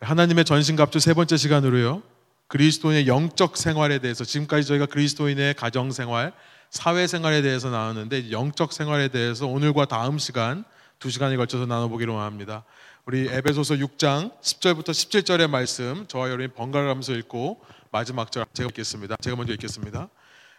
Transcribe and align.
하나님의 0.00 0.44
전신갑주 0.44 0.98
세 1.00 1.14
번째 1.14 1.36
시간으로요. 1.36 2.02
그리스도인의 2.48 3.06
영적 3.06 3.56
생활에 3.56 3.98
대해서 3.98 4.24
지금까지 4.24 4.66
저희가 4.66 4.86
그리스도인의 4.86 5.54
가정 5.54 5.92
생활, 5.92 6.32
사회 6.70 7.06
생활에 7.06 7.42
대해서 7.42 7.70
나눴는데 7.70 8.30
영적 8.30 8.72
생활에 8.72 9.08
대해서 9.08 9.46
오늘과 9.46 9.86
다음 9.86 10.18
시간 10.18 10.64
두 10.98 11.10
시간에 11.10 11.36
걸쳐서 11.36 11.66
나눠보기로 11.66 12.18
합니다. 12.18 12.64
우리 13.06 13.28
에베소서 13.28 13.74
6장 13.76 14.40
10절부터 14.40 14.88
17절의 14.90 15.48
말씀 15.48 16.06
저와 16.08 16.28
여러분이 16.28 16.48
번갈아 16.48 16.86
가면서 16.86 17.12
읽고 17.14 17.60
마지막 17.90 18.32
절 18.32 18.44
제가 18.52 18.68
읽겠습니다. 18.70 19.16
제가 19.20 19.36
먼저 19.36 19.52
읽겠습니다. 19.52 20.08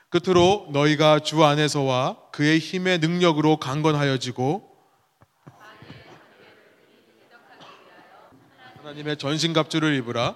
끝으로 0.10 0.70
너희가 0.72 1.20
주 1.20 1.44
안에서와 1.44 2.18
그의 2.32 2.60
힘의 2.60 3.00
능력으로 3.00 3.58
강건하여지고 3.58 4.75
하나님의 8.86 9.18
전신갑주를 9.18 9.96
입으라. 9.96 10.36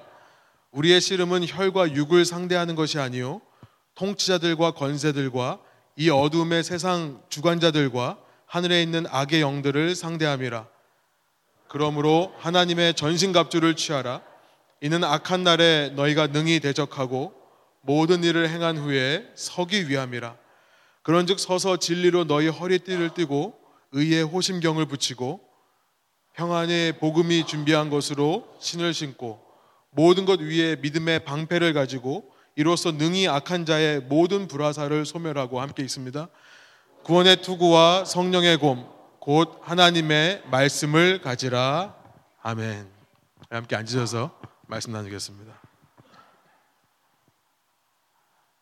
우리의 0.71 1.01
씨름은 1.01 1.45
혈과 1.47 1.93
육을 1.93 2.25
상대하는 2.25 2.73
것이 2.73 2.97
아니요 2.97 3.41
통치자들과 3.93 4.71
권세들과 4.71 5.59
이 5.97 6.09
어둠의 6.09 6.63
세상 6.63 7.21
주관자들과 7.29 8.17
하늘에 8.47 8.81
있는 8.81 9.05
악의 9.07 9.41
영들을 9.41 9.93
상대함이라. 9.93 10.65
그러므로 11.67 12.33
하나님의 12.39 12.95
전신갑주를 12.95 13.75
취하라. 13.75 14.23
이는 14.81 15.03
악한 15.03 15.43
날에 15.43 15.89
너희가 15.89 16.27
능히 16.27 16.59
대적하고 16.59 17.35
모든 17.81 18.23
일을 18.23 18.49
행한 18.49 18.79
후에 18.79 19.29
서기 19.35 19.87
위함이라. 19.89 20.35
그런즉 21.03 21.39
서서 21.39 21.77
진리로 21.77 22.25
너희 22.25 22.47
허리띠를 22.47 23.13
띠고 23.13 23.59
의의 23.91 24.23
호심경을 24.23 24.87
붙이고 24.87 25.48
평안의 26.39 26.99
복음이 26.99 27.45
준비한 27.45 27.89
것으로 27.89 28.47
신을 28.61 28.93
신고 28.93 29.41
모든 29.89 30.23
것 30.23 30.39
위에 30.39 30.77
믿음의 30.77 31.25
방패를 31.25 31.73
가지고 31.73 32.31
이로써 32.55 32.93
능히 32.93 33.27
악한 33.27 33.65
자의 33.65 33.99
모든 33.99 34.47
불화사를 34.47 35.05
소멸하고 35.05 35.59
함께 35.59 35.83
있습니다. 35.83 36.29
구원의 37.03 37.41
투구와 37.41 38.05
성령의 38.05 38.55
곰, 38.55 38.87
곧 39.19 39.59
하나님의 39.63 40.43
말씀을 40.49 41.19
가지라. 41.21 41.93
아멘. 42.41 42.87
함께 43.49 43.75
앉으셔서 43.75 44.39
말씀 44.65 44.93
나누겠습니다. 44.93 45.61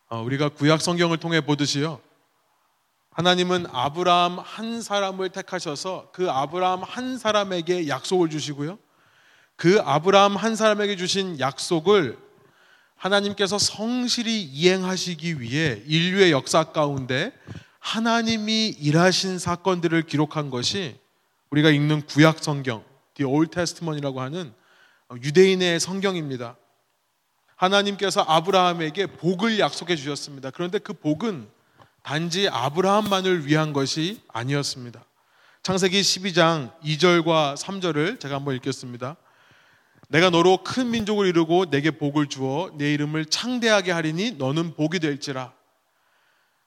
어, 0.10 0.22
우리가 0.24 0.50
구약 0.50 0.82
성경을 0.82 1.18
통해 1.18 1.42
보듯이요. 1.42 2.07
하나님은 3.18 3.66
아브라함 3.72 4.38
한 4.38 4.80
사람을 4.80 5.30
택하셔서 5.30 6.12
그 6.14 6.30
아브라함 6.30 6.84
한 6.84 7.18
사람에게 7.18 7.88
약속을 7.88 8.30
주시고요. 8.30 8.78
그 9.56 9.82
아브라함 9.84 10.36
한 10.36 10.56
사람에게 10.56 10.96
주신 10.98 11.40
약속을 11.40 12.16
하나님께서 12.96 13.58
성실히 13.58 14.44
이행하시기 14.44 15.42
위해 15.42 15.82
인류의 15.88 16.32
역사 16.32 16.66
가운데 16.66 17.34
하나님이 17.80 18.68
일하신 18.68 19.40
사건들을 19.40 20.04
기록한 20.04 20.52
것이 20.52 21.00
우리가 21.50 21.72
읽는 21.72 22.04
구약 22.06 22.44
성경, 22.44 22.84
The 23.16 23.28
Old 23.28 23.50
Testament이라고 23.50 24.22
하는 24.22 24.54
유대인의 25.24 25.80
성경입니다. 25.80 26.56
하나님께서 27.56 28.22
아브라함에게 28.28 29.08
복을 29.08 29.58
약속해 29.58 29.96
주셨습니다. 29.96 30.52
그런데 30.52 30.78
그 30.78 30.94
복은 30.94 31.57
단지 32.08 32.48
아브라함만을 32.48 33.48
위한 33.48 33.74
것이 33.74 34.22
아니었습니다. 34.30 35.04
창세기 35.62 36.00
12장 36.00 36.72
2절과 36.80 37.58
3절을 37.58 38.22
제가 38.22 38.36
한번 38.36 38.56
읽겠습니다. 38.56 39.18
내가 40.08 40.30
너로 40.30 40.64
큰 40.64 40.90
민족을 40.90 41.28
이루고 41.28 41.70
내게 41.70 41.92
복을 41.92 42.28
주어 42.28 42.72
내 42.78 42.94
이름을 42.94 43.26
창대하게 43.26 43.92
하리니 43.92 44.36
너는 44.38 44.76
복이 44.76 45.00
될지라. 45.00 45.52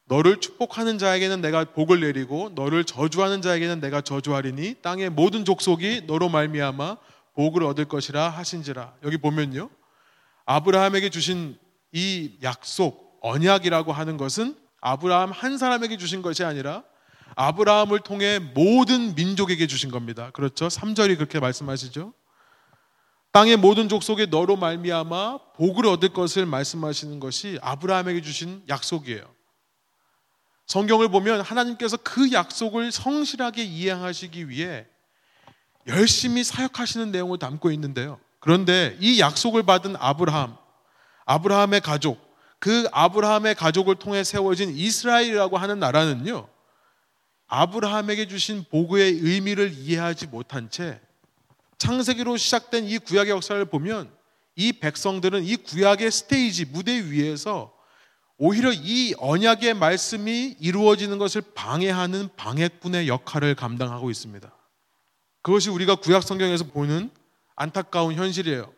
너를 0.04 0.40
축복하는 0.40 0.98
자에게는 0.98 1.40
내가 1.40 1.64
복을 1.64 2.00
내리고 2.00 2.50
너를 2.54 2.84
저주하는 2.84 3.40
자에게는 3.40 3.80
내가 3.80 4.02
저주하리니 4.02 4.82
땅의 4.82 5.08
모든 5.08 5.46
족속이 5.46 6.02
너로 6.06 6.28
말미암아 6.28 6.98
복을 7.32 7.64
얻을 7.64 7.86
것이라 7.86 8.28
하신지라. 8.28 8.92
여기 9.04 9.16
보면요. 9.16 9.70
아브라함에게 10.44 11.08
주신 11.08 11.56
이 11.92 12.32
약속, 12.42 13.18
언약이라고 13.22 13.90
하는 13.90 14.18
것은 14.18 14.60
아브라함 14.80 15.30
한 15.32 15.58
사람에게 15.58 15.96
주신 15.96 16.22
것이 16.22 16.44
아니라 16.44 16.82
아브라함을 17.36 18.00
통해 18.00 18.38
모든 18.38 19.14
민족에게 19.14 19.66
주신 19.66 19.90
겁니다. 19.90 20.30
그렇죠? 20.32 20.68
3절이 20.68 21.16
그렇게 21.16 21.38
말씀하시죠. 21.40 22.12
땅의 23.32 23.58
모든 23.58 23.88
족속에 23.88 24.26
너로 24.26 24.56
말미암아 24.56 25.38
복을 25.56 25.86
얻을 25.86 26.12
것을 26.12 26.46
말씀하시는 26.46 27.20
것이 27.20 27.58
아브라함에게 27.62 28.22
주신 28.22 28.62
약속이에요. 28.68 29.24
성경을 30.66 31.08
보면 31.08 31.40
하나님께서 31.40 31.96
그 31.96 32.32
약속을 32.32 32.92
성실하게 32.92 33.62
이행하시기 33.64 34.48
위해 34.48 34.86
열심히 35.86 36.44
사역하시는 36.44 37.10
내용을 37.10 37.38
담고 37.38 37.70
있는데요. 37.72 38.20
그런데 38.40 38.96
이 39.00 39.20
약속을 39.20 39.62
받은 39.64 39.96
아브라함, 39.96 40.56
아브라함의 41.26 41.80
가족, 41.80 42.29
그 42.60 42.86
아브라함의 42.92 43.56
가족을 43.56 43.96
통해 43.96 44.22
세워진 44.22 44.76
이스라엘이라고 44.76 45.56
하는 45.56 45.80
나라는요. 45.80 46.46
아브라함에게 47.48 48.28
주신 48.28 48.64
복의 48.70 49.12
의미를 49.14 49.72
이해하지 49.72 50.28
못한 50.28 50.70
채 50.70 51.00
창세기로 51.78 52.36
시작된 52.36 52.84
이 52.84 52.98
구약의 52.98 53.32
역사를 53.32 53.64
보면 53.64 54.10
이 54.54 54.72
백성들은 54.74 55.42
이 55.44 55.56
구약의 55.56 56.10
스테이지 56.10 56.66
무대 56.66 56.92
위에서 57.10 57.72
오히려 58.36 58.72
이 58.72 59.14
언약의 59.18 59.74
말씀이 59.74 60.56
이루어지는 60.60 61.18
것을 61.18 61.42
방해하는 61.54 62.28
방해꾼의 62.36 63.08
역할을 63.08 63.54
감당하고 63.54 64.10
있습니다. 64.10 64.50
그것이 65.42 65.70
우리가 65.70 65.96
구약 65.96 66.22
성경에서 66.22 66.64
보는 66.64 67.10
안타까운 67.56 68.14
현실이에요. 68.14 68.72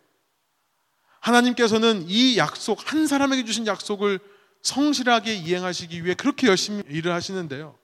하나님께서는 1.22 2.05
이 2.09 2.37
약속, 2.37 2.93
한 2.93 3.06
사람에게 3.06 3.44
주신 3.44 3.66
약속을 3.66 4.19
성실하게 4.60 5.34
이행하시기 5.34 6.05
위해 6.05 6.15
그렇게 6.15 6.49
열심히 6.49 6.83
일을 6.88 7.12
하시는데요. 7.12 7.78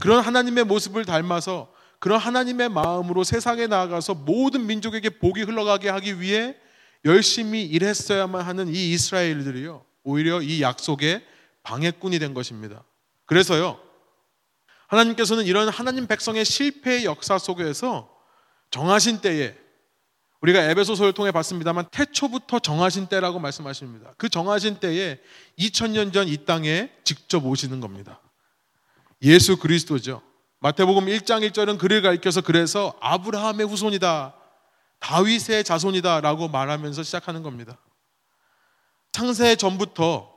그런 0.00 0.22
하나님의 0.22 0.64
모습을 0.64 1.04
닮아서 1.04 1.72
그런 1.98 2.18
하나님의 2.18 2.68
마음으로 2.68 3.24
세상에 3.24 3.66
나아가서 3.66 4.14
모든 4.14 4.66
민족에게 4.66 5.10
복이 5.10 5.42
흘러가게 5.42 5.88
하기 5.88 6.20
위해 6.20 6.56
열심히 7.04 7.64
일했어야만 7.64 8.42
하는 8.42 8.68
이 8.68 8.92
이스라엘들이요. 8.92 9.84
오히려 10.04 10.40
이 10.40 10.62
약속의 10.62 11.24
방해꾼이 11.64 12.18
된 12.18 12.34
것입니다. 12.34 12.84
그래서요. 13.26 13.80
하나님께서는 14.86 15.44
이런 15.44 15.68
하나님 15.68 16.06
백성의 16.06 16.44
실패의 16.44 17.04
역사 17.04 17.36
속에서 17.38 18.10
정하신 18.70 19.20
때에 19.20 19.56
우리가 20.40 20.62
에베소서를 20.70 21.12
통해 21.12 21.30
봤습니다만 21.32 21.86
태초부터 21.90 22.60
정하신 22.60 23.08
때라고 23.08 23.38
말씀하십니다. 23.38 24.14
그 24.16 24.28
정하신 24.28 24.80
때에 24.80 25.20
2000년 25.58 26.12
전 26.12 26.28
이 26.28 26.44
땅에 26.46 26.90
직접 27.04 27.44
오시는 27.44 27.80
겁니다. 27.80 28.20
예수 29.22 29.58
그리스도죠. 29.58 30.22
마태복음 30.60 31.06
1장 31.06 31.48
1절은 31.50 31.78
그를 31.78 32.02
가리켜서 32.02 32.40
그래서 32.40 32.96
아브라함의 33.00 33.66
후손이다. 33.66 34.34
다윗의 34.98 35.64
자손이다라고 35.64 36.48
말하면서 36.48 37.02
시작하는 37.02 37.42
겁니다. 37.42 37.78
창세 39.12 39.56
전부터 39.56 40.30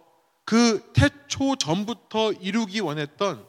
그 0.45 0.91
태초 0.93 1.55
전부터 1.55 2.33
이루기 2.33 2.79
원했던 2.79 3.45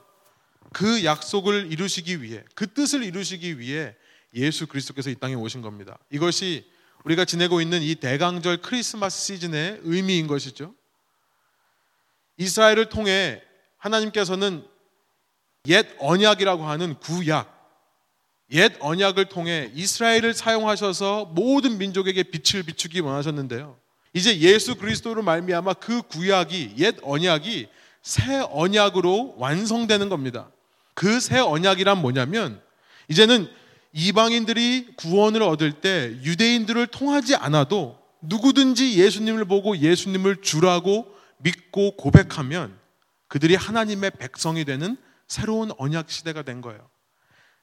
그 0.73 1.05
약속을 1.05 1.73
이루시기 1.73 2.23
위해 2.23 2.45
그 2.55 2.73
뜻을 2.73 3.03
이루시기 3.05 3.59
위해 3.59 3.95
예수 4.35 4.67
그리스도께서 4.67 5.11
이 5.11 5.15
땅에 5.15 5.35
오신 5.35 5.63
겁니다. 5.63 5.99
이것이 6.11 6.69
우리가 7.05 7.25
지내고 7.25 7.61
있는 7.61 7.83
이 7.83 7.95
대강절 7.95 8.59
크리스마스 8.63 9.27
시즌의 9.27 9.81
의미인 9.83 10.27
것이죠. 10.27 10.75
이스라엘을 12.39 12.89
통해 12.89 13.43
하나님께서는 13.77 14.67
옛 15.67 15.87
언약이라고 15.99 16.65
하는 16.65 16.95
구약, 16.99 17.53
옛 18.51 18.73
언약을 18.81 19.27
통해 19.27 19.71
이스라엘을 19.75 20.35
사용하셔서 20.35 21.27
모든 21.27 21.79
민족에게 21.79 22.23
빛을 22.25 22.63
비추기 22.65 23.01
원하셨는데요. 23.01 23.79
이제 24.13 24.39
예수 24.39 24.77
그리스도로 24.77 25.23
말미암아 25.23 25.75
그 25.75 26.03
구약이 26.03 26.75
옛 26.79 26.97
언약이 27.03 27.69
새 28.03 28.39
언약으로 28.51 29.35
완성되는 29.39 30.09
겁니다. 30.09 30.51
그 30.95 31.19
새 31.21 31.39
언약이란 31.39 31.99
뭐냐면 31.99 32.63
이제는 33.09 33.51
이방인들이 33.95 34.97
구원을 34.97 35.43
얻을 35.43 35.81
때 35.81 36.17
유대인들을 36.25 36.89
통하지 36.89 37.37
않아도 37.37 37.97
누구든지 38.23 38.99
예수님을 38.99 39.45
보고 39.45 39.77
예수님을 39.77 40.43
주라고 40.43 41.15
믿고 41.39 41.97
고백하면 41.97 42.77
그들이 43.29 43.55
하나님의 43.55 44.11
백성이 44.19 44.65
되는 44.65 44.97
새로운 45.29 45.71
언약 45.79 46.11
시대가 46.11 46.43
된 46.43 46.61
거예요. 46.61 46.91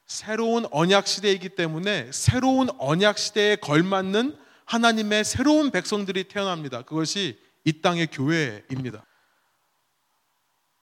새로운 0.06 0.64
언약 0.70 1.06
시대이기 1.06 1.50
때문에 1.50 2.10
새로운 2.12 2.68
언약 2.78 3.18
시대에 3.18 3.56
걸맞는 3.56 4.36
하나님의 4.64 5.24
새로운 5.24 5.70
백성들이 5.70 6.24
태어납니다. 6.24 6.82
그것이 6.82 7.38
이 7.64 7.80
땅의 7.82 8.06
교회입니다. 8.06 9.04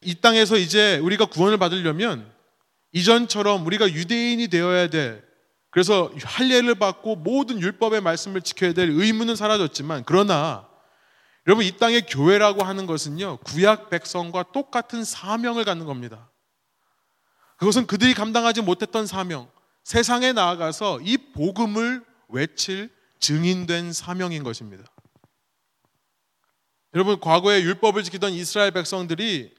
이 0.02 0.14
땅에서 0.14 0.56
이제 0.56 0.99
우리가 0.99 1.26
구원을 1.26 1.58
받으려면 1.58 2.32
이전처럼 2.93 3.67
우리가 3.67 3.91
유대인이 3.91 4.47
되어야 4.49 4.88
될 4.88 5.30
그래서 5.71 6.11
할례를 6.23 6.75
받고 6.75 7.17
모든 7.17 7.61
율법의 7.61 8.01
말씀을 8.01 8.43
지켜야 8.43 8.73
될 8.73 8.91
의무는 8.91 9.37
사라졌지만 9.37 10.03
그러나 10.05 10.69
여러분 11.47 11.65
이 11.65 11.71
땅의 11.73 12.07
교회라고 12.07 12.65
하는 12.65 12.87
것은요 12.87 13.39
구약 13.39 13.89
백성과 13.91 14.53
똑같은 14.53 15.05
사명을 15.05 15.65
갖는 15.65 15.87
겁니다. 15.87 16.31
그것은 17.57 17.87
그들이 17.87 18.15
감당하지 18.15 18.63
못했던 18.63 19.07
사명, 19.07 19.51
세상에 19.85 20.33
나아가서 20.33 21.01
이 21.03 21.17
복음을 21.19 22.05
외칠 22.29 22.91
증인된 23.21 23.93
사명인 23.93 24.43
것입니다. 24.43 24.85
여러분 26.95 27.21
과거에 27.21 27.63
율법을 27.63 28.03
지키던 28.03 28.33
이스라엘 28.33 28.73
백성들이 28.73 29.55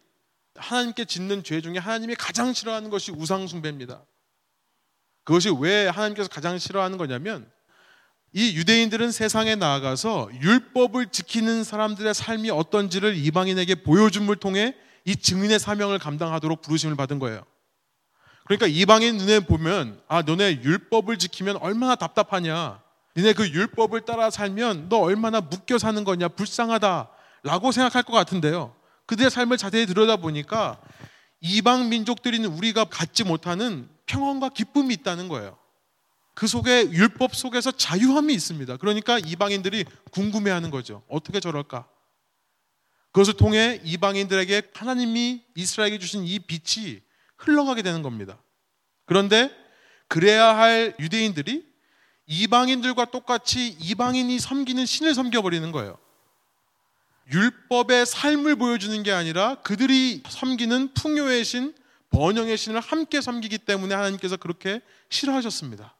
하나님께 0.56 1.06
짓는 1.06 1.44
죄 1.44 1.62
중에 1.62 1.78
하나님이 1.78 2.16
가장 2.16 2.54
싫어하는 2.54 2.90
것이 2.90 3.12
우상 3.12 3.48
숭배입니다. 3.48 4.04
그것이 5.23 5.50
왜 5.59 5.88
하나님께서 5.88 6.29
가장 6.29 6.57
싫어하는 6.57 6.97
거냐면 6.97 7.50
이 8.33 8.56
유대인들은 8.56 9.12
세상에 9.12 9.56
나아가서 9.56 10.29
율법을 10.41 11.07
지키는 11.07 11.63
사람들의 11.63 12.13
삶이 12.13 12.50
어떤지를 12.50 13.15
이방인에게 13.15 13.75
보여줌을 13.83 14.38
통해 14.38 14.75
이 15.03 15.15
증인의 15.15 15.59
사명을 15.59 16.00
감당하도록 16.00 16.62
부르심을 16.62 16.95
받은 16.95 17.19
거예요. 17.19 17.44
그러니까 18.45 18.68
이방인 18.68 19.18
눈에 19.18 19.41
보면 19.41 20.01
아 20.07 20.21
너네 20.21 20.62
율법을 20.63 21.18
지키면 21.18 21.57
얼마나 21.57 21.95
답답하냐. 21.95 22.81
너네 23.15 23.33
그 23.33 23.50
율법을 23.50 24.01
따라 24.01 24.29
살면 24.29 24.88
너 24.89 24.97
얼마나 25.00 25.41
묶여 25.41 25.77
사는 25.77 26.01
거냐 26.03 26.29
불쌍하다라고 26.29 27.71
생각할 27.71 28.03
것 28.03 28.13
같은데요. 28.13 28.75
그들의 29.07 29.29
삶을 29.29 29.57
자세히 29.57 29.85
들여다보니까 29.85 30.79
이방 31.41 31.89
민족들인 31.89 32.45
우리가 32.45 32.85
갖지 32.85 33.24
못하는 33.24 33.89
평안과 34.12 34.50
기쁨이 34.50 34.94
있다는 34.96 35.30
거예요. 35.30 35.58
그 36.34 36.48
속에 36.48 36.92
율법 36.92 37.36
속에서 37.36 37.72
자유함이 37.72 38.34
있습니다. 38.34 38.78
그러니까 38.78 39.19
이방인들이 39.19 39.86
궁금해하는 40.12 40.69
거죠. 40.69 41.04
어떻게 41.08 41.40
저럴까? 41.40 41.88
그것을 43.13 43.34
통해 43.34 43.80
이방인들에게 43.84 44.72
하나님이 44.74 45.44
이스라엘에게 45.56 46.00
주신 46.00 46.25
이 46.25 46.40
빛이 46.40 47.02
흘러가게 47.38 47.81
되는 47.81 48.02
겁니다. 48.02 48.42
그런데 49.06 49.50
그래야 50.08 50.58
할 50.58 50.94
유대인들이 51.00 51.66
이방인들과 52.28 53.06
똑같이 53.12 53.78
이방인이 53.80 54.40
섬기는 54.40 54.86
신을 54.86 55.13
섬겨버리는 55.13 55.72
거예요. 55.72 55.98
율법의 57.31 58.06
삶을 58.06 58.58
보여주는 58.58 59.04
게 59.04 59.12
아니라 59.12 59.56
그들이 59.56 60.24
섬기는 60.28 60.94
풍요의 60.94 61.46
신, 61.46 61.74
번영의 62.12 62.58
신을 62.58 62.80
함께 62.80 63.22
섬기기 63.22 63.60
때문에 63.60 63.96
하나님께서 63.96 64.38
그렇게 64.38 64.81
싫어하셨습니다. 65.10 65.96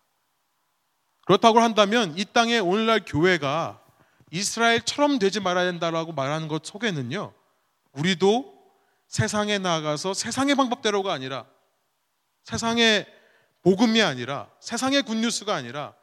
그렇다고 1.25 1.60
한다면 1.60 2.18
이 2.18 2.25
땅에 2.25 2.60
오늘날 2.60 3.02
교회가 3.06 3.81
이스라엘처럼 4.31 5.19
되지 5.19 5.40
말아야 5.40 5.66
된다라고 5.72 6.13
말하는 6.13 6.48
것 6.48 6.66
속에는요, 6.66 7.34
우리도 7.94 8.62
세상에 9.08 9.58
나가서 9.58 10.13
세상의 10.13 10.56
방법대로가 10.56 11.12
아니라 11.12 11.46
세상의 12.44 13.06
복음이 13.62 14.02
아니라 14.02 14.50
세상의 14.60 15.04
굿뉴스가 15.04 15.54
아니라 15.54 15.94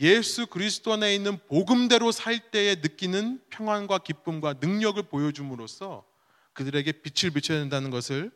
예수 0.00 0.46
그리스도 0.46 0.92
안에 0.92 1.14
있는 1.14 1.38
복음대로 1.46 2.12
살 2.12 2.38
때에 2.50 2.76
느끼는 2.76 3.40
평안과 3.48 3.98
기쁨과 3.98 4.56
능력을 4.60 5.02
보여줌으로써 5.04 6.04
그들에게 6.52 6.92
빛을 7.00 7.32
비춰야 7.32 7.58
된다는 7.60 7.90
것을 7.90 8.30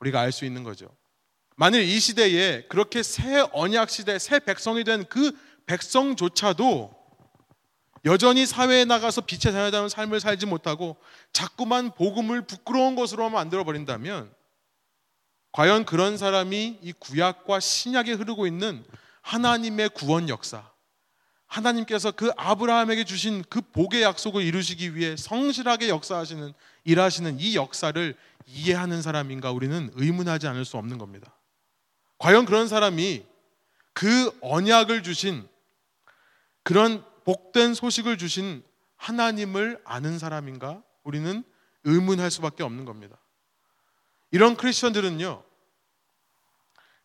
우리가 0.00 0.20
알 0.20 0.32
수 0.32 0.44
있는 0.44 0.62
거죠. 0.64 0.88
만일 1.56 1.82
이 1.82 1.98
시대에 1.98 2.62
그렇게 2.68 3.02
새 3.02 3.40
언약 3.52 3.90
시대, 3.90 4.18
새 4.18 4.38
백성이 4.38 4.84
된 4.84 5.04
그 5.08 5.32
백성조차도 5.66 6.96
여전히 8.04 8.46
사회에 8.46 8.84
나가서 8.84 9.22
빛에 9.22 9.52
다녀다는 9.52 9.88
삶을 9.88 10.20
살지 10.20 10.46
못하고 10.46 10.96
자꾸만 11.32 11.94
복음을 11.94 12.42
부끄러운 12.46 12.94
것으로 12.94 13.28
만들어 13.28 13.64
버린다면 13.64 14.32
과연 15.52 15.84
그런 15.84 16.16
사람이 16.16 16.78
이 16.80 16.92
구약과 16.92 17.60
신약에 17.60 18.12
흐르고 18.12 18.46
있는 18.46 18.84
하나님의 19.22 19.90
구원 19.90 20.28
역사, 20.28 20.70
하나님께서 21.46 22.12
그 22.12 22.30
아브라함에게 22.36 23.04
주신 23.04 23.44
그 23.50 23.60
복의 23.60 24.02
약속을 24.02 24.42
이루시기 24.42 24.94
위해 24.94 25.16
성실하게 25.16 25.88
역사하시는 25.88 26.52
일하시는 26.84 27.40
이 27.40 27.56
역사를 27.56 28.14
이해하는 28.48 29.02
사람인가 29.02 29.52
우리는 29.52 29.90
의문하지 29.94 30.46
않을 30.48 30.64
수 30.64 30.76
없는 30.78 30.98
겁니다. 30.98 31.34
과연 32.18 32.46
그런 32.46 32.66
사람이 32.66 33.24
그 33.92 34.36
언약을 34.40 35.02
주신 35.02 35.46
그런 36.62 37.04
복된 37.24 37.74
소식을 37.74 38.18
주신 38.18 38.64
하나님을 38.96 39.80
아는 39.84 40.18
사람인가 40.18 40.82
우리는 41.04 41.44
의문할 41.84 42.30
수밖에 42.30 42.62
없는 42.62 42.84
겁니다. 42.84 43.16
이런 44.30 44.56
크리스천들은요. 44.56 45.44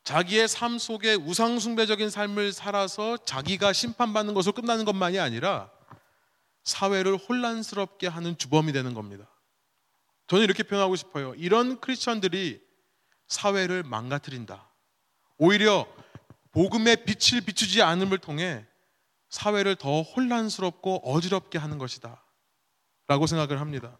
자기의 0.03 0.47
삶 0.49 0.77
속에 0.77 1.13
우상숭배적인 1.15 2.09
삶을 2.09 2.51
살아서 2.51 3.17
자기가 3.17 3.71
심판받는 3.71 4.33
것으로 4.33 4.53
끝나는 4.53 4.83
것만이 4.83 5.19
아니라 5.19 5.71
사회를 6.63 7.15
혼란스럽게 7.15 8.07
하는 8.07 8.37
주범이 8.37 8.73
되는 8.73 8.93
겁니다. 8.93 9.27
저는 10.27 10.43
이렇게 10.43 10.63
표현하고 10.63 10.95
싶어요. 10.95 11.33
이런 11.35 11.79
크리스천들이 11.79 12.61
사회를 13.27 13.83
망가뜨린다. 13.83 14.69
오히려 15.37 15.87
복음의 16.51 17.05
빛을 17.05 17.41
비추지 17.41 17.81
않음을 17.81 18.19
통해 18.19 18.65
사회를 19.29 19.75
더 19.75 20.01
혼란스럽고 20.01 21.01
어지럽게 21.03 21.57
하는 21.57 21.77
것이다. 21.77 22.23
라고 23.07 23.27
생각을 23.27 23.59
합니다. 23.59 23.99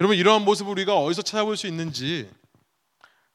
여러분, 0.00 0.16
이러한 0.16 0.44
모습을 0.44 0.72
우리가 0.72 0.96
어디서 0.96 1.22
찾아볼 1.22 1.56
수 1.56 1.66
있는지 1.66 2.30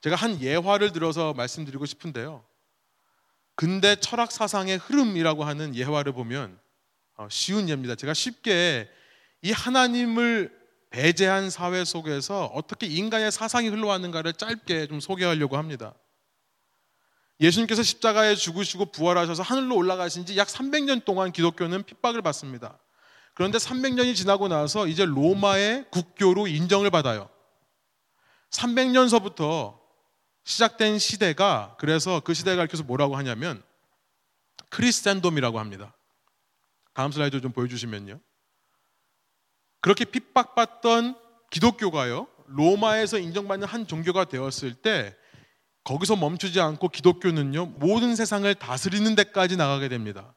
제가 0.01 0.15
한 0.15 0.41
예화를 0.41 0.91
들어서 0.91 1.33
말씀드리고 1.33 1.85
싶은데요. 1.85 2.43
근대 3.55 3.95
철학 3.95 4.31
사상의 4.31 4.77
흐름이라고 4.77 5.43
하는 5.43 5.75
예화를 5.75 6.13
보면 6.13 6.59
어, 7.15 7.27
쉬운 7.29 7.69
예입니다. 7.69 7.95
제가 7.95 8.13
쉽게 8.13 8.89
이 9.43 9.51
하나님을 9.51 10.62
배제한 10.93 11.49
사회 11.49 11.83
속에서 11.83 12.45
어떻게 12.53 12.85
인간의 12.85 13.31
사상이 13.31 13.67
흘러왔는가를 13.67 14.33
짧게 14.33 14.85
좀 14.87 14.99
소개하려고 14.99 15.57
합니다. 15.57 15.95
예수님께서 17.39 17.81
십자가에 17.81 18.35
죽으시고 18.35 18.91
부활하셔서 18.91 19.41
하늘로 19.41 19.75
올라가신 19.75 20.27
지 20.27 20.37
약 20.37 20.47
300년 20.47 21.03
동안 21.03 21.31
기독교는 21.31 21.81
핍박을 21.83 22.21
받습니다. 22.21 22.77
그런데 23.33 23.57
300년이 23.57 24.15
지나고 24.15 24.47
나서 24.47 24.85
이제 24.85 25.03
로마의 25.03 25.87
국교로 25.89 26.45
인정을 26.45 26.91
받아요. 26.91 27.27
300년서부터 28.51 29.79
시작된 30.43 30.99
시대가 30.99 31.75
그래서 31.79 32.19
그 32.19 32.35
시대가 32.35 32.57
가르쳐서 32.57 32.83
뭐라고 32.83 33.17
하냐면 33.17 33.63
Christendom이라고 34.69 35.59
합니다. 35.59 35.95
다음 36.93 37.11
슬라이드 37.11 37.41
좀 37.41 37.51
보여주시면요. 37.51 38.19
그렇게 39.83 40.05
핍박받던 40.05 41.17
기독교가요 41.49 42.27
로마에서 42.47 43.19
인정받는 43.19 43.67
한 43.67 43.85
종교가 43.85 44.23
되었을 44.23 44.75
때 44.75 45.13
거기서 45.83 46.15
멈추지 46.15 46.61
않고 46.61 46.87
기독교는요 46.87 47.65
모든 47.65 48.15
세상을 48.15 48.55
다스리는 48.55 49.13
데까지 49.15 49.57
나가게 49.57 49.89
됩니다. 49.89 50.33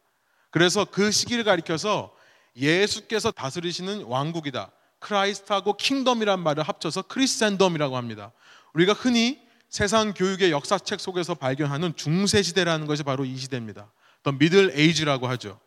그래서 0.50 0.84
그 0.84 1.12
시기를 1.12 1.44
가리켜서 1.44 2.12
예수께서 2.56 3.30
다스리시는 3.30 4.02
왕국이다. 4.06 4.72
Christ하고 4.98 5.76
kingdom이란 5.76 6.40
말을 6.40 6.64
합쳐서 6.64 7.02
Christendom이라고 7.02 7.96
합니다. 7.96 8.32
우리가 8.74 8.94
흔히 8.94 9.40
세상 9.68 10.12
교육의 10.12 10.50
역사책 10.50 10.98
속에서 10.98 11.36
발견하는 11.36 11.94
중세 11.94 12.42
시대라는 12.42 12.88
것이 12.88 13.04
바로 13.04 13.24
이 13.24 13.36
시대입니다. 13.36 13.92
더 14.24 14.32
미들 14.32 14.72
에이지라고 14.74 15.28
하죠. 15.28 15.60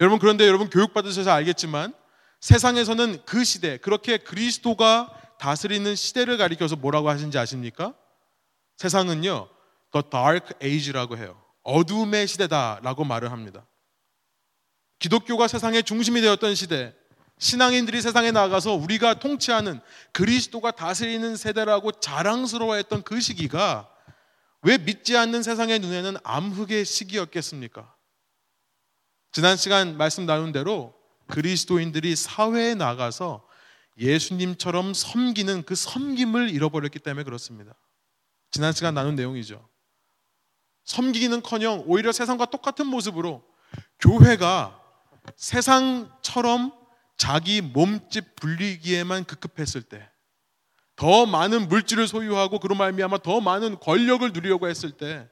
여러분 0.00 0.18
그런데 0.18 0.48
여러분 0.48 0.68
교육 0.68 0.92
받으셔서 0.92 1.30
알겠지만 1.30 1.94
세상에서는 2.42 3.24
그 3.24 3.44
시대 3.44 3.78
그렇게 3.78 4.18
그리스도가 4.18 5.16
다스리는 5.38 5.94
시대를 5.94 6.36
가리켜서 6.36 6.74
뭐라고 6.74 7.08
하신지 7.08 7.38
아십니까? 7.38 7.94
세상은요. 8.76 9.48
The 9.92 10.02
Dark 10.10 10.54
Age라고 10.60 11.16
해요. 11.16 11.40
어둠의 11.62 12.26
시대다라고 12.26 13.04
말을 13.04 13.30
합니다. 13.30 13.64
기독교가 14.98 15.46
세상의 15.46 15.84
중심이 15.84 16.20
되었던 16.20 16.56
시대, 16.56 16.94
신앙인들이 17.38 18.02
세상에 18.02 18.32
나가서 18.32 18.74
우리가 18.74 19.20
통치하는 19.20 19.80
그리스도가 20.12 20.72
다스리는 20.72 21.36
세대라고 21.36 21.92
자랑스러워했던 21.92 23.02
그 23.02 23.20
시기가 23.20 23.88
왜 24.62 24.78
믿지 24.78 25.16
않는 25.16 25.44
세상의 25.44 25.78
눈에는 25.78 26.16
암흑의 26.24 26.84
시기였겠습니까? 26.84 27.94
지난 29.30 29.56
시간 29.56 29.96
말씀 29.96 30.26
나눈 30.26 30.50
대로 30.50 31.01
그리스도인들이 31.32 32.14
사회에 32.14 32.74
나가서 32.74 33.42
예수님처럼 33.98 34.92
섬기는 34.92 35.62
그 35.62 35.74
섬김을 35.74 36.50
잃어버렸기 36.50 36.98
때문에 36.98 37.24
그렇습니다. 37.24 37.74
지난 38.50 38.74
시간 38.74 38.92
나눈 38.92 39.14
내용이죠. 39.14 39.66
섬기기는커녕 40.84 41.84
오히려 41.86 42.12
세상과 42.12 42.46
똑같은 42.46 42.86
모습으로 42.86 43.42
교회가 43.98 44.78
세상처럼 45.36 46.74
자기 47.16 47.62
몸집 47.62 48.36
불리기에만 48.36 49.24
급급했을 49.24 49.80
때, 49.80 50.06
더 50.96 51.24
많은 51.24 51.68
물질을 51.68 52.08
소유하고 52.08 52.58
그로 52.58 52.74
말미암아 52.74 53.18
더 53.18 53.40
많은 53.40 53.78
권력을 53.80 54.30
누리려고 54.32 54.68
했을 54.68 54.90
때, 54.90 55.30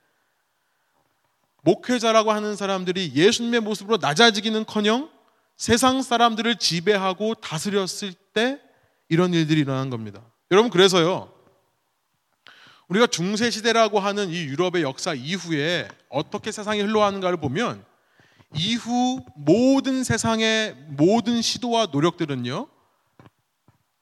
목회자라고 1.62 2.32
하는 2.32 2.56
사람들이 2.56 3.12
예수님의 3.14 3.60
모습으로 3.60 3.98
낮아지기는커녕 3.98 5.19
세상 5.60 6.00
사람들을 6.00 6.56
지배하고 6.56 7.34
다스렸을 7.34 8.14
때 8.32 8.58
이런 9.10 9.34
일들이 9.34 9.60
일어난 9.60 9.90
겁니다. 9.90 10.22
여러분 10.50 10.70
그래서요. 10.70 11.30
우리가 12.88 13.06
중세 13.06 13.50
시대라고 13.50 14.00
하는 14.00 14.30
이 14.30 14.38
유럽의 14.44 14.82
역사 14.82 15.12
이후에 15.12 15.86
어떻게 16.08 16.50
세상이 16.50 16.80
흘러가는가를 16.80 17.36
보면 17.36 17.84
이후 18.54 19.22
모든 19.36 20.02
세상의 20.02 20.76
모든 20.96 21.42
시도와 21.42 21.88
노력들은요. 21.92 22.66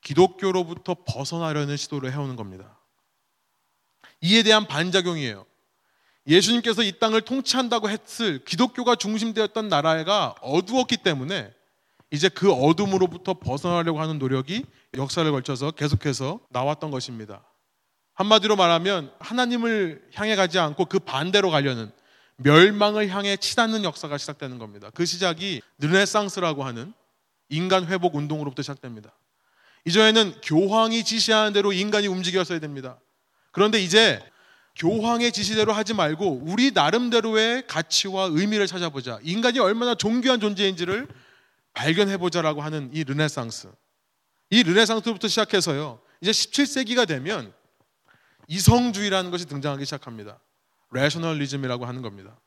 기독교로부터 0.02 0.94
벗어나려는 1.08 1.76
시도를 1.76 2.12
해오는 2.12 2.36
겁니다. 2.36 2.78
이에 4.20 4.44
대한 4.44 4.68
반작용이에요. 4.68 5.44
예수님께서 6.28 6.82
이 6.82 6.92
땅을 6.92 7.22
통치한다고 7.22 7.88
했을 7.88 8.44
기독교가 8.44 8.94
중심되었던 8.94 9.68
나라가 9.68 10.34
어두웠기 10.42 10.98
때문에 10.98 11.50
이제 12.10 12.28
그 12.28 12.52
어둠으로부터 12.52 13.34
벗어나려고 13.34 14.00
하는 14.00 14.18
노력이 14.18 14.64
역사를 14.96 15.30
걸쳐서 15.30 15.72
계속해서 15.72 16.40
나왔던 16.50 16.90
것입니다. 16.90 17.42
한마디로 18.14 18.56
말하면 18.56 19.12
하나님을 19.20 20.02
향해 20.14 20.36
가지 20.36 20.58
않고 20.58 20.86
그 20.86 20.98
반대로 20.98 21.50
가려는 21.50 21.90
멸망을 22.36 23.08
향해 23.08 23.36
치닫는 23.36 23.84
역사가 23.84 24.18
시작되는 24.18 24.58
겁니다. 24.58 24.90
그 24.94 25.04
시작이 25.04 25.60
르네상스라고 25.78 26.64
하는 26.64 26.92
인간 27.48 27.86
회복 27.86 28.14
운동으로부터 28.14 28.62
시작됩니다. 28.62 29.12
이전에는 29.84 30.40
교황이 30.42 31.04
지시하는 31.04 31.52
대로 31.52 31.72
인간이 31.72 32.06
움직였어야 32.06 32.58
됩니다. 32.58 32.98
그런데 33.52 33.80
이제 33.80 34.20
교황의 34.78 35.32
지시대로 35.32 35.72
하지 35.72 35.92
말고 35.92 36.42
우리 36.44 36.70
나름대로의 36.70 37.66
가치와 37.66 38.28
의미를 38.32 38.66
찾아보자. 38.66 39.18
인간이 39.22 39.58
얼마나 39.58 39.94
존귀한 39.94 40.40
존재인지를 40.40 41.08
발견해보자라고 41.74 42.62
하는 42.62 42.88
이 42.92 43.02
르네상스. 43.02 43.68
이 44.50 44.62
르네상스부터 44.62 45.26
시작해서요. 45.28 46.00
이제 46.20 46.30
17세기가 46.30 47.06
되면 47.06 47.52
이성주의라는 48.46 49.30
것이 49.30 49.46
등장하기 49.46 49.84
시작합니다. 49.84 50.38
레셔널리즘이라고 50.92 51.84
하는 51.84 52.00
겁니다. 52.00 52.38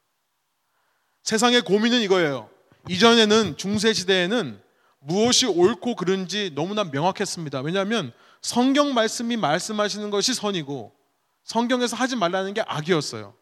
세상의 1.24 1.62
고민은 1.62 2.02
이거예요. 2.02 2.50
이전에는 2.90 3.58
중세 3.58 3.94
시대에는 3.94 4.60
무엇이 5.00 5.46
옳고 5.46 5.96
그른지 5.96 6.52
너무나 6.56 6.86
명확했습니다. 6.86 7.62
왜냐하면 7.62 8.14
성경 8.42 8.94
말씀이 8.94 9.38
말씀하시는 9.38 10.10
것이 10.10 10.34
선이고 10.34 11.01
성경에서 11.44 11.96
하지 11.96 12.16
말라는 12.16 12.54
게 12.54 12.62
악이었어요. 12.62 13.36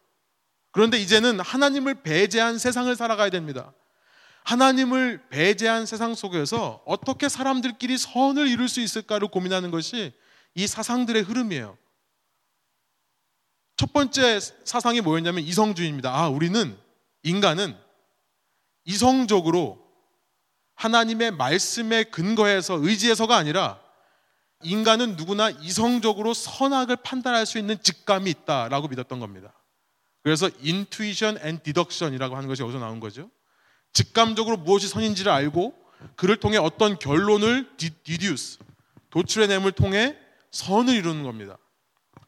그런데 0.72 0.98
이제는 0.98 1.40
하나님을 1.40 2.02
배제한 2.02 2.58
세상을 2.58 2.94
살아가야 2.94 3.30
됩니다. 3.30 3.72
하나님을 4.44 5.28
배제한 5.28 5.86
세상 5.86 6.14
속에서 6.14 6.82
어떻게 6.86 7.28
사람들끼리 7.28 7.98
선을 7.98 8.48
이룰 8.48 8.68
수 8.68 8.80
있을까를 8.80 9.28
고민하는 9.28 9.70
것이 9.70 10.12
이 10.54 10.66
사상들의 10.66 11.22
흐름이에요. 11.22 11.76
첫 13.76 13.92
번째 13.92 14.40
사상이 14.40 15.00
뭐였냐면 15.00 15.42
이성주의입니다. 15.44 16.14
아, 16.14 16.28
우리는 16.28 16.76
인간은 17.22 17.76
이성적으로 18.84 19.78
하나님의 20.74 21.32
말씀에 21.32 22.04
근거해서 22.04 22.78
의지해서가 22.80 23.36
아니라 23.36 23.80
인간은 24.62 25.16
누구나 25.16 25.50
이성적으로 25.50 26.34
선악을 26.34 26.96
판단할 26.96 27.46
수 27.46 27.58
있는 27.58 27.82
직감이 27.82 28.30
있다라고 28.30 28.88
믿었던 28.88 29.18
겁니다. 29.20 29.52
그래서 30.22 30.50
intuition 30.62 31.38
and 31.42 31.62
deduction이라고 31.62 32.36
하는 32.36 32.48
것이 32.48 32.62
여기서 32.62 32.78
나온 32.78 33.00
거죠. 33.00 33.30
직감적으로 33.92 34.58
무엇이 34.58 34.88
선인지를 34.88 35.32
알고 35.32 35.74
그를 36.16 36.36
통해 36.36 36.58
어떤 36.58 36.98
결론을 36.98 37.76
deduce, 37.76 38.58
도출해냄을 39.10 39.72
통해 39.72 40.16
선을 40.50 40.94
이루는 40.94 41.22
겁니다. 41.22 41.56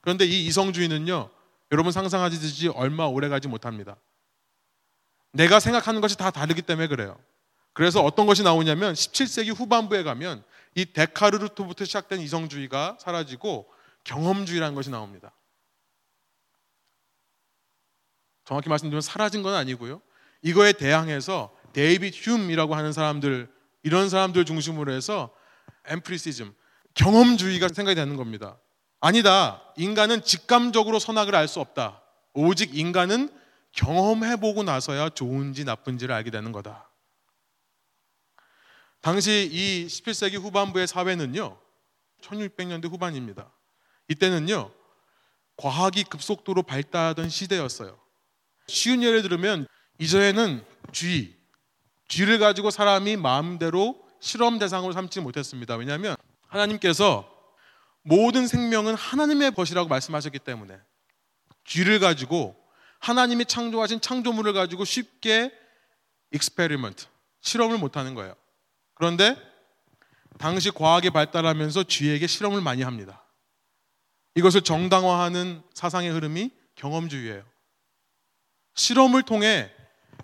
그런데 0.01 0.25
이 0.25 0.47
이성주의는요, 0.47 1.31
여러분 1.71 1.93
상상하시듯이 1.93 2.69
얼마 2.69 3.05
오래 3.05 3.29
가지 3.29 3.49
못합니다. 3.49 3.97
내가 5.33 5.61
생각하는 5.61 6.01
것이 6.01 6.17
다 6.17 6.31
다르기 6.31 6.63
때문에 6.63 6.89
그래요. 6.89 7.19
그래서 7.73 8.03
어떤 8.03 8.27
것이 8.27 8.43
나오냐면 8.43 8.95
17세기 8.95 9.57
후반부에 9.57 10.03
가면 10.03 10.45
이 10.75 10.93
데카르루트부터 10.93 11.85
시작된 11.85 12.21
이성주의가 12.21 12.99
사라지고 13.01 13.71
경험주의라는 14.05 14.75
것이 14.75 14.91
나옵니다. 14.91 15.33
정확히 18.45 18.69
말씀드리면 18.69 19.01
사라진 19.01 19.43
건 19.43 19.55
아니고요. 19.55 20.01
이거에 20.43 20.73
대항해서 20.73 21.57
데이빗 21.73 22.15
흉이라고 22.17 22.75
하는 22.75 22.93
사람들 22.93 23.53
이런 23.83 24.09
사람들 24.09 24.45
중심으로 24.45 24.93
해서 24.93 25.35
엠프리시즘 25.87 26.53
경험주의가 26.95 27.69
생각이 27.69 27.95
되는 27.95 28.17
겁니다. 28.17 28.59
아니다. 29.01 29.63
인간은 29.77 30.23
직감적으로 30.23 30.99
선악을 30.99 31.35
알 31.35 31.49
수 31.49 31.61
없다. 31.61 32.03
오직 32.35 32.77
인간은 32.77 33.31
경험해보고 33.73 34.63
나서야 34.63 35.11
좋은지 35.11 35.65
나쁜지를 35.65 36.15
알게 36.15 36.31
되는 36.31 36.53
거다. 36.53 36.92
당시 39.03 39.49
이 39.53 39.87
17세기 39.89 40.41
후반부의 40.41 40.87
사회는요, 40.87 41.59
1600년대 42.23 42.89
후반입니다. 42.89 43.53
이때는요, 44.09 44.73
과학이 45.57 46.05
급속도로 46.05 46.63
발달하던 46.63 47.29
시대였어요. 47.29 47.99
쉬운 48.69 49.03
예를 49.03 49.23
들으면 49.23 49.67
이전에는 49.99 50.65
쥐, 50.93 51.37
쥐를 52.09 52.39
가지고 52.39 52.71
사람이 52.71 53.17
마음대로 53.17 54.01
실험 54.21 54.61
대상으로 54.61 54.93
삼지 54.93 55.21
못했습니다. 55.21 55.75
왜냐하면 55.75 56.17
하나님께서 56.47 57.29
모든 58.03 58.47
생명은 58.47 58.95
하나님의 58.95 59.53
것이라고 59.53 59.89
말씀하셨기 59.89 60.39
때문에 60.39 60.79
쥐를 61.65 61.99
가지고 61.99 62.57
하나님이 63.01 63.47
창조하신 63.47 64.01
창조물을 64.01 64.53
가지고 64.53 64.85
쉽게 64.85 65.53
experiment, 66.31 67.07
실험을 67.41 67.79
못하는 67.79 68.15
거예요. 68.15 68.37
그런데 69.03 69.37
당시 70.39 70.71
과학이 70.71 71.11
발달하면서 71.11 71.83
쥐에게 71.89 72.29
실험을 72.29 72.61
많이 72.61 72.85
합니다. 72.85 73.27
이것을 74.37 74.63
정당화하는 74.63 75.61
사상의 75.75 76.11
흐름이 76.11 76.53
경험주의예요. 76.77 77.43
실험을 78.77 79.25
통해 79.25 79.73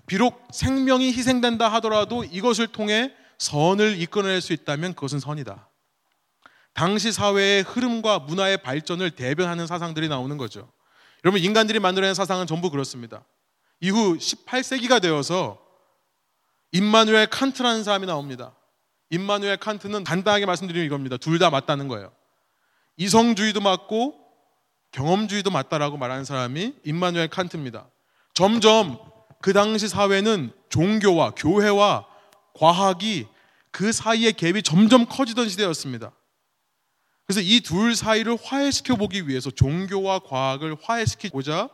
비록 0.07 0.47
생명이 0.53 1.09
희생된다 1.09 1.67
하더라도 1.73 2.23
이것을 2.23 2.69
통해 2.69 3.13
선을 3.39 4.01
이끌어낼 4.01 4.41
수 4.41 4.53
있다면 4.53 4.95
그것은 4.95 5.19
선이다. 5.19 5.69
당시 6.73 7.11
사회의 7.11 7.65
흐름과 7.65 8.21
문화의 8.21 8.59
발전을 8.59 9.11
대변하는 9.11 9.67
사상들이 9.67 10.09
나오는 10.09 10.37
거죠. 10.37 10.71
여러분 11.25 11.43
인간들이 11.43 11.81
만들어낸 11.81 12.15
사상은 12.15 12.47
전부 12.47 12.71
그렇습니다. 12.71 13.25
이후 13.81 14.17
18세기가 14.19 15.03
되어서 15.03 15.61
임마누엘 16.71 17.27
칸트라는 17.27 17.83
사람이 17.83 18.07
나옵니다. 18.07 18.55
임마누엘 19.11 19.57
칸트는 19.59 20.05
간단하게 20.05 20.47
말씀드리면 20.47 20.87
이겁니다. 20.87 21.17
둘 21.17 21.39
다 21.39 21.51
맞다는 21.51 21.89
거예요. 21.89 22.13
이성주의도 22.97 23.61
맞고 23.61 24.15
경험주의도 24.93 25.51
맞다라고 25.51 25.97
말하는 25.97 26.25
사람이 26.25 26.75
임마누엘 26.85 27.29
칸트입니다. 27.29 27.89
점점 28.35 28.99
그 29.41 29.53
당시 29.53 29.89
사회는 29.89 30.53
종교와 30.69 31.31
교회와 31.37 32.07
과학이 32.55 33.27
그 33.71 33.93
사이의 33.93 34.33
갭이 34.33 34.65
점점 34.65 35.07
커지던 35.07 35.49
시대였습니다. 35.49 36.13
그래서 37.27 37.41
이 37.43 37.61
둘 37.61 37.95
사이를 37.95 38.39
화해시켜 38.43 38.97
보기 38.97 39.29
위해서 39.29 39.51
종교와 39.51 40.21
과학을 40.21 40.77
화해시키고자 40.83 41.69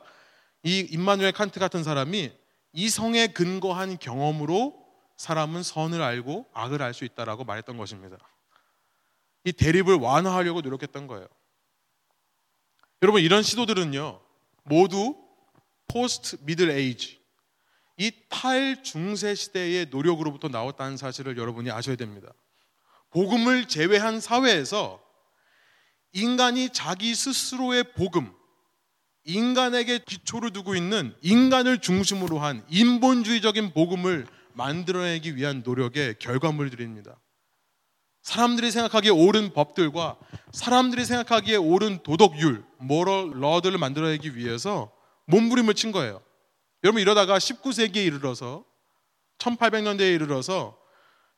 이 0.65 0.81
임마누엘 0.91 1.33
칸트 1.33 1.61
같은 1.61 1.85
사람이 1.85 2.33
이성에 2.73 3.29
근거한 3.29 3.99
경험으로 3.99 4.75
사람은 5.17 5.63
선을 5.63 6.03
알고 6.03 6.49
악을 6.53 6.83
알 6.83 6.95
수 6.95 7.05
있다라고 7.05 7.45
말했던 7.45 7.77
것입니다. 7.77 8.17
이 9.45 9.53
대립을 9.53 9.97
완화하려고 9.97 10.61
노력했던 10.61 11.07
거예요. 11.07 11.29
여러분 13.03 13.21
이런 13.23 13.43
시도들은요 13.43 14.21
모두 14.65 15.17
post 15.89 16.39
Middle 16.41 16.71
Age 16.71 17.21
이 17.99 18.13
탈중세 18.29 19.35
시대의 19.35 19.87
노력으로부터 19.87 20.49
나왔다는 20.49 20.97
사실을 20.97 21.37
여러분이 21.37 21.71
아셔야 21.71 21.97
됩니다. 21.97 22.33
복음을 23.11 23.69
제외한 23.69 24.21
사회에서 24.21 25.01
인간이 26.13 26.71
자기 26.71 27.15
스스로의 27.15 27.93
복음, 27.93 28.33
인간에게 29.25 29.99
기초를 29.99 30.53
두고 30.53 30.75
있는 30.75 31.15
인간을 31.23 31.81
중심으로 31.81 32.39
한 32.39 32.65
인본주의적인 32.69 33.73
복음을 33.73 34.27
만들어내기 34.55 35.37
위한 35.37 35.63
노력의 35.65 36.19
결과물들입니다. 36.19 37.21
사람들이 38.23 38.71
생각하기에 38.71 39.11
옳은 39.11 39.53
법들과 39.53 40.17
사람들이 40.53 41.05
생각하기에 41.05 41.57
옳은 41.57 42.03
도덕율, 42.03 42.65
moral 42.79 43.33
law들을 43.41 43.77
만들어내기 43.77 44.37
위해서 44.37 44.91
몸부림을 45.27 45.75
친 45.75 45.93
거예요. 45.93 46.23
여러분 46.83 47.03
이러다가 47.03 47.39
19세기에 47.39 48.05
이르러서 48.07 48.65
1800년대에 49.39 50.15
이르러서 50.15 50.79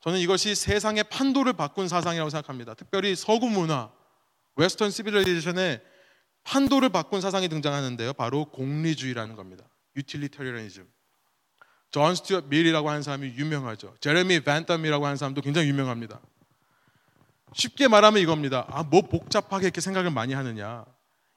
저는 0.01 0.19
이것이 0.19 0.55
세상의 0.55 1.05
판도를 1.05 1.53
바꾼 1.53 1.87
사상이라고 1.87 2.29
생각합니다. 2.29 2.73
특별히 2.73 3.15
서구 3.15 3.49
문화, 3.49 3.91
Western 4.55 4.91
civilization의 4.91 5.81
판도를 6.43 6.89
바꾼 6.89 7.19
사상이 7.19 7.49
등장하는데요. 7.49 8.13
바로 8.13 8.45
공리주의라는 8.45 9.35
겁니다. 9.35 9.67
Utilitarianism. 9.97 10.87
존 11.91 12.15
스튜어트 12.15 12.47
밀이라고 12.49 12.89
하는 12.89 13.01
사람이 13.01 13.33
유명하죠. 13.35 13.95
제레미 13.99 14.39
밴텀이라고 14.39 15.03
하는 15.03 15.15
사람도 15.15 15.41
굉장히 15.41 15.69
유명합니다. 15.69 16.19
쉽게 17.53 17.87
말하면 17.87 18.21
이겁니다. 18.21 18.65
아, 18.69 18.83
뭐 18.83 19.01
복잡하게 19.01 19.65
이렇게 19.65 19.81
생각을 19.81 20.11
많이 20.11 20.33
하느냐. 20.33 20.85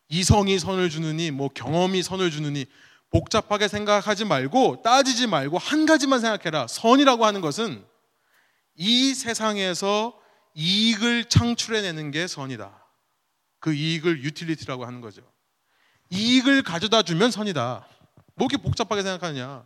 이성이 0.09 0.59
선을 0.59 0.91
주느니, 0.91 1.31
뭐 1.31 1.49
경험이 1.49 2.03
선을 2.03 2.31
주느니, 2.31 2.67
복잡하게 3.11 3.69
생각하지 3.69 4.25
말고, 4.25 4.83
따지지 4.83 5.29
말고, 5.29 5.59
한 5.59 5.87
가지만 5.87 6.21
생각해라. 6.21 6.67
선이라고 6.67 7.25
하는 7.25 7.41
것은 7.41 7.85
이 8.75 9.15
세상에서 9.15 10.19
이익을 10.55 11.27
창출해내는 11.27 12.11
게 12.11 12.27
선이다. 12.27 12.77
그 13.61 13.73
이익을 13.73 14.25
utility라고 14.25 14.85
하는 14.85 15.01
거죠. 15.01 15.23
이익을 16.11 16.63
가져다 16.63 17.03
주면 17.03 17.31
선이다. 17.31 17.87
뭐 18.35 18.49
이렇게 18.51 18.63
복잡하게 18.63 19.03
생각하느냐. 19.03 19.65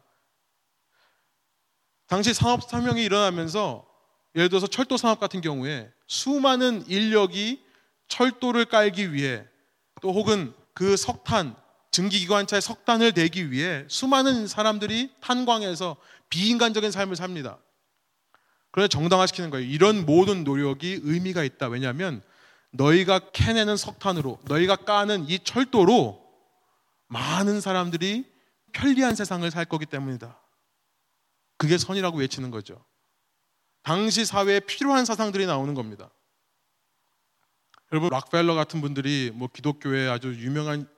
당시 2.06 2.34
산업혁명이 2.34 3.02
일어나면서 3.02 3.87
예를 4.34 4.49
들어서 4.49 4.66
철도 4.66 4.96
산업 4.96 5.20
같은 5.20 5.40
경우에 5.40 5.90
수많은 6.06 6.84
인력이 6.88 7.64
철도를 8.08 8.66
깔기 8.66 9.12
위해 9.12 9.44
또 10.02 10.12
혹은 10.12 10.52
그 10.75 10.96
석탄, 10.96 11.56
증기기관차의 11.92 12.61
석탄을 12.61 13.12
대기 13.12 13.50
위해 13.50 13.84
수많은 13.88 14.46
사람들이 14.46 15.12
탄광에서 15.20 15.96
비인간적인 16.28 16.90
삶을 16.90 17.16
삽니다. 17.16 17.58
그래서 18.73 18.88
정당화시키는 18.88 19.50
거예요. 19.50 19.64
이런 19.64 20.04
모든 20.04 20.42
노력이 20.42 21.00
의미가 21.04 21.44
있다. 21.44 21.68
왜냐하면 21.68 22.23
너희가 22.73 23.20
캐내는 23.30 23.76
석탄으로, 23.76 24.40
너희가 24.46 24.75
까는 24.75 25.28
이 25.28 25.38
철도로 25.38 26.20
많은 27.06 27.61
사람들이 27.61 28.25
편리한 28.73 29.14
세상을 29.14 29.49
살 29.52 29.64
거기 29.64 29.87
때문이다. 29.87 30.43
그게 31.56 31.78
선이라고 31.78 32.18
외치는 32.18 32.50
거죠. 32.50 32.84
당시 33.82 34.25
사회에 34.25 34.61
필요한 34.61 35.04
사상들이 35.04 35.46
나오는 35.46 35.75
겁니다. 35.75 36.11
여러분 37.92 38.11
락펠러 38.11 38.54
같은 38.54 38.80
분들이 38.80 39.30
뭐 39.32 39.49
기독교의 39.49 40.11
아주 40.11 40.34
유명한 40.34 40.88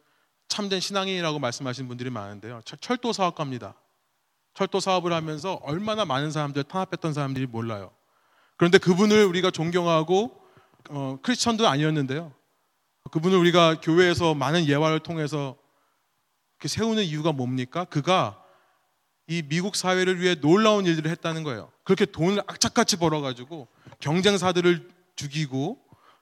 참된 0.48 0.80
신앙인이라고 0.80 1.38
말씀하시는 1.38 1.88
분들이 1.88 2.10
많은데요. 2.10 2.60
철도 2.80 3.12
사업가입니다. 3.12 3.74
철도 4.54 4.80
사업을 4.80 5.12
하면서 5.12 5.54
얼마나 5.62 6.04
많은 6.04 6.30
사람들 6.30 6.64
탄압했던 6.64 7.12
사람들이 7.12 7.46
몰라요. 7.46 7.90
그런데 8.56 8.78
그분을 8.78 9.24
우리가 9.24 9.50
존경하고 9.50 10.40
어, 10.88 11.18
크리스천도 11.22 11.68
아니었는데요. 11.68 12.32
그분을 13.10 13.36
우리가 13.36 13.80
교회에서 13.80 14.34
많은 14.34 14.66
예화를 14.66 15.00
통해서 15.00 15.56
세우는 16.64 17.04
이유가 17.04 17.32
뭡니까? 17.32 17.84
그가 17.84 18.42
이 19.28 19.42
미국 19.42 19.74
사회를 19.74 20.20
위해 20.20 20.36
놀라운 20.36 20.86
일들을 20.86 21.10
했다는 21.10 21.42
거예요. 21.42 21.70
그렇게 21.84 22.06
돈을 22.06 22.42
악착같이 22.46 22.96
벌어가지고 22.96 23.68
경쟁사들을 23.98 24.88
죽이고 25.16 25.78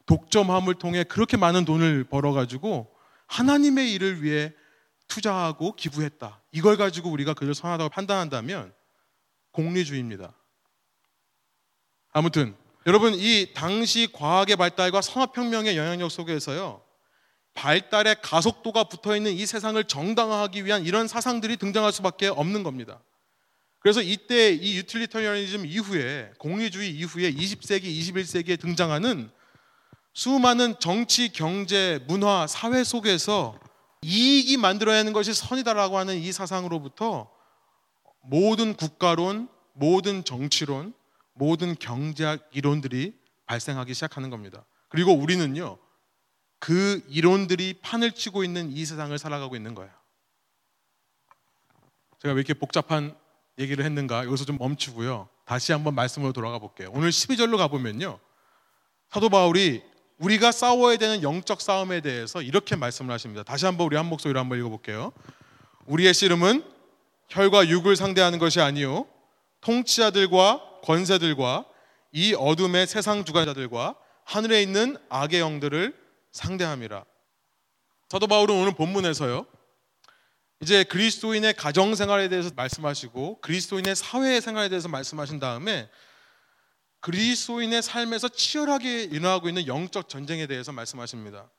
독점함을 0.07 0.75
통해 0.75 1.05
그렇게 1.05 1.37
많은 1.37 1.65
돈을 1.65 2.05
벌어가지고 2.05 2.91
하나님의 3.27 3.93
일을 3.93 4.23
위해 4.23 4.53
투자하고 5.09 5.77
기부했다. 5.77 6.41
이걸 6.53 6.77
가지고 6.77 7.11
우리가 7.11 7.35
그를 7.35 7.55
선하다고 7.55 7.91
판단한다면 7.91 8.73
공리주의입니다. 9.53 10.35
아무튼 12.13 12.57
여러분 12.87 13.15
이 13.15 13.53
당시 13.55 14.09
과학의 14.13 14.57
발달과 14.57 15.01
산업혁명의 15.01 15.77
영향력 15.77 16.11
속에서요 16.11 16.83
발달의 17.55 18.17
가속도가 18.23 18.85
붙어 18.85 19.17
있는 19.17 19.33
이 19.33 19.47
세상을 19.47 19.83
정당화하기 19.85 20.65
위한 20.65 20.85
이런 20.85 21.09
사상들이 21.09 21.57
등장할 21.57 21.93
수밖에 21.93 22.29
없는 22.29 22.63
겁니다. 22.63 23.01
그래서 23.79 24.01
이때 24.01 24.51
이 24.51 24.77
유틸리터리언이즘 24.79 25.67
이후에 25.67 26.33
공리주의 26.39 26.91
이후에 26.91 27.33
20세기, 27.33 27.85
21세기에 27.85 28.59
등장하는 28.59 29.31
수많은 30.15 30.77
정치, 30.79 31.31
경제, 31.31 32.03
문화, 32.07 32.47
사회 32.47 32.83
속에서 32.83 33.59
이익이 34.03 34.57
만들어내는 34.57 35.13
것이 35.13 35.35
선이다라고 35.35 35.99
하는 35.99 36.17
이 36.17 36.33
사상으로부터 36.33 37.31
모든 38.23 38.75
국가론, 38.75 39.49
모든 39.75 40.25
정치론, 40.25 40.95
모든 41.35 41.75
경제학 41.75 42.49
이론들이 42.53 43.13
발생하기 43.47 43.93
시작하는 43.93 44.31
겁니다. 44.31 44.65
그리고 44.89 45.13
우리는요, 45.13 45.79
그 46.65 47.05
이론들이 47.11 47.75
판을 47.83 48.13
치고 48.13 48.43
있는 48.43 48.73
이 48.73 48.87
세상을 48.87 49.19
살아가고 49.19 49.55
있는 49.55 49.75
거예요. 49.75 49.93
제가 52.23 52.33
왜 52.33 52.39
이렇게 52.39 52.55
복잡한 52.55 53.15
얘기를 53.59 53.85
했는가 53.85 54.25
여기서 54.25 54.47
좀 54.47 54.57
멈추고요. 54.57 55.29
다시 55.45 55.73
한번 55.73 55.95
말씀으로 55.95 56.33
돌아가 56.33 56.59
볼게요. 56.59 56.89
오늘 56.95 57.11
12절로 57.11 57.59
가보면요. 57.59 58.19
사도 59.11 59.29
바울이 59.29 59.83
우리가 60.17 60.53
싸워야 60.53 60.97
되는 60.97 61.23
영적 61.23 61.61
싸움에 61.61 62.01
대해서 62.01 62.41
이렇게 62.41 62.77
말씀을 62.77 63.13
하십니다. 63.13 63.43
다시 63.43 63.67
한번 63.67 63.87
우리 63.87 63.97
한 63.97 64.07
목소리로 64.07 64.41
한번 64.41 64.59
읽어볼게요. 64.59 65.13
우리의 65.85 66.15
씨름은 66.15 66.65
혈과 67.29 67.69
육을 67.69 67.95
상대하는 67.95 68.39
것이 68.39 68.63
아니요 68.63 69.07
통치자들과 69.61 70.81
권세들과 70.83 71.67
이 72.13 72.33
어둠의 72.33 72.87
세상 72.87 73.27
주관자들과 73.27 73.97
하늘에 74.25 74.63
있는 74.63 74.97
악의 75.11 75.41
영들을 75.41 76.04
상대함이라. 76.35 77.05
사도 78.09 78.27
바울은 78.27 78.55
오늘 78.55 78.75
본문에서요. 78.75 79.47
이제 80.61 80.85
그리스도인의 80.85 81.55
가정 81.55 81.95
생활에 81.95 82.29
대해서 82.29 82.51
말씀하시고 82.55 83.41
그리스도인의 83.41 83.95
사회 83.95 84.41
생활에 84.41 84.69
대해서 84.69 84.89
말씀하신 84.89 85.39
다음에 85.39 85.89
그리스도인의 87.01 87.83
삶에서 87.83 88.29
치열하게 88.29 89.05
일어나고 89.05 89.49
있는 89.49 89.67
영적 89.67 90.09
전쟁에 90.09 90.47
대해서 90.47 90.73
말씀하십니다. 90.73 91.51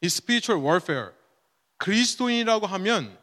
이 0.00 0.06
spiritual 0.06 0.64
warfare 0.64 1.10
그리스도인이라고 1.78 2.66
하면 2.66 3.18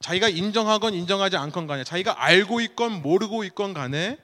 자기가 0.00 0.28
인정하건 0.28 0.94
인정하지 0.94 1.36
않건 1.36 1.66
간에 1.66 1.84
자기가 1.84 2.22
알고 2.22 2.60
있건 2.60 3.02
모르고 3.02 3.44
있건 3.44 3.74
간에 3.74 4.18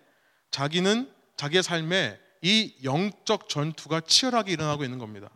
자기는 0.51 1.13
자기의 1.37 1.63
삶에 1.63 2.19
이 2.43 2.75
영적 2.83 3.49
전투가 3.49 4.01
치열하게 4.01 4.53
일어나고 4.53 4.85
있는 4.85 4.99
겁니다. 4.99 5.31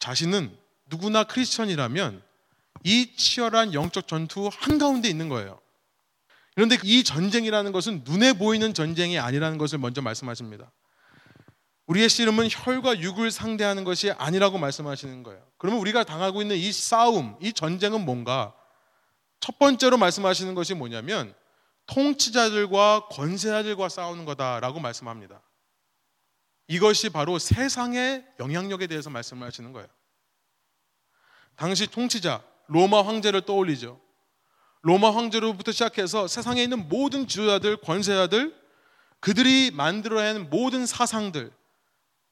자신은 0.00 0.56
누구나 0.86 1.24
크리스천이라면 1.24 2.22
이 2.84 3.14
치열한 3.14 3.74
영적 3.74 4.08
전투 4.08 4.50
한가운데 4.52 5.08
있는 5.08 5.28
거예요. 5.28 5.60
그런데 6.54 6.76
이 6.82 7.04
전쟁이라는 7.04 7.72
것은 7.72 8.02
눈에 8.04 8.32
보이는 8.32 8.74
전쟁이 8.74 9.18
아니라는 9.18 9.56
것을 9.58 9.78
먼저 9.78 10.02
말씀하십니다. 10.02 10.70
우리의 11.86 12.08
씨름은 12.08 12.48
혈과 12.50 13.00
육을 13.00 13.30
상대하는 13.30 13.84
것이 13.84 14.10
아니라고 14.12 14.58
말씀하시는 14.58 15.22
거예요. 15.22 15.42
그러면 15.58 15.80
우리가 15.80 16.04
당하고 16.04 16.42
있는 16.42 16.56
이 16.56 16.72
싸움, 16.72 17.36
이 17.40 17.52
전쟁은 17.52 18.04
뭔가? 18.04 18.54
첫 19.40 19.58
번째로 19.58 19.96
말씀하시는 19.96 20.54
것이 20.54 20.74
뭐냐면 20.74 21.34
통치자들과 21.86 23.08
권세자들과 23.10 23.88
싸우는 23.88 24.24
거다라고 24.24 24.80
말씀합니다. 24.80 25.40
이것이 26.70 27.10
바로 27.10 27.40
세상의 27.40 28.24
영향력에 28.38 28.86
대해서 28.86 29.10
말씀을 29.10 29.44
하시는 29.44 29.72
거예요. 29.72 29.88
당시 31.56 31.88
통치자 31.88 32.44
로마 32.68 33.02
황제를 33.02 33.40
떠올리죠. 33.44 34.00
로마 34.82 35.12
황제로부터 35.12 35.72
시작해서 35.72 36.28
세상에 36.28 36.62
있는 36.62 36.88
모든 36.88 37.26
지도자들, 37.26 37.78
권세자들, 37.78 38.54
그들이 39.18 39.72
만들어낸 39.72 40.48
모든 40.48 40.86
사상들, 40.86 41.52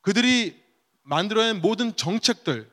그들이 0.03 0.63
만들어낸 1.03 1.61
모든 1.61 1.97
정책들, 1.97 2.71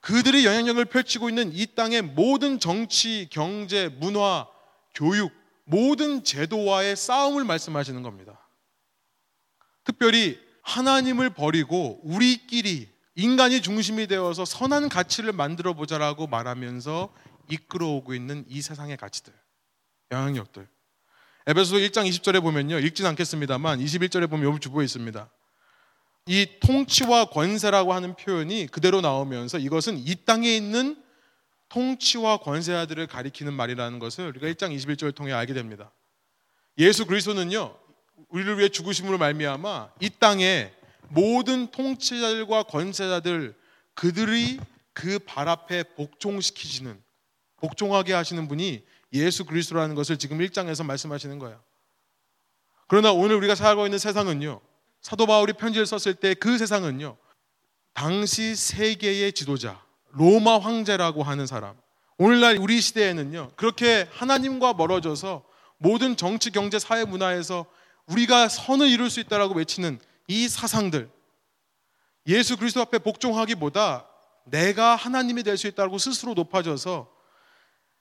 그들이 0.00 0.46
영향력을 0.46 0.84
펼치고 0.84 1.28
있는 1.28 1.50
이 1.52 1.66
땅의 1.74 2.02
모든 2.02 2.60
정치, 2.60 3.26
경제, 3.32 3.88
문화, 3.88 4.46
교육, 4.94 5.32
모든 5.64 6.22
제도와의 6.22 6.94
싸움을 6.94 7.42
말씀하시는 7.42 8.00
겁니다. 8.04 8.43
특별히 9.84 10.38
하나님을 10.62 11.30
버리고 11.30 12.00
우리끼리 12.02 12.88
인간이 13.14 13.62
중심이 13.62 14.06
되어서 14.06 14.44
선한 14.44 14.88
가치를 14.88 15.32
만들어 15.32 15.74
보자라고 15.74 16.26
말하면서 16.26 17.14
이끌어오고 17.50 18.14
있는 18.14 18.44
이 18.48 18.62
세상의 18.62 18.96
가치들, 18.96 19.32
영향력들. 20.10 20.66
에베소 21.46 21.76
1장 21.76 22.08
20절에 22.08 22.40
보면요. 22.42 22.78
읽진 22.78 23.04
않겠습니다만 23.06 23.78
21절에 23.78 24.30
보면 24.30 24.48
여기 24.48 24.60
주보에 24.60 24.84
있습니다. 24.84 25.30
이 26.26 26.46
통치와 26.60 27.26
권세라고 27.26 27.92
하는 27.92 28.16
표현이 28.16 28.68
그대로 28.68 29.02
나오면서 29.02 29.58
이것은 29.58 29.98
이 29.98 30.16
땅에 30.24 30.56
있는 30.56 30.96
통치와 31.68 32.38
권세자들을 32.38 33.06
가리키는 33.06 33.52
말이라는 33.52 33.98
것을 33.98 34.28
우리가 34.28 34.46
1장 34.46 34.74
21절을 34.74 35.14
통해 35.14 35.32
알게 35.32 35.52
됩니다. 35.52 35.92
예수 36.78 37.04
그리스도는요. 37.04 37.76
우리를 38.28 38.58
위해 38.58 38.68
죽으심으로 38.68 39.18
말미암아 39.18 39.90
이 40.00 40.10
땅에 40.18 40.72
모든 41.08 41.70
통치자들과 41.70 42.64
권세자들 42.64 43.54
그들이 43.94 44.58
그 44.92 45.18
발 45.18 45.48
앞에 45.48 45.82
복종시키시는 45.94 47.02
복종하게 47.56 48.12
하시는 48.12 48.46
분이 48.48 48.84
예수 49.12 49.44
그리스도라는 49.44 49.94
것을 49.94 50.16
지금 50.18 50.38
1장에서 50.38 50.84
말씀하시는 50.84 51.38
거예요. 51.38 51.60
그러나 52.86 53.12
오늘 53.12 53.36
우리가 53.36 53.54
살고 53.54 53.86
있는 53.86 53.98
세상은요. 53.98 54.60
사도 55.00 55.26
바울이 55.26 55.52
편지를 55.54 55.86
썼을 55.86 56.14
때 56.14 56.34
그 56.34 56.58
세상은요. 56.58 57.16
당시 57.92 58.54
세계의 58.56 59.32
지도자 59.32 59.82
로마 60.10 60.58
황제라고 60.58 61.22
하는 61.22 61.46
사람. 61.46 61.76
오늘날 62.18 62.56
우리 62.58 62.80
시대에는요. 62.80 63.52
그렇게 63.56 64.08
하나님과 64.12 64.74
멀어져서 64.74 65.44
모든 65.78 66.16
정치, 66.16 66.50
경제, 66.50 66.78
사회, 66.78 67.04
문화에서 67.04 67.66
우리가 68.06 68.48
선을 68.48 68.88
이룰 68.88 69.10
수 69.10 69.20
있다라고 69.20 69.54
외치는 69.54 69.98
이 70.28 70.48
사상들 70.48 71.10
예수 72.26 72.56
그리스도 72.56 72.80
앞에 72.80 72.98
복종하기보다 72.98 74.08
내가 74.44 74.96
하나님이 74.96 75.42
될 75.42 75.56
수 75.56 75.66
있다고 75.66 75.98
스스로 75.98 76.34
높아져서 76.34 77.12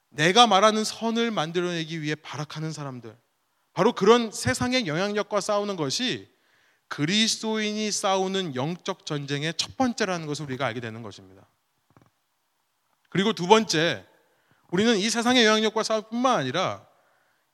내가 0.09 0.45
말하는 0.47 0.83
선을 0.83 1.31
만들어내기 1.31 2.01
위해 2.01 2.15
발악하는 2.15 2.71
사람들 2.71 3.17
바로 3.73 3.93
그런 3.93 4.31
세상의 4.31 4.87
영향력과 4.87 5.41
싸우는 5.41 5.75
것이 5.75 6.31
그리스도인이 6.89 7.91
싸우는 7.91 8.55
영적 8.55 9.05
전쟁의 9.05 9.55
첫 9.57 9.77
번째라는 9.77 10.27
것을 10.27 10.45
우리가 10.45 10.67
알게 10.67 10.79
되는 10.79 11.01
것입니다. 11.01 11.47
그리고 13.09 13.33
두 13.33 13.47
번째, 13.47 14.05
우리는 14.69 14.97
이 14.97 15.09
세상의 15.09 15.45
영향력과 15.45 15.81
싸울 15.81 16.03
뿐만 16.03 16.37
아니라 16.37 16.85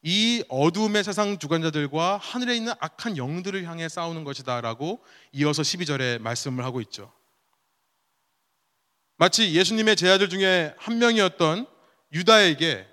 이 0.02 0.44
어둠의 0.48 1.04
세상 1.04 1.38
주관자들과 1.38 2.18
하늘에 2.18 2.56
있는 2.56 2.74
악한 2.80 3.18
영들을 3.18 3.66
향해 3.66 3.90
싸우는 3.90 4.24
것이다라고 4.24 5.04
이어서 5.34 5.62
12절에 5.62 6.20
말씀을 6.22 6.64
하고 6.64 6.80
있죠. 6.82 7.12
마치 9.18 9.54
예수님의 9.54 9.98
제자들 9.98 10.30
중에 10.30 10.74
한 10.78 10.98
명이었던 10.98 11.68
유다에게 12.14 12.88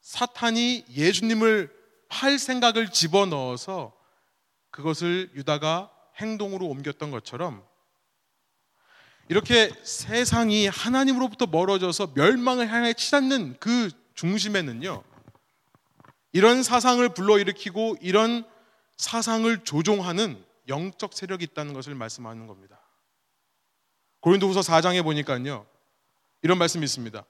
사탄이 0.00 0.84
예수님을 0.88 1.74
팔 2.08 2.38
생각을 2.38 2.90
집어넣어서 2.90 3.92
그것을 4.70 5.32
유다가 5.34 5.90
행동으로 6.20 6.66
옮겼던 6.66 7.10
것처럼 7.10 7.64
이렇게 9.28 9.72
세상이 9.82 10.68
하나님으로부터 10.68 11.46
멀어져서 11.46 12.12
멸망을 12.14 12.68
향해 12.68 12.92
치닫는 12.92 13.56
그 13.58 13.90
중심에는요. 14.14 15.02
이런 16.36 16.62
사상을 16.62 17.08
불러일으키고 17.08 17.96
이런 18.02 18.44
사상을 18.98 19.64
조종하는 19.64 20.44
영적 20.68 21.14
세력이 21.14 21.44
있다는 21.44 21.72
것을 21.72 21.94
말씀하는 21.94 22.46
겁니다. 22.46 22.78
고린도후서 24.20 24.60
4장에 24.60 25.02
보니까요. 25.02 25.64
이런 26.42 26.58
말씀이 26.58 26.84
있습니다. 26.84 27.24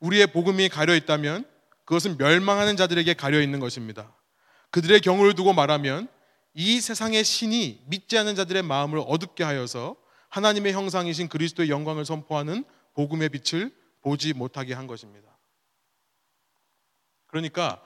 우리의 0.00 0.26
복음이 0.32 0.70
가려 0.70 0.96
있다면 0.96 1.44
그것은 1.84 2.16
멸망하는 2.18 2.76
자들에게 2.76 3.14
가려 3.14 3.40
있는 3.40 3.60
것입니다. 3.60 4.12
그들의 4.70 5.02
경우를 5.02 5.34
두고 5.34 5.52
말하면 5.52 6.08
이 6.52 6.80
세상의 6.80 7.22
신이 7.22 7.84
믿지 7.86 8.18
않는 8.18 8.34
자들의 8.34 8.64
마음을 8.64 9.00
어둡게 9.06 9.44
하여서 9.44 9.94
하나님의 10.30 10.72
형상이신 10.72 11.28
그리스도의 11.28 11.70
영광을 11.70 12.04
선포하는 12.04 12.64
복음의 12.94 13.28
빛을 13.28 13.72
보지 14.00 14.32
못하게 14.32 14.74
한 14.74 14.88
것입니다. 14.88 15.30
그러니까 17.28 17.80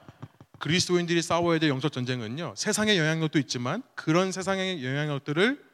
그리스도인들이 0.59 1.23
싸워야 1.23 1.59
될 1.59 1.71
영적 1.71 1.93
전쟁은요. 1.93 2.55
세상의 2.57 2.99
영향력도 2.99 3.39
있지만 3.41 3.83
그런 3.95 4.33
세상의 4.33 4.85
영향력들을 4.85 5.65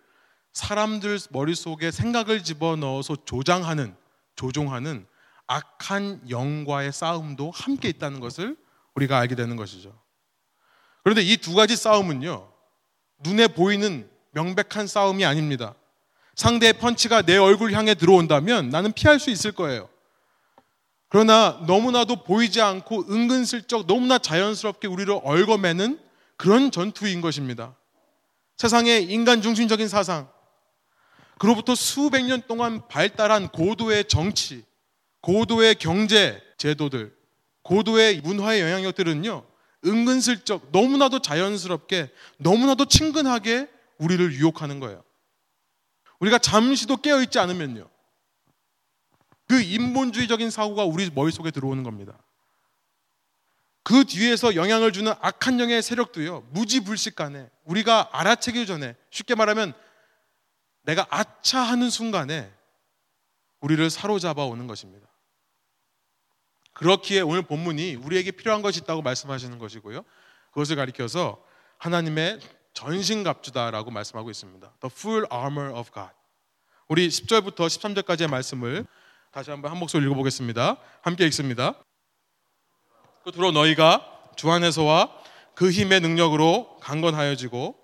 사람들 0.52 1.18
머릿속에 1.30 1.90
생각을 1.90 2.44
집어넣어서 2.44 3.16
조장하는 3.24 3.94
조종하는 4.36 5.06
악한 5.46 6.30
영과의 6.30 6.92
싸움도 6.92 7.50
함께 7.50 7.88
있다는 7.88 8.20
것을 8.20 8.56
우리가 8.94 9.18
알게 9.18 9.34
되는 9.34 9.56
것이죠. 9.56 9.98
그런데 11.02 11.22
이 11.22 11.36
두 11.36 11.54
가지 11.54 11.76
싸움은요. 11.76 12.50
눈에 13.20 13.48
보이는 13.48 14.08
명백한 14.32 14.86
싸움이 14.86 15.24
아닙니다. 15.24 15.74
상대의 16.34 16.74
펀치가 16.74 17.22
내 17.22 17.36
얼굴 17.36 17.72
향해 17.72 17.94
들어온다면 17.94 18.70
나는 18.70 18.92
피할 18.92 19.18
수 19.18 19.30
있을 19.30 19.52
거예요. 19.52 19.88
그러나 21.12 21.62
너무나도 21.66 22.24
보이지 22.24 22.62
않고 22.62 23.04
은근슬쩍 23.10 23.86
너무나 23.86 24.16
자연스럽게 24.16 24.88
우리를 24.88 25.12
얽어매는 25.22 26.00
그런 26.38 26.70
전투인 26.70 27.20
것입니다. 27.20 27.76
세상의 28.56 29.12
인간 29.12 29.42
중심적인 29.42 29.88
사상, 29.88 30.30
그로부터 31.36 31.74
수백 31.74 32.24
년 32.24 32.40
동안 32.48 32.88
발달한 32.88 33.48
고도의 33.48 34.08
정치, 34.08 34.64
고도의 35.20 35.74
경제 35.74 36.42
제도들, 36.56 37.14
고도의 37.60 38.22
문화의 38.22 38.62
영향력들은요, 38.62 39.44
은근슬쩍 39.84 40.68
너무나도 40.72 41.20
자연스럽게 41.20 42.10
너무나도 42.38 42.86
친근하게 42.86 43.68
우리를 43.98 44.32
유혹하는 44.32 44.80
거예요. 44.80 45.04
우리가 46.20 46.38
잠시도 46.38 46.96
깨어있지 46.96 47.38
않으면요. 47.38 47.91
그 49.52 49.60
인본주의적인 49.60 50.48
사고가 50.48 50.84
우리 50.84 51.10
머릿속에 51.10 51.50
들어오는 51.50 51.82
겁니다. 51.82 52.18
그 53.82 54.06
뒤에서 54.06 54.54
영향을 54.54 54.94
주는 54.94 55.12
악한 55.20 55.60
영의 55.60 55.82
세력도요. 55.82 56.48
무지불식간에 56.52 57.50
우리가 57.64 58.08
알아채기 58.12 58.64
전에 58.64 58.96
쉽게 59.10 59.34
말하면 59.34 59.74
내가 60.84 61.06
아차 61.10 61.60
하는 61.60 61.90
순간에 61.90 62.50
우리를 63.60 63.90
사로잡아 63.90 64.42
오는 64.46 64.66
것입니다. 64.66 65.06
그렇기에 66.72 67.20
오늘 67.20 67.42
본문이 67.42 67.96
우리에게 67.96 68.30
필요한 68.30 68.62
것이 68.62 68.80
있다고 68.80 69.02
말씀하시는 69.02 69.58
것이고요. 69.58 70.02
그것을 70.52 70.76
가리켜서 70.76 71.44
하나님의 71.76 72.40
전신갑주다라고 72.72 73.90
말씀하고 73.90 74.30
있습니다. 74.30 74.72
The 74.80 74.90
full 74.90 75.26
armor 75.30 75.78
of 75.78 75.90
God. 75.92 76.14
우리 76.88 77.06
10절부터 77.08 77.66
13절까지의 77.66 78.30
말씀을 78.30 78.86
다시 79.32 79.50
한번 79.50 79.70
한 79.70 79.78
목소리 79.78 80.04
읽어보겠습니다. 80.04 80.76
함께 81.00 81.24
읽습니다. 81.28 81.72
끝으로 83.24 83.50
너희가 83.50 84.06
주 84.36 84.50
안에서와 84.50 85.10
그 85.54 85.70
힘의 85.70 86.00
능력으로 86.00 86.76
강건하여지고 86.80 87.74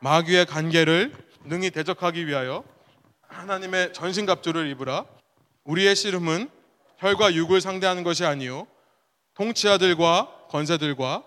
마귀의 0.00 0.44
관계를 0.44 1.14
능히 1.44 1.70
대적하기 1.70 2.26
위하여 2.26 2.62
하나님의 3.26 3.94
전신갑주를 3.94 4.68
입으라. 4.68 5.06
우리의 5.64 5.96
씨름은 5.96 6.50
혈과 6.98 7.32
육을 7.32 7.62
상대하는 7.62 8.04
것이 8.04 8.26
아니요 8.26 8.66
통치자들과 9.32 10.48
권세들과 10.50 11.24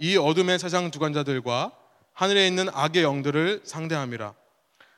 이 0.00 0.16
어둠의 0.16 0.58
세상 0.58 0.90
주관자들과 0.90 1.70
하늘에 2.12 2.48
있는 2.48 2.68
악의 2.72 3.04
영들을 3.04 3.60
상대함이라. 3.62 4.34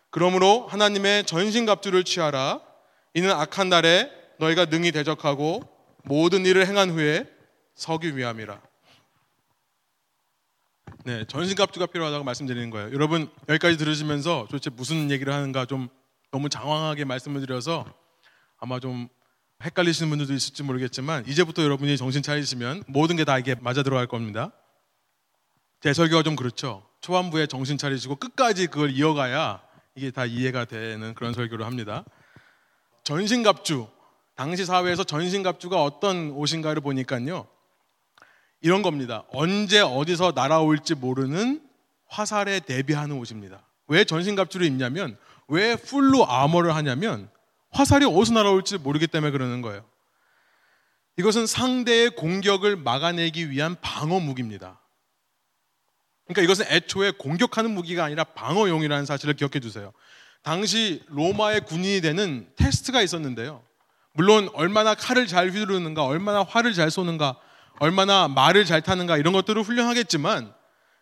그러므로 0.09 0.67
하나님의 0.67 1.27
전신갑주를 1.27 2.05
취하라. 2.05 2.68
이는 3.15 3.31
악한 3.31 3.69
날에 3.69 4.11
너희가 4.39 4.67
능히 4.67 4.93
대적하고 4.93 5.63
모든 6.05 6.47
일을 6.47 6.67
행한 6.67 6.91
후에 6.91 7.27
서기 7.75 8.17
위함이라. 8.17 8.61
네, 11.05 11.25
전신갑주가 11.27 11.87
필요하다고 11.87 12.25
말씀드리는 12.25 12.71
거예요. 12.71 12.93
여러분 12.93 13.31
여기까지 13.49 13.77
들으시면서 13.77 14.47
도대체 14.51 14.71
무슨 14.71 15.11
얘기를 15.11 15.33
하는가 15.33 15.65
좀 15.65 15.89
너무 16.31 16.49
장황하게 16.49 17.05
말씀을 17.05 17.41
드려서 17.41 17.87
아마 18.59 18.81
좀 18.81 19.09
헷갈리시는 19.63 20.09
분들도 20.11 20.33
있을지 20.35 20.63
모르겠지만 20.63 21.27
이제부터 21.27 21.63
여러분이 21.63 21.97
정신 21.97 22.23
차리시면 22.23 22.85
모든 22.87 23.17
게 23.17 23.25
다 23.25 23.39
이게 23.39 23.55
맞아 23.61 23.83
들어갈 23.83 24.07
겁니다. 24.07 24.53
제 25.81 25.93
설교가 25.93 26.23
좀 26.23 26.37
그렇죠. 26.37 26.87
초반부에 27.01 27.47
정신 27.47 27.79
차리시고 27.79 28.17
끝까지 28.17 28.67
그걸 28.67 28.91
이어가야 28.91 29.63
이게 29.95 30.11
다 30.11 30.27
이해가 30.27 30.65
되는 30.65 31.15
그런 31.15 31.33
설교를 31.33 31.65
합니다. 31.65 32.05
전신갑주 33.09 33.89
당시 34.35 34.67
사회에서 34.67 35.03
전신갑주가 35.03 35.83
어떤 35.83 36.31
옷인가를 36.33 36.83
보니까요. 36.83 37.49
이런 38.61 38.83
겁니다. 38.83 39.25
언제 39.31 39.81
어디서 39.81 40.33
날아올지 40.35 40.95
모르는 40.97 41.67
화살에 42.07 42.61
대비하는 42.61 43.17
옷입니다. 43.17 43.63
왜 43.87 44.05
전신갑주를 44.05 44.67
입냐면 44.67 45.17
왜 45.49 45.75
풀로 45.75 46.27
아머를 46.27 46.75
하냐면 46.75 47.31
화살이 47.71 48.05
어디서 48.05 48.35
날아올지 48.35 48.77
모르기 48.77 49.07
때문에 49.07 49.31
그러는 49.31 49.63
거예요. 49.63 49.87
이것은 51.17 51.47
상대의 51.47 52.11
공격을 52.11 52.77
막아내기 52.77 53.49
위한 53.49 53.75
방어 53.81 54.21
무기입니다. 54.21 54.83
그러니까 56.27 56.43
이것은 56.43 56.67
애초에 56.69 57.13
공격하는 57.13 57.71
무기가 57.71 58.05
아니라 58.05 58.25
방어용이라는 58.25 59.07
사실을 59.07 59.33
기억해 59.33 59.61
두세요. 59.61 59.95
당시 60.49 61.03
로마의 61.09 61.67
군인이 61.67 62.01
되는 62.01 62.49
테스트가 62.57 63.03
있었는데요. 63.03 63.63
물론 64.15 64.49
얼마나 64.55 64.95
칼을 64.95 65.27
잘 65.27 65.51
휘두르는가, 65.51 66.07
얼마나 66.07 66.43
활을 66.43 66.73
잘 66.73 66.91
쏘는가, 66.91 67.37
얼마나 67.81 68.29
말을 68.29 68.65
잘 68.65 68.81
타는가 68.81 69.19
이런 69.19 69.35
것들을 69.35 69.63
훈련하겠지만 69.63 70.55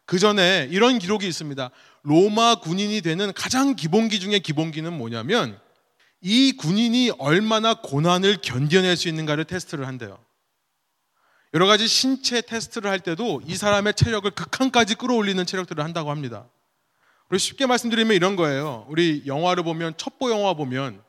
그 0.05 0.19
전에 0.19 0.67
이런 0.73 0.99
기록이 0.99 1.29
있습니다. 1.29 1.71
로마 2.03 2.57
군인이 2.57 3.01
되는 3.03 3.33
가장 3.35 3.77
기본기 3.77 4.19
중의 4.19 4.41
기본기는 4.41 4.93
뭐냐면 4.93 5.57
이 6.21 6.57
군인이 6.57 7.13
얼마나 7.19 7.75
고난을 7.75 8.39
견뎌낼 8.43 8.97
수 8.97 9.07
있는가를 9.07 9.45
테스트를 9.45 9.87
한대요. 9.87 10.19
여러 11.55 11.69
가지 11.69 11.87
신체 11.87 12.41
테스트를 12.41 12.91
할 12.91 12.99
때도 12.99 13.43
이 13.47 13.55
사람의 13.55 13.95
체력을 13.95 14.29
극한까지 14.29 14.97
끌어올리는 14.97 15.47
체력들을 15.47 15.85
한다고 15.85 16.11
합니다. 16.11 16.49
우리 17.29 17.39
쉽게 17.39 17.67
말씀드리면 17.67 18.15
이런 18.15 18.37
거예요. 18.37 18.87
우리 18.89 19.23
영화를 19.27 19.65
보면 19.65 19.97
첩보 19.97 20.31
영화 20.31 20.55
보면 20.55 21.03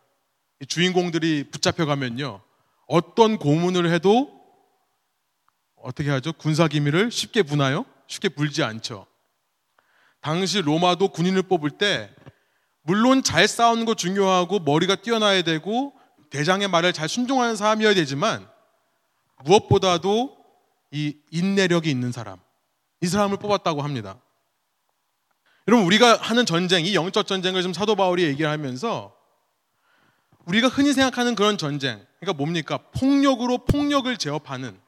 주인공들이 0.68 1.46
붙잡혀 1.52 1.86
가면요. 1.86 2.42
어떤 2.88 3.38
고문을 3.38 3.92
해도 3.92 4.38
어떻게 5.76 6.10
하죠? 6.10 6.34
군사 6.34 6.68
기밀을 6.68 7.12
쉽게 7.12 7.44
부나요? 7.44 7.86
쉽게 8.08 8.30
불지 8.30 8.64
않죠. 8.64 9.06
당시 10.22 10.62
로마도 10.62 11.10
군인을 11.10 11.44
뽑을 11.44 11.70
때 11.72 12.10
물론 12.82 13.22
잘 13.22 13.48
싸우는 13.48 13.86
거 13.86 13.94
중요하고 13.94 14.60
머리가 14.60 14.96
뛰어나야 14.96 15.44
되고 15.44 15.94
대장의 16.32 16.68
말을 16.68 16.94
잘 16.94 17.08
순종하는 17.08 17.56
사람이어야 17.56 17.94
되지만 17.94 18.48
무엇보다도 19.44 20.36
이 20.92 21.16
인내력이 21.30 21.92
있는 21.92 22.12
사람 22.12 22.40
이 23.02 23.08
사람을 23.08 23.38
뽑았다고 23.38 23.84
합니다. 23.84 24.20
여러분 25.68 25.86
우리가 25.86 26.18
하는 26.18 26.46
전쟁 26.46 26.86
이 26.86 26.96
영적 26.96 27.28
전쟁을 27.28 27.62
좀 27.62 27.74
사도 27.74 27.96
바울이 27.96 28.24
얘기를 28.24 28.50
하면서 28.50 29.16
우리가 30.46 30.68
흔히 30.70 30.94
생각하는 30.94 31.36
그런 31.36 31.58
전쟁 31.58 32.06
그러니까 32.20 32.38
뭡니까 32.38 32.78
폭력으로 32.94 33.66
폭력을 33.66 34.16
제압하는 34.18 34.80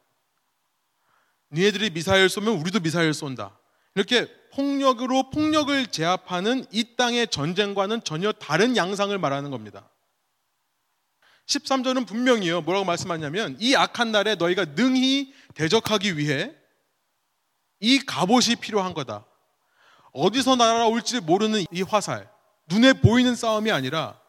니네들이 1.52 1.90
미사일 1.92 2.30
쏘면 2.30 2.56
우리도 2.60 2.80
미사일 2.80 3.14
쏜다. 3.14 3.58
이렇게 3.96 4.28
폭력으로 4.54 5.30
폭력을 5.32 5.88
제압하는 5.88 6.66
이 6.72 6.96
땅의 6.96 7.30
전쟁과는 7.30 8.04
전혀 8.04 8.32
다른 8.32 8.78
양상을 8.78 9.18
말하는 9.18 9.52
겁니다. 9.52 9.90
13절은 11.48 12.06
분명히요. 12.08 12.62
뭐라고 12.62 12.86
말씀하냐면 12.86 13.58
이 13.60 13.76
악한 13.76 14.12
날에 14.12 14.36
너희가 14.36 14.66
능히 14.76 15.34
대적하기 15.56 16.18
위해 16.18 16.54
이 17.80 18.00
갑옷이 18.00 18.58
필요한 18.58 18.94
거다. 18.94 19.26
어디서 20.12 20.56
날아올지 20.56 21.22
모르는 21.22 21.66
이 21.72 21.82
화살, 21.82 22.30
눈에 22.68 22.94
보이는 22.94 23.36
싸움이 23.36 23.72
아니라 23.72 24.20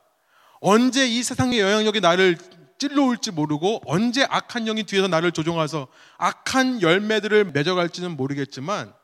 언제 0.60 1.06
이 1.06 1.22
세상의 1.22 1.60
영향력이 1.60 2.00
나를 2.00 2.36
찔러올지 2.78 3.30
모르고 3.32 3.82
언제 3.86 4.24
악한 4.24 4.64
영이 4.64 4.84
뒤에서 4.84 5.06
나를 5.06 5.32
조종해서 5.32 5.88
악한 6.16 6.80
열매들을 6.80 7.52
맺어갈지는 7.52 8.16
모르겠지만 8.16 8.94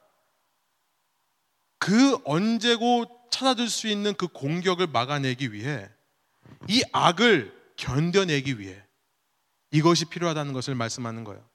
그 1.79 2.19
언제고 2.25 3.05
찾아들 3.31 3.69
수 3.69 3.87
있는 3.87 4.15
그 4.15 4.29
공격을 4.29 4.87
막아내기 4.87 5.53
위해 5.53 5.89
이 6.69 6.83
악을 6.93 7.55
견뎌내기 7.77 8.59
위해 8.59 8.83
이것이 9.71 10.07
필요하다는 10.07 10.55
것을 10.55 10.75
말씀하는 10.75 11.25
거예요. 11.25 11.47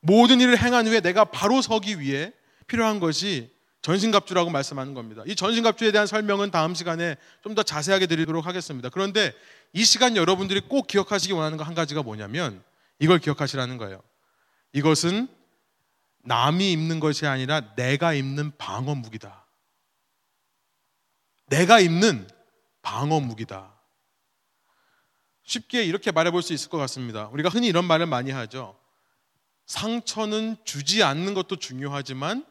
모든 0.00 0.42
일을 0.42 0.58
행한 0.58 0.86
후에 0.86 1.00
내가 1.00 1.24
바로 1.24 1.62
서기 1.62 1.98
위해 2.00 2.32
필요한 2.66 3.00
것이 3.00 3.53
전신갑주라고 3.84 4.48
말씀하는 4.48 4.94
겁니다. 4.94 5.22
이 5.26 5.36
전신갑주에 5.36 5.92
대한 5.92 6.06
설명은 6.06 6.50
다음 6.50 6.74
시간에 6.74 7.16
좀 7.42 7.54
더 7.54 7.62
자세하게 7.62 8.06
드리도록 8.06 8.46
하겠습니다. 8.46 8.88
그런데 8.88 9.32
이 9.74 9.84
시간 9.84 10.16
여러분들이 10.16 10.60
꼭 10.62 10.86
기억하시기 10.86 11.32
원하는 11.34 11.58
거 11.58 11.64
한 11.64 11.74
가지가 11.74 12.02
뭐냐면 12.02 12.64
이걸 12.98 13.18
기억하시라는 13.18 13.76
거예요. 13.76 14.02
이것은 14.72 15.28
남이 16.22 16.72
입는 16.72 16.98
것이 16.98 17.26
아니라 17.26 17.74
내가 17.76 18.14
입는 18.14 18.56
방어 18.56 18.94
무기다. 18.94 19.44
내가 21.46 21.78
입는 21.78 22.26
방어 22.80 23.20
무기다. 23.20 23.70
쉽게 25.44 25.84
이렇게 25.84 26.10
말해볼 26.10 26.42
수 26.42 26.54
있을 26.54 26.70
것 26.70 26.78
같습니다. 26.78 27.28
우리가 27.28 27.50
흔히 27.50 27.66
이런 27.66 27.84
말을 27.84 28.06
많이 28.06 28.30
하죠. 28.30 28.80
상처는 29.66 30.56
주지 30.64 31.02
않는 31.02 31.34
것도 31.34 31.56
중요하지만 31.56 32.46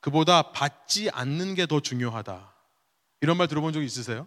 그보다 0.00 0.52
받지 0.52 1.10
않는 1.10 1.54
게 1.54 1.66
더 1.66 1.80
중요하다. 1.80 2.54
이런 3.20 3.36
말 3.36 3.48
들어본 3.48 3.72
적 3.72 3.82
있으세요? 3.82 4.26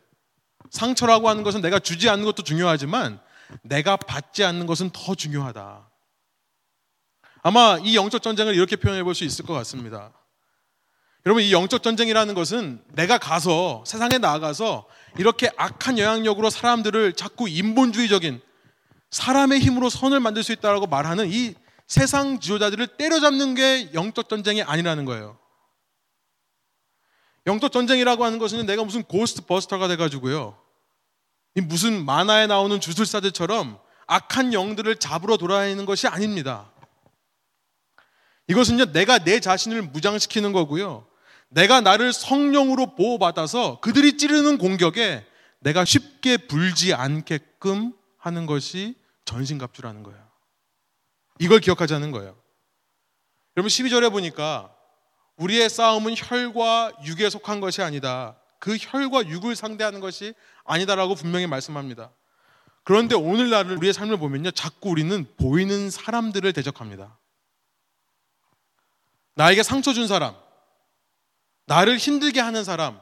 상처라고 0.69 1.27
하는 1.29 1.43
것은 1.43 1.62
내가 1.62 1.79
주지 1.79 2.09
않는 2.09 2.25
것도 2.25 2.43
중요하지만 2.43 3.19
내가 3.63 3.97
받지 3.97 4.43
않는 4.43 4.65
것은 4.65 4.91
더 4.91 5.15
중요하다. 5.15 5.89
아마 7.41 7.77
이 7.83 7.95
영적 7.95 8.21
전쟁을 8.21 8.55
이렇게 8.55 8.75
표현해 8.75 9.03
볼 9.03 9.13
수 9.15 9.23
있을 9.25 9.45
것 9.45 9.53
같습니다. 9.53 10.13
여러분, 11.25 11.41
이 11.43 11.51
영적 11.53 11.83
전쟁이라는 11.83 12.33
것은 12.33 12.83
내가 12.93 13.17
가서 13.17 13.83
세상에 13.88 14.17
나아가서 14.17 14.88
이렇게 15.17 15.49
악한 15.57 15.97
영향력으로 15.97 16.49
사람들을 16.49 17.13
자꾸 17.13 17.47
인본주의적인 17.49 18.41
사람의 19.09 19.59
힘으로 19.59 19.89
선을 19.89 20.19
만들 20.19 20.43
수 20.43 20.51
있다라고 20.51 20.88
말하는 20.88 21.29
이 21.31 21.55
세상 21.88 22.39
지도자들을 22.39 22.88
때려잡는 22.97 23.55
게 23.55 23.93
영적 23.93 24.27
전쟁이 24.29 24.63
아니라는 24.63 25.05
거예요. 25.05 25.38
영적 27.45 27.71
전쟁이라고 27.71 28.23
하는 28.23 28.39
것은 28.39 28.65
내가 28.65 28.84
무슨 28.84 29.03
고스트 29.03 29.45
버스터가 29.45 29.88
돼가지고요. 29.89 30.58
무슨 31.65 32.03
만화에 32.06 32.47
나오는 32.47 32.79
주술사들처럼 32.79 33.79
악한 34.08 34.53
영들을 34.53 34.95
잡으러 34.97 35.38
돌아다니는 35.38 35.86
것이 35.86 36.08
아닙니다. 36.08 36.71
이것은요, 38.47 38.91
내가 38.91 39.19
내 39.19 39.39
자신을 39.39 39.82
무장시키는 39.84 40.51
거고요. 40.51 41.08
내가 41.49 41.82
나를 41.82 42.12
성령으로 42.13 42.95
보호받아서 42.95 43.79
그들이 43.79 44.17
찌르는 44.17 44.58
공격에 44.58 45.25
내가 45.60 45.86
쉽게 45.86 46.38
불지 46.38 46.93
않게끔 46.93 47.93
하는 48.17 48.45
것이 48.45 48.95
전신갑주라는 49.25 50.03
거예요. 50.03 50.19
이걸 51.39 51.60
기억하자는 51.60 52.12
거예요. 52.12 52.36
여러분 53.56 53.69
12절에 53.69 54.12
보니까 54.12 54.72
우리의 55.37 55.69
싸움은 55.69 56.15
혈과 56.15 56.93
육에 57.05 57.29
속한 57.29 57.59
것이 57.59 57.81
아니다. 57.81 58.37
그 58.59 58.77
혈과 58.79 59.27
육을 59.27 59.55
상대하는 59.55 59.99
것이 59.99 60.33
아니다라고 60.63 61.15
분명히 61.15 61.47
말씀합니다. 61.47 62.11
그런데 62.83 63.15
오늘날 63.15 63.69
우리의 63.71 63.93
삶을 63.93 64.17
보면요. 64.17 64.51
자꾸 64.51 64.89
우리는 64.89 65.25
보이는 65.37 65.89
사람들을 65.89 66.51
대적합니다. 66.53 67.17
나에게 69.35 69.63
상처 69.63 69.93
준 69.93 70.07
사람, 70.07 70.35
나를 71.65 71.97
힘들게 71.97 72.39
하는 72.39 72.63
사람, 72.63 72.99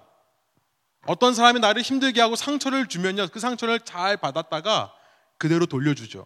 어떤 1.06 1.34
사람이 1.34 1.60
나를 1.60 1.82
힘들게 1.82 2.22
하고 2.22 2.36
상처를 2.36 2.88
주면요. 2.88 3.28
그 3.30 3.40
상처를 3.40 3.80
잘 3.82 4.18
받았다가 4.18 4.94
그대로 5.38 5.66
돌려주죠. 5.66 6.26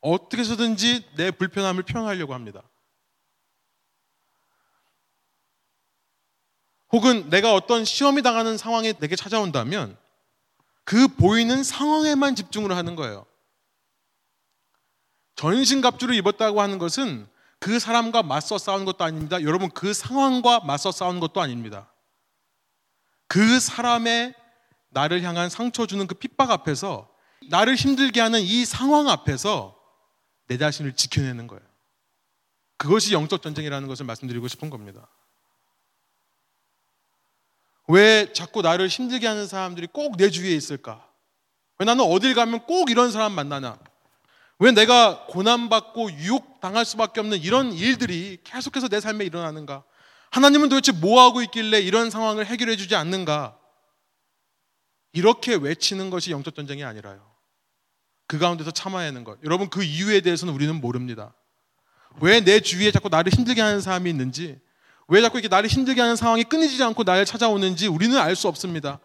어떻게 0.00 0.38
해서든지 0.38 1.10
내 1.16 1.30
불편함을 1.30 1.84
표현하려고 1.84 2.34
합니다. 2.34 2.62
혹은 6.92 7.28
내가 7.30 7.54
어떤 7.54 7.84
시험이 7.84 8.22
당하는 8.22 8.56
상황이 8.56 8.94
내게 8.94 9.16
찾아온다면 9.16 9.96
그 10.84 11.08
보이는 11.08 11.62
상황에만 11.62 12.34
집중을 12.34 12.72
하는 12.74 12.96
거예요. 12.96 13.26
전신갑주를 15.36 16.14
입었다고 16.16 16.60
하는 16.60 16.78
것은 16.78 17.28
그 17.60 17.78
사람과 17.78 18.22
맞서 18.22 18.58
싸우는 18.58 18.84
것도 18.84 19.04
아닙니다. 19.04 19.42
여러분 19.42 19.70
그 19.70 19.92
상황과 19.92 20.60
맞서 20.60 20.90
싸우는 20.90 21.20
것도 21.20 21.40
아닙니다. 21.40 21.92
그 23.26 23.60
사람의 23.60 24.34
나를 24.90 25.22
향한 25.22 25.50
상처 25.50 25.86
주는 25.86 26.06
그 26.06 26.14
핍박 26.14 26.50
앞에서 26.50 27.08
나를 27.50 27.74
힘들게 27.74 28.20
하는 28.20 28.40
이 28.40 28.64
상황 28.64 29.08
앞에서 29.08 29.78
내 30.46 30.56
자신을 30.56 30.94
지켜내는 30.94 31.46
거예요. 31.46 31.62
그것이 32.78 33.12
영적 33.12 33.42
전쟁이라는 33.42 33.86
것을 33.88 34.06
말씀드리고 34.06 34.48
싶은 34.48 34.70
겁니다. 34.70 35.08
왜 37.88 38.32
자꾸 38.32 38.62
나를 38.62 38.88
힘들게 38.88 39.26
하는 39.26 39.46
사람들이 39.46 39.88
꼭 39.88 40.16
내 40.16 40.30
주위에 40.30 40.54
있을까? 40.54 41.06
왜 41.78 41.86
나는 41.86 42.04
어딜 42.04 42.34
가면 42.34 42.66
꼭 42.66 42.90
이런 42.90 43.10
사람 43.10 43.32
만나나? 43.32 43.78
왜 44.58 44.72
내가 44.72 45.26
고난받고 45.26 46.12
유혹 46.12 46.60
당할 46.60 46.84
수밖에 46.84 47.20
없는 47.20 47.38
이런 47.38 47.72
일들이 47.72 48.38
계속해서 48.44 48.88
내 48.88 49.00
삶에 49.00 49.24
일어나는가? 49.24 49.84
하나님은 50.30 50.68
도대체 50.68 50.92
뭐 50.92 51.22
하고 51.22 51.40
있길래 51.42 51.80
이런 51.80 52.10
상황을 52.10 52.44
해결해 52.46 52.76
주지 52.76 52.94
않는가? 52.96 53.56
이렇게 55.12 55.54
외치는 55.54 56.10
것이 56.10 56.32
영적 56.32 56.54
전쟁이 56.54 56.84
아니라요. 56.84 57.24
그 58.26 58.38
가운데서 58.38 58.72
참아야 58.72 59.06
하는 59.06 59.24
것. 59.24 59.38
여러분 59.44 59.70
그 59.70 59.82
이유에 59.82 60.20
대해서는 60.20 60.52
우리는 60.52 60.74
모릅니다. 60.80 61.34
왜 62.20 62.40
내 62.40 62.60
주위에 62.60 62.90
자꾸 62.90 63.08
나를 63.08 63.32
힘들게 63.32 63.62
하는 63.62 63.80
사람이 63.80 64.10
있는지, 64.10 64.58
왜 65.08 65.22
자꾸 65.22 65.38
이렇게 65.38 65.48
나를 65.48 65.68
힘들게 65.68 66.00
하는 66.00 66.16
상황이 66.16 66.44
끊이지 66.44 66.82
않고 66.82 67.02
나를 67.02 67.24
찾아오는지 67.24 67.88
우리는 67.88 68.16
알 68.18 68.36
수 68.36 68.46
없습니다. 68.48 69.00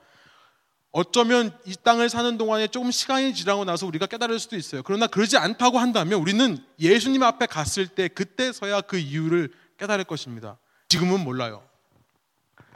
어쩌면 0.91 1.57
이 1.65 1.75
땅을 1.81 2.07
사는 2.09 2.37
동안에 2.37 2.67
조금 2.67 2.91
시간이 2.91 3.33
지나고 3.33 3.65
나서 3.65 3.87
우리가 3.87 4.05
깨달을 4.05 4.37
수도 4.37 4.55
있어요. 4.55 4.83
그러나 4.83 5.07
그러지 5.07 5.37
않다고 5.37 5.79
한다면 5.79 6.19
우리는 6.19 6.63
예수님 6.79 7.23
앞에 7.23 7.47
갔을 7.47 7.87
때 7.87 8.07
그때서야 8.09 8.81
그 8.81 8.97
이유를 8.97 9.51
깨달을 9.79 10.03
것입니다. 10.03 10.59
지금은 10.89 11.21
몰라요. 11.23 11.63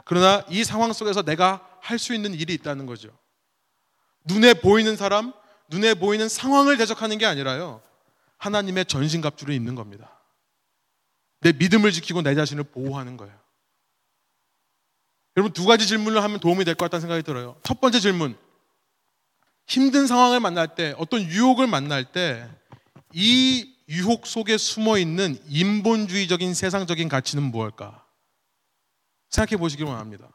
그러나 0.04 0.42
이 0.48 0.64
상황 0.64 0.92
속에서 0.92 1.22
내가 1.22 1.64
할 1.80 1.98
수 1.98 2.12
있는 2.12 2.34
일이 2.34 2.54
있다는 2.54 2.86
거죠. 2.86 3.08
눈에 4.24 4.54
보이는 4.54 4.96
사람, 4.96 5.32
눈에 5.68 5.94
보이는 5.94 6.28
상황을 6.28 6.76
대적하는 6.76 7.18
게 7.18 7.26
아니라요. 7.26 7.80
하나님의 8.38 8.86
전신갑주를 8.86 9.54
입는 9.54 9.74
겁니다. 9.74 10.17
내 11.40 11.52
믿음을 11.52 11.92
지키고 11.92 12.22
내 12.22 12.34
자신을 12.34 12.64
보호하는 12.64 13.16
거예요. 13.16 13.38
여러분 15.36 15.52
두 15.52 15.66
가지 15.66 15.86
질문을 15.86 16.22
하면 16.22 16.40
도움이 16.40 16.64
될 16.64 16.74
것 16.74 16.86
같다는 16.86 17.00
생각이 17.02 17.22
들어요. 17.22 17.60
첫 17.62 17.80
번째 17.80 18.00
질문. 18.00 18.36
힘든 19.66 20.06
상황을 20.06 20.40
만날 20.40 20.74
때, 20.74 20.94
어떤 20.96 21.22
유혹을 21.22 21.66
만날 21.66 22.10
때, 22.10 22.48
이 23.12 23.74
유혹 23.88 24.26
속에 24.26 24.56
숨어 24.58 24.98
있는 24.98 25.38
인본주의적인 25.46 26.54
세상적인 26.54 27.08
가치는 27.08 27.42
무엇일까? 27.44 28.04
생각해 29.30 29.58
보시기 29.58 29.82
원합니다. 29.82 30.28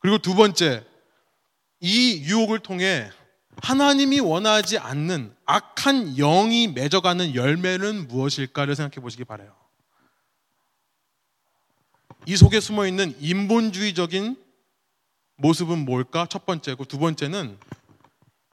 그리고 0.00 0.18
두 0.18 0.34
번째, 0.34 0.84
이 1.80 2.22
유혹을 2.24 2.58
통해 2.58 3.10
하나님이 3.62 4.20
원하지 4.20 4.78
않는 4.78 5.34
악한 5.46 6.16
영이 6.16 6.68
맺어가는 6.68 7.34
열매는 7.34 8.08
무엇일까를 8.08 8.74
생각해 8.76 9.00
보시기 9.00 9.24
바래요. 9.24 9.56
이 12.28 12.36
속에 12.36 12.60
숨어 12.60 12.86
있는 12.86 13.16
인본주의적인 13.20 14.36
모습은 15.36 15.86
뭘까? 15.86 16.26
첫 16.28 16.44
번째고 16.44 16.84
두 16.84 16.98
번째는 16.98 17.58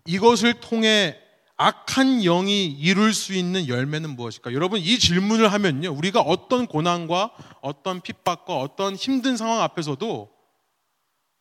이것을 0.05 0.61
통해 0.61 1.19
악한 1.57 2.21
영이 2.21 2.67
이룰 2.67 3.13
수 3.13 3.33
있는 3.33 3.67
열매는 3.67 4.11
무엇일까? 4.15 4.53
여러분 4.53 4.79
이 4.79 4.97
질문을 4.97 5.51
하면요. 5.51 5.91
우리가 5.91 6.21
어떤 6.21 6.67
고난과 6.67 7.35
어떤 7.61 7.99
핍박과 7.99 8.55
어떤 8.55 8.95
힘든 8.95 9.35
상황 9.35 9.61
앞에서도 9.61 10.33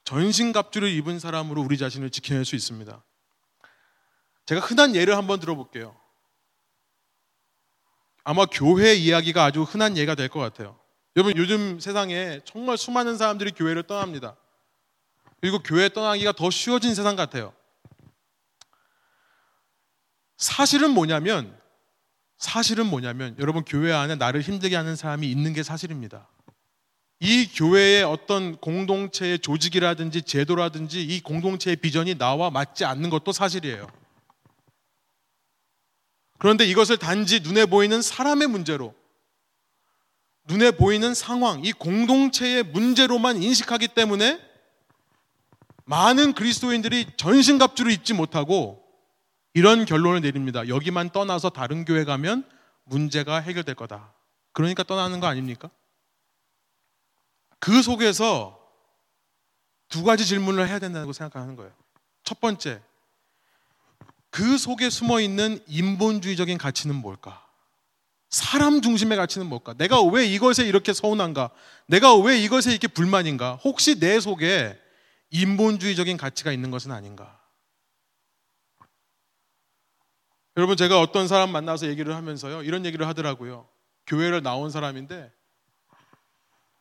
전신갑주를 0.02 0.88
입은 0.88 1.20
사람으로 1.20 1.62
우리 1.62 1.78
자신을 1.78 2.10
지켜낼 2.10 2.44
수 2.44 2.56
있습니다. 2.56 3.00
제가 4.46 4.60
흔한 4.60 4.96
예를 4.96 5.16
한번 5.16 5.38
들어볼게요. 5.38 5.94
아마 8.24 8.44
교회 8.44 8.92
이야기가 8.92 9.44
아주 9.44 9.62
흔한 9.62 9.96
예가 9.96 10.16
될 10.16 10.28
것 10.28 10.40
같아요. 10.40 10.83
여러분 11.16 11.36
요즘 11.36 11.78
세상에 11.78 12.40
정말 12.44 12.76
수많은 12.76 13.16
사람들이 13.16 13.52
교회를 13.52 13.84
떠납니다. 13.84 14.36
그리고 15.40 15.60
교회 15.60 15.88
떠나기가 15.88 16.32
더 16.32 16.50
쉬워진 16.50 16.94
세상 16.94 17.16
같아요. 17.16 17.52
사실은 20.36 20.90
뭐냐면 20.90 21.56
사실은 22.36 22.86
뭐냐면 22.86 23.36
여러분 23.38 23.64
교회 23.64 23.92
안에 23.92 24.16
나를 24.16 24.40
힘들게 24.40 24.74
하는 24.74 24.96
사람이 24.96 25.30
있는 25.30 25.52
게 25.52 25.62
사실입니다. 25.62 26.28
이 27.20 27.48
교회의 27.54 28.02
어떤 28.02 28.56
공동체의 28.56 29.38
조직이라든지 29.38 30.22
제도라든지 30.22 31.02
이 31.02 31.20
공동체의 31.20 31.76
비전이 31.76 32.18
나와 32.18 32.50
맞지 32.50 32.84
않는 32.84 33.08
것도 33.08 33.32
사실이에요. 33.32 33.86
그런데 36.38 36.66
이것을 36.66 36.98
단지 36.98 37.40
눈에 37.40 37.66
보이는 37.66 38.02
사람의 38.02 38.48
문제로 38.48 38.94
눈에 40.44 40.72
보이는 40.72 41.14
상황, 41.14 41.64
이 41.64 41.72
공동체의 41.72 42.64
문제로만 42.64 43.42
인식하기 43.42 43.88
때문에 43.88 44.40
많은 45.84 46.34
그리스도인들이 46.34 47.06
전신갑주를 47.16 47.92
입지 47.92 48.14
못하고 48.14 48.82
이런 49.54 49.84
결론을 49.84 50.20
내립니다. 50.20 50.68
여기만 50.68 51.10
떠나서 51.10 51.50
다른 51.50 51.84
교회 51.84 52.04
가면 52.04 52.44
문제가 52.84 53.40
해결될 53.40 53.74
거다. 53.74 54.12
그러니까 54.52 54.82
떠나는 54.82 55.20
거 55.20 55.26
아닙니까? 55.26 55.70
그 57.58 57.82
속에서 57.82 58.60
두 59.88 60.02
가지 60.02 60.26
질문을 60.26 60.68
해야 60.68 60.78
된다고 60.78 61.12
생각하는 61.12 61.56
거예요. 61.56 61.72
첫 62.22 62.40
번째, 62.40 62.82
그 64.30 64.58
속에 64.58 64.90
숨어 64.90 65.20
있는 65.20 65.62
인본주의적인 65.66 66.58
가치는 66.58 66.96
뭘까? 66.96 67.43
사람 68.34 68.82
중심의 68.82 69.16
가치는 69.16 69.46
뭘까? 69.46 69.74
내가 69.74 70.02
왜 70.02 70.26
이것에 70.26 70.66
이렇게 70.66 70.92
서운한가? 70.92 71.50
내가 71.86 72.16
왜 72.16 72.36
이것에 72.36 72.72
이렇게 72.72 72.88
불만인가? 72.88 73.60
혹시 73.62 74.00
내 74.00 74.18
속에 74.18 74.76
인본주의적인 75.30 76.16
가치가 76.16 76.50
있는 76.50 76.72
것은 76.72 76.90
아닌가? 76.90 77.40
여러분 80.56 80.76
제가 80.76 80.98
어떤 80.98 81.28
사람 81.28 81.50
만나서 81.50 81.86
얘기를 81.86 82.14
하면서요 82.16 82.64
이런 82.64 82.84
얘기를 82.84 83.06
하더라고요 83.06 83.68
교회를 84.06 84.42
나온 84.42 84.70
사람인데 84.70 85.32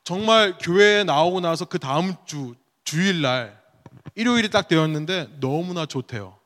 정말 0.04 0.58
교회에 0.60 1.04
나오고 1.04 1.40
나서 1.40 1.66
그 1.66 1.78
다음 1.78 2.16
주 2.26 2.56
주일날 2.84 3.62
일요일이 4.16 4.50
딱 4.50 4.68
되었는데 4.68 5.40
너무나 5.40 5.86
좋대요 5.86 6.40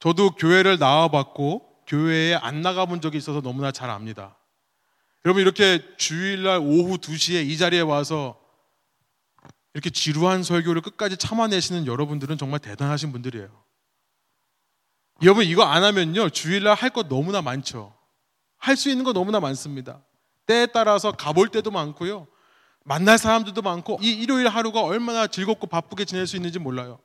저도 0.00 0.30
교회를 0.30 0.78
나와봤고 0.78 1.71
교회에 1.86 2.34
안 2.34 2.62
나가본 2.62 3.00
적이 3.00 3.18
있어서 3.18 3.40
너무나 3.40 3.72
잘 3.72 3.90
압니다. 3.90 4.36
여러분 5.24 5.42
이렇게 5.42 5.80
주일날 5.96 6.58
오후 6.58 6.98
2시에 6.98 7.46
이 7.48 7.56
자리에 7.56 7.80
와서 7.80 8.40
이렇게 9.74 9.88
지루한 9.90 10.42
설교를 10.42 10.82
끝까지 10.82 11.16
참아내시는 11.16 11.86
여러분들은 11.86 12.38
정말 12.38 12.60
대단하신 12.60 13.12
분들이에요. 13.12 13.48
여러분 15.22 15.44
이거 15.44 15.62
안 15.62 15.84
하면요 15.84 16.30
주일날 16.30 16.74
할 16.74 16.90
것 16.90 17.08
너무나 17.08 17.40
많죠. 17.42 17.94
할 18.58 18.76
수 18.76 18.90
있는 18.90 19.04
거 19.04 19.12
너무나 19.12 19.40
많습니다. 19.40 20.02
때에 20.46 20.66
따라서 20.66 21.12
가볼 21.12 21.48
때도 21.48 21.70
많고요. 21.70 22.26
만날 22.84 23.16
사람들도 23.16 23.62
많고 23.62 23.98
이 24.02 24.10
일요일 24.12 24.48
하루가 24.48 24.82
얼마나 24.82 25.26
즐겁고 25.28 25.68
바쁘게 25.68 26.04
지낼 26.04 26.26
수 26.26 26.36
있는지 26.36 26.58
몰라요. 26.58 26.98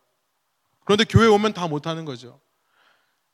그런데 0.86 1.04
교회 1.04 1.28
오면 1.28 1.54
다 1.54 1.68
못하는 1.68 2.04
거죠. 2.06 2.40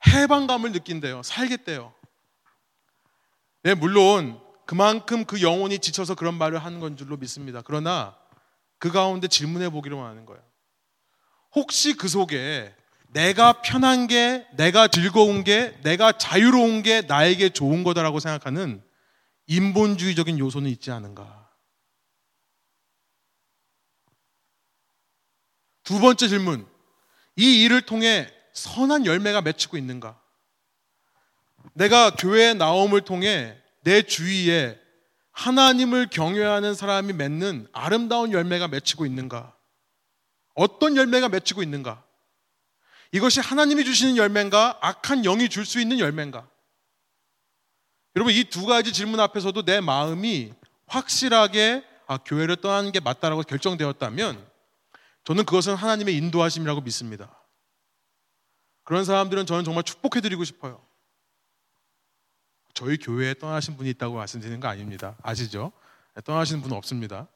해방감을 0.08 0.72
느낀대요. 0.72 1.24
살겠대요. 1.24 1.94
네, 3.64 3.74
물론 3.74 4.40
그만큼 4.66 5.26
그 5.26 5.42
영혼이 5.42 5.80
지쳐서 5.80 6.16
그런 6.16 6.36
말을 6.36 6.60
하는 6.60 6.80
건 6.80 6.98
줄로 6.98 7.18
믿습니다. 7.18 7.62
그러나 7.64 8.18
그 8.78 8.92
가운데 8.92 9.28
질문해 9.28 9.70
보기로만 9.70 10.10
하는 10.10 10.26
거예요. 10.26 10.44
혹시 11.56 11.96
그 11.96 12.08
속에 12.08 12.76
내가 13.14 13.62
편한 13.62 14.08
게, 14.08 14.46
내가 14.54 14.88
즐거운 14.88 15.44
게, 15.44 15.78
내가 15.84 16.12
자유로운 16.12 16.82
게 16.82 17.02
나에게 17.02 17.50
좋은 17.50 17.84
거다라고 17.84 18.20
생각하는 18.20 18.84
인본주의적인 19.46 20.40
요소는 20.40 20.70
있지 20.72 20.92
않은가? 20.92 21.50
두 25.84 26.00
번째 26.00 26.28
질문. 26.28 26.68
이 27.36 27.64
일을 27.64 27.84
통해 27.84 28.28
선한 28.54 29.06
열매가 29.06 29.42
맺히고 29.42 29.78
있는가? 29.78 30.20
내가 31.74 32.12
교회에 32.12 32.54
나옴을 32.54 33.02
통해 33.02 33.58
내 33.82 34.02
주위에 34.04 34.80
하나님을 35.32 36.08
경외하는 36.08 36.76
사람이 36.76 37.14
맺는 37.14 37.68
아름다운 37.74 38.32
열매가 38.32 38.68
맺히고 38.68 39.06
있는가? 39.06 39.56
어떤 40.54 40.96
열매가 40.96 41.30
맺히고 41.30 41.64
있는가? 41.64 42.04
이것이 43.12 43.40
하나님이 43.40 43.84
주시는 43.86 44.18
열매인가? 44.18 44.78
악한 44.82 45.24
영이 45.24 45.50
줄 45.50 45.66
수 45.66 45.80
있는 45.80 46.00
열매인가? 46.00 46.48
여러분 48.16 48.34
이 48.34 48.44
두 48.44 48.66
가지 48.66 48.94
질문 48.94 49.20
앞에서도 49.20 49.64
내 49.66 49.82
마음이 49.82 50.54
확실하게 50.86 51.84
아, 52.06 52.18
교회를 52.18 52.58
떠나는 52.58 52.92
게 52.92 53.00
맞다라고 53.00 53.42
결정되었다면 53.44 54.46
저는 55.24 55.46
그것은 55.46 55.74
하나님의 55.74 56.16
인도하심이라고 56.18 56.82
믿습니다. 56.82 57.43
그런 58.84 59.06
사람들은 59.06 59.46
저는 59.46 59.64
정말 59.64 59.84
축복해드리고 59.84 60.44
싶어요. 60.44 60.82
저희 62.74 62.98
교회에 62.98 63.36
떠나신 63.36 63.78
분이 63.78 63.90
있다고 63.92 64.16
말씀드리는 64.16 64.60
거 64.60 64.68
아닙니다. 64.68 65.16
아시죠? 65.22 65.72
네, 66.16 66.22
떠나시는 66.22 66.62
분은 66.62 66.76
없습니다. 66.78 67.28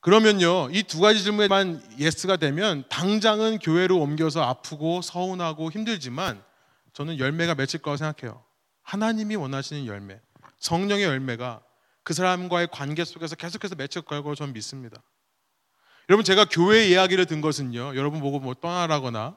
그러면요, 0.00 0.68
이 0.72 0.82
두 0.82 1.00
가지 1.00 1.22
질문에만 1.22 1.98
yes가 1.98 2.36
되면 2.36 2.82
당장은 2.88 3.60
교회로 3.60 3.98
옮겨서 4.00 4.42
아프고 4.42 5.00
서운하고 5.00 5.70
힘들지만 5.70 6.42
저는 6.92 7.18
열매가 7.18 7.54
맺힐 7.54 7.80
거라고 7.80 7.98
생각해요. 7.98 8.44
하나님이 8.82 9.36
원하시는 9.36 9.86
열매, 9.86 10.20
성령의 10.58 11.04
열매가 11.04 11.62
그 12.02 12.14
사람과의 12.14 12.68
관계 12.72 13.04
속에서 13.04 13.36
계속해서 13.36 13.76
맺힐 13.76 14.02
거라고 14.02 14.34
저는 14.34 14.52
믿습니다. 14.54 15.00
여러분 16.08 16.24
제가 16.24 16.44
교회 16.44 16.86
이야기를 16.86 17.26
든 17.26 17.40
것은요, 17.40 17.96
여러분 17.96 18.20
보고 18.20 18.40
뭐 18.40 18.54
떠나라거나 18.54 19.36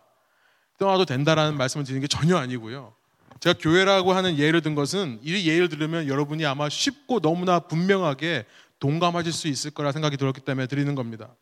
떠나도 0.77 1.05
된다라는 1.05 1.57
말씀을 1.57 1.85
드리는 1.85 2.01
게 2.01 2.07
전혀 2.07 2.37
아니고요. 2.37 2.93
제가 3.39 3.57
교회라고 3.59 4.13
하는 4.13 4.37
예를 4.37 4.61
든 4.61 4.75
것은 4.75 5.19
이 5.21 5.47
예를 5.47 5.69
들으면 5.69 6.07
여러분이 6.07 6.45
아마 6.45 6.69
쉽고 6.69 7.19
너무나 7.19 7.59
분명하게 7.59 8.45
동감하실 8.79 9.31
수 9.31 9.47
있을 9.47 9.71
거라 9.71 9.91
생각이 9.91 10.17
들었기 10.17 10.41
때문에 10.41 10.67
드리는 10.67 10.93
겁니다. 10.95 11.35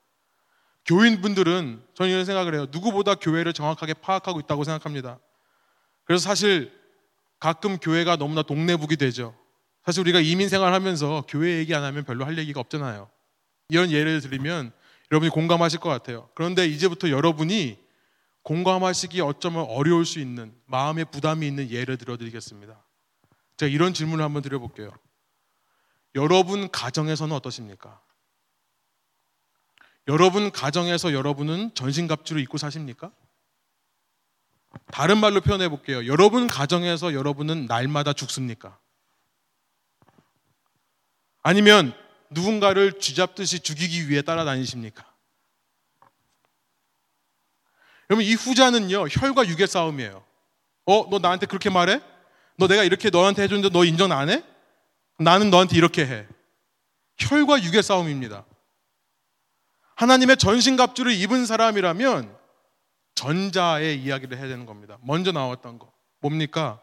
교인분들은 0.85 1.81
저는 1.93 2.11
이런 2.11 2.25
생각을 2.25 2.53
해요. 2.55 2.67
누구보다 2.71 3.15
교회를 3.15 3.53
정확하게 3.53 3.93
파악하고 3.95 4.39
있다고 4.41 4.63
생각합니다. 4.63 5.19
그래서 6.03 6.23
사실 6.23 6.71
가끔 7.39 7.77
교회가 7.77 8.17
너무나 8.17 8.41
동네북이 8.41 8.97
되죠. 8.97 9.35
사실 9.85 10.01
우리가 10.01 10.19
이민 10.19 10.49
생활하면서 10.49 11.25
교회 11.27 11.57
얘기 11.57 11.73
안 11.73 11.83
하면 11.83 12.03
별로 12.03 12.25
할 12.25 12.37
얘기가 12.37 12.59
없잖아요. 12.59 13.09
이런 13.69 13.91
예를 13.91 14.21
들면 14.21 14.71
여러분이 15.13 15.29
공감하실 15.29 15.79
것 15.79 15.89
같아요. 15.89 16.27
그런데 16.33 16.65
이제부터 16.65 17.11
여러분이 17.11 17.77
공감하시기 18.41 19.21
어쩌면 19.21 19.65
어려울 19.69 20.07
수 20.07 20.19
있는 20.19 20.55
마음의 20.65 21.05
부담이 21.05 21.45
있는 21.45 21.69
예를 21.69 21.97
들어드리겠습니다. 21.97 22.83
제가 23.57 23.69
이런 23.69 23.93
질문을 23.93 24.25
한번 24.25 24.41
드려볼게요. 24.41 24.91
여러분 26.15 26.69
가정에서는 26.71 27.35
어떠십니까? 27.35 28.01
여러분 30.07 30.51
가정에서 30.51 31.13
여러분은 31.13 31.75
전신갑주를 31.75 32.41
입고 32.41 32.57
사십니까? 32.57 33.11
다른 34.87 35.19
말로 35.19 35.41
표현해 35.41 35.69
볼게요. 35.69 36.07
여러분 36.07 36.49
가정에서 36.49 37.13
여러분은 37.13 37.67
날마다 37.67 38.13
죽습니까? 38.13 38.79
아니면 41.43 41.93
누군가를 42.33 42.99
쥐잡듯이 42.99 43.59
죽이기 43.59 44.09
위해 44.09 44.21
따라다니십니까? 44.21 45.05
여러분 48.09 48.25
이 48.25 48.33
후자는요 48.33 49.07
혈과 49.07 49.47
육의 49.47 49.67
싸움이에요. 49.67 50.23
어, 50.85 51.09
너 51.09 51.19
나한테 51.19 51.45
그렇게 51.45 51.69
말해? 51.69 52.01
너 52.57 52.67
내가 52.67 52.83
이렇게 52.83 53.09
너한테 53.09 53.43
해줬는데 53.43 53.69
너 53.77 53.85
인정 53.85 54.11
안 54.11 54.29
해? 54.29 54.43
나는 55.19 55.49
너한테 55.49 55.75
이렇게 55.77 56.05
해. 56.05 56.27
혈과 57.17 57.63
육의 57.63 57.81
싸움입니다. 57.83 58.45
하나님의 59.95 60.37
전신갑주를 60.37 61.13
입은 61.13 61.45
사람이라면 61.45 62.35
전자의 63.15 64.01
이야기를 64.01 64.37
해야 64.37 64.47
되는 64.47 64.65
겁니다. 64.65 64.97
먼저 65.01 65.31
나왔던 65.31 65.79
거. 65.79 65.91
뭡니까? 66.19 66.81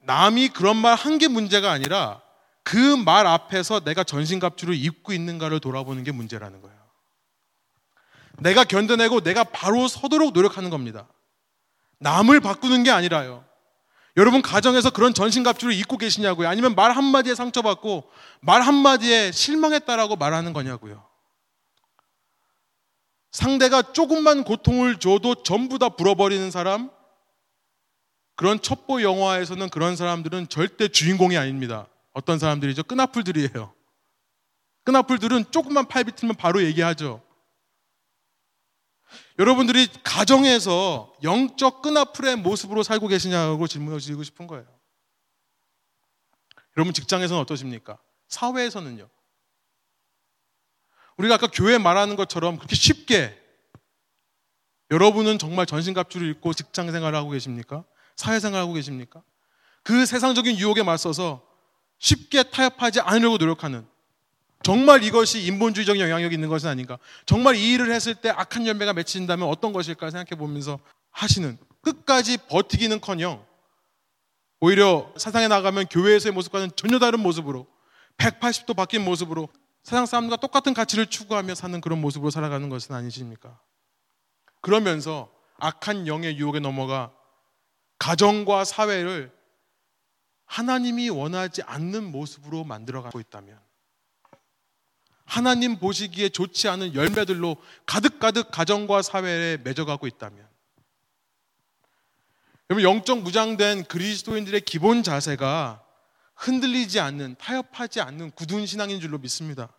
남이 0.00 0.48
그런 0.48 0.76
말 0.76 0.94
한 0.96 1.18
게 1.18 1.28
문제가 1.28 1.70
아니라 1.70 2.22
그 2.68 2.96
말 2.98 3.26
앞에서 3.26 3.80
내가 3.80 4.04
전신갑주를 4.04 4.74
입고 4.74 5.14
있는가를 5.14 5.58
돌아보는 5.58 6.04
게 6.04 6.12
문제라는 6.12 6.60
거예요. 6.60 6.76
내가 8.40 8.64
견뎌내고 8.64 9.22
내가 9.22 9.42
바로 9.42 9.88
서도록 9.88 10.34
노력하는 10.34 10.68
겁니다. 10.68 11.08
남을 11.98 12.40
바꾸는 12.40 12.82
게 12.82 12.90
아니라요. 12.90 13.42
여러분 14.18 14.42
가정에서 14.42 14.90
그런 14.90 15.14
전신갑주를 15.14 15.72
입고 15.74 15.96
계시냐고요? 15.96 16.46
아니면 16.46 16.74
말 16.74 16.92
한마디에 16.92 17.34
상처받고 17.34 18.10
말 18.40 18.60
한마디에 18.60 19.32
실망했다라고 19.32 20.16
말하는 20.16 20.52
거냐고요? 20.52 21.06
상대가 23.30 23.80
조금만 23.80 24.44
고통을 24.44 24.98
줘도 24.98 25.42
전부 25.42 25.78
다 25.78 25.88
불어버리는 25.88 26.50
사람? 26.50 26.90
그런 28.34 28.60
첩보 28.60 29.02
영화에서는 29.02 29.70
그런 29.70 29.96
사람들은 29.96 30.48
절대 30.48 30.88
주인공이 30.88 31.38
아닙니다. 31.38 31.86
어떤 32.18 32.40
사람들이죠? 32.40 32.82
끈아풀들이에요. 32.82 33.72
끈아풀들은 34.82 35.52
조금만 35.52 35.86
팔 35.86 36.02
비틀면 36.02 36.34
바로 36.34 36.64
얘기하죠. 36.64 37.22
여러분들이 39.38 39.86
가정에서 40.02 41.14
영적 41.22 41.80
끈아풀의 41.80 42.34
모습으로 42.36 42.82
살고 42.82 43.06
계시냐고 43.06 43.68
질문을 43.68 44.00
드리고 44.00 44.24
싶은 44.24 44.48
거예요. 44.48 44.66
여러분 46.76 46.92
직장에서는 46.92 47.40
어떠십니까? 47.42 47.98
사회에서는요. 48.26 49.08
우리가 51.18 51.36
아까 51.36 51.46
교회 51.46 51.78
말하는 51.78 52.16
것처럼 52.16 52.56
그렇게 52.56 52.74
쉽게 52.74 53.40
여러분은 54.90 55.38
정말 55.38 55.66
전신갑주를 55.66 56.28
입고 56.30 56.52
직장 56.52 56.90
생활을 56.90 57.16
하고 57.16 57.30
계십니까? 57.30 57.84
사회 58.16 58.40
생활을 58.40 58.64
하고 58.64 58.72
계십니까? 58.72 59.22
그 59.84 60.04
세상적인 60.04 60.58
유혹에 60.58 60.82
맞서서 60.82 61.47
쉽게 61.98 62.44
타협하지 62.44 63.00
않으려고 63.00 63.36
노력하는 63.36 63.86
정말 64.62 65.02
이것이 65.04 65.44
인본주의적 65.44 65.98
영향력이 65.98 66.34
있는 66.34 66.48
것은 66.48 66.68
아닌가? 66.68 66.98
정말 67.26 67.54
이 67.54 67.72
일을 67.72 67.92
했을 67.92 68.14
때 68.14 68.30
악한 68.30 68.66
열매가 68.66 68.92
맺힌다면 68.92 69.48
어떤 69.48 69.72
것일까 69.72 70.10
생각해 70.10 70.38
보면서 70.38 70.78
하시는 71.10 71.56
끝까지 71.82 72.38
버티기는 72.48 73.00
커녕 73.00 73.44
오히려 74.60 75.12
사상에 75.16 75.48
나가면 75.48 75.86
교회에서의 75.86 76.32
모습과는 76.32 76.70
전혀 76.74 76.98
다른 76.98 77.20
모습으로 77.20 77.66
180도 78.16 78.74
바뀐 78.74 79.04
모습으로 79.04 79.48
세상 79.84 80.04
사람과 80.04 80.36
똑같은 80.36 80.74
가치를 80.74 81.06
추구하며 81.06 81.54
사는 81.54 81.80
그런 81.80 82.00
모습으로 82.00 82.30
살아가는 82.30 82.68
것은 82.68 82.94
아니십니까? 82.94 83.58
그러면서 84.60 85.30
악한 85.58 86.06
영의 86.06 86.36
유혹에 86.36 86.58
넘어가 86.58 87.12
가정과 87.98 88.64
사회를 88.64 89.32
하나님이 90.48 91.10
원하지 91.10 91.62
않는 91.62 92.10
모습으로 92.10 92.64
만들어가고 92.64 93.20
있다면 93.20 93.60
하나님 95.24 95.78
보시기에 95.78 96.30
좋지 96.30 96.68
않은 96.68 96.94
열매들로 96.94 97.56
가득가득 97.84 98.50
가정과 98.50 99.02
사회에 99.02 99.58
맺어가고 99.58 100.06
있다면 100.06 100.48
여러분 102.70 102.82
영적 102.82 103.22
무장된 103.22 103.84
그리스도인들의 103.84 104.62
기본 104.62 105.02
자세가 105.02 105.84
흔들리지 106.34 106.98
않는 107.00 107.36
타협하지 107.38 108.00
않는 108.00 108.30
굳은 108.30 108.66
신앙인 108.66 109.00
줄로 109.00 109.18
믿습니다. 109.18 109.72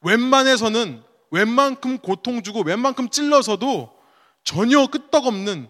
웬만해서는 0.00 1.02
웬만큼 1.30 1.98
고통 1.98 2.42
주고 2.42 2.62
웬만큼 2.62 3.10
찔러서도 3.10 3.94
전혀 4.44 4.86
끄떡없는 4.86 5.68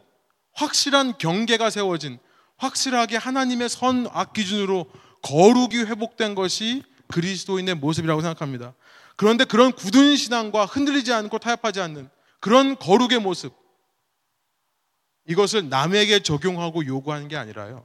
확실한 0.52 1.18
경계가 1.18 1.70
세워진 1.70 2.18
확실하게 2.56 3.16
하나님의 3.16 3.68
선악 3.68 4.32
기준으로 4.32 4.86
거룩이 5.22 5.76
회복된 5.84 6.34
것이 6.34 6.82
그리스도인의 7.08 7.76
모습이라고 7.76 8.20
생각합니다. 8.20 8.74
그런데 9.16 9.44
그런 9.44 9.72
굳은 9.72 10.16
신앙과 10.16 10.66
흔들리지 10.66 11.12
않고 11.12 11.38
타협하지 11.38 11.80
않는 11.80 12.08
그런 12.40 12.76
거룩의 12.76 13.18
모습 13.18 13.52
이것을 15.26 15.68
남에게 15.68 16.20
적용하고 16.20 16.86
요구하는 16.86 17.28
게 17.28 17.36
아니라요. 17.36 17.84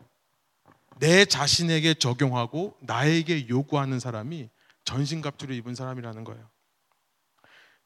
내 1.00 1.26
자신에게 1.26 1.96
적용하고 1.96 2.78
나에게 2.82 3.50
요구하는 3.50 4.00
사람이 4.00 4.50
전신갑주를 4.84 5.56
입은 5.56 5.74
사람이라는 5.74 6.24
거예요. 6.24 6.51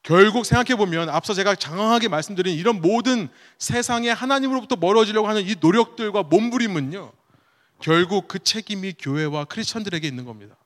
결국 0.06 0.46
생각해 0.46 0.76
보면 0.76 1.08
앞서 1.08 1.34
제가 1.34 1.56
장황하게 1.56 2.06
말씀드린 2.06 2.54
이런 2.54 2.80
모든 2.80 3.28
세상에 3.58 4.08
하나님으로부터 4.08 4.76
멀어지려고 4.76 5.26
하는 5.26 5.44
이 5.44 5.56
노력들과 5.58 6.22
몸부림은요. 6.22 7.12
결국 7.80 8.28
그 8.28 8.38
책임이 8.38 8.94
교회와 9.00 9.46
크리스천들에게 9.46 10.06
있는 10.06 10.24
겁니다. 10.24 10.56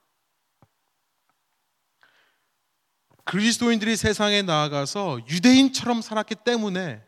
그리스도인들이 3.24 3.96
세상에 3.96 4.42
나아가서 4.42 5.20
유대인처럼 5.26 6.02
살았기 6.02 6.34
때문에 6.44 7.02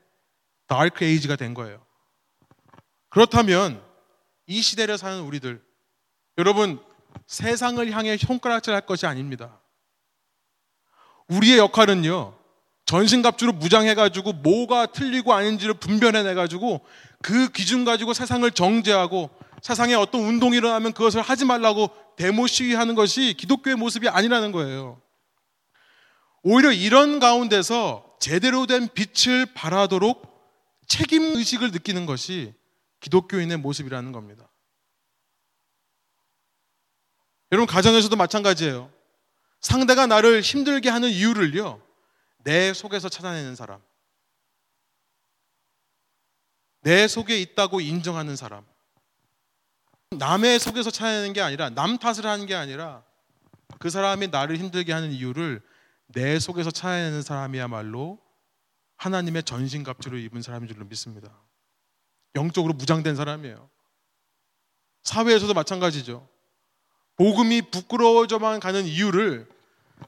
다크 0.68 1.05
에이지가 1.05 1.37
된 1.37 1.53
거예요. 1.53 1.85
그렇다면 3.11 3.85
이 4.47 4.62
시대를 4.62 4.97
사는 4.97 5.20
우리들 5.20 5.62
여러분 6.39 6.83
세상을 7.26 7.91
향해 7.91 8.16
손가락질 8.16 8.72
할 8.72 8.87
것이 8.87 9.05
아닙니다. 9.05 9.61
우리의 11.29 11.59
역할은요. 11.59 12.35
전신갑주로 12.85 13.53
무장해가지고 13.53 14.33
뭐가 14.35 14.87
틀리고 14.87 15.33
아닌지를 15.33 15.75
분별해내가지고 15.75 16.85
그 17.23 17.49
기준 17.51 17.85
가지고 17.85 18.12
세상을 18.12 18.51
정죄하고 18.51 19.31
세상에 19.62 19.95
어떤 19.95 20.23
운동이 20.23 20.57
일어나면 20.57 20.93
그것을 20.93 21.23
하지 21.23 21.45
말라고 21.45 21.91
데모 22.16 22.47
시위하는 22.47 22.95
것이 22.95 23.35
기독교의 23.35 23.77
모습이 23.77 24.09
아니라는 24.09 24.53
거예요. 24.53 25.01
오히려 26.43 26.73
이런 26.73 27.20
가운데서 27.20 28.16
제대로 28.20 28.66
된 28.66 28.89
빛을 28.89 29.47
발하도록 29.55 30.31
책임 30.89 31.37
의식을 31.37 31.70
느끼는 31.70 32.07
것이 32.07 32.53
기독교인의 33.01 33.57
모습이라는 33.59 34.12
겁니다. 34.12 34.49
여러분 37.53 37.66
가정에서도 37.66 38.14
마찬가지예요. 38.16 38.91
상대가 39.62 40.06
나를 40.06 40.40
힘들게 40.42 40.90
하는 40.90 41.08
이유를요, 41.08 41.80
내 42.38 42.74
속에서 42.74 43.08
찾아내는 43.08 43.54
사람. 43.54 43.80
내 46.80 47.06
속에 47.06 47.40
있다고 47.40 47.80
인정하는 47.80 48.34
사람. 48.34 48.66
남의 50.10 50.58
속에서 50.58 50.90
찾아내는 50.90 51.32
게 51.32 51.40
아니라, 51.40 51.70
남 51.70 51.96
탓을 51.96 52.26
하는 52.26 52.46
게 52.46 52.56
아니라, 52.56 53.04
그 53.78 53.88
사람이 53.88 54.28
나를 54.28 54.58
힘들게 54.58 54.92
하는 54.92 55.12
이유를 55.12 55.62
내 56.08 56.38
속에서 56.38 56.70
찾아내는 56.70 57.22
사람이야말로 57.22 58.20
하나님의 58.96 59.44
전신갑주를 59.44 60.20
입은 60.20 60.42
사람인 60.42 60.68
줄로 60.68 60.84
믿습니다. 60.84 61.32
영적으로 62.34 62.74
무장된 62.74 63.14
사람이에요. 63.14 63.70
사회에서도 65.04 65.54
마찬가지죠. 65.54 66.28
복음이 67.16 67.70
부끄러워져만 67.70 68.60
가는 68.60 68.84
이유를 68.84 69.51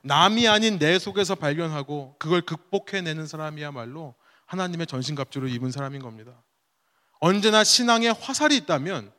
남이 0.02 0.48
아닌 0.48 0.78
내 0.78 0.98
속에서 0.98 1.34
발견하고 1.34 2.16
그걸 2.18 2.40
극복해내는 2.42 3.26
사람이야말로 3.26 4.14
하나님의 4.46 4.86
전신갑주를 4.86 5.50
입은 5.50 5.70
사람인 5.70 6.02
겁니다. 6.02 6.42
언제나 7.20 7.64
신앙에 7.64 8.08
화살이 8.08 8.56
있다면 8.56 9.12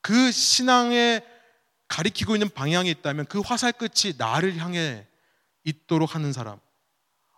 그 0.00 0.30
신앙에 0.30 1.22
가리키고 1.88 2.34
있는 2.34 2.48
방향이 2.50 2.90
있다면 2.90 3.26
그 3.26 3.40
화살 3.40 3.72
끝이 3.72 4.14
나를 4.18 4.58
향해 4.58 5.06
있도록 5.64 6.14
하는 6.14 6.32
사람. 6.32 6.58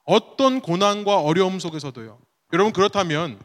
어떤 0.05 0.61
고난과 0.61 1.21
어려움 1.21 1.59
속에서도요. 1.59 2.21
여러분 2.53 2.73
그렇다면 2.73 3.41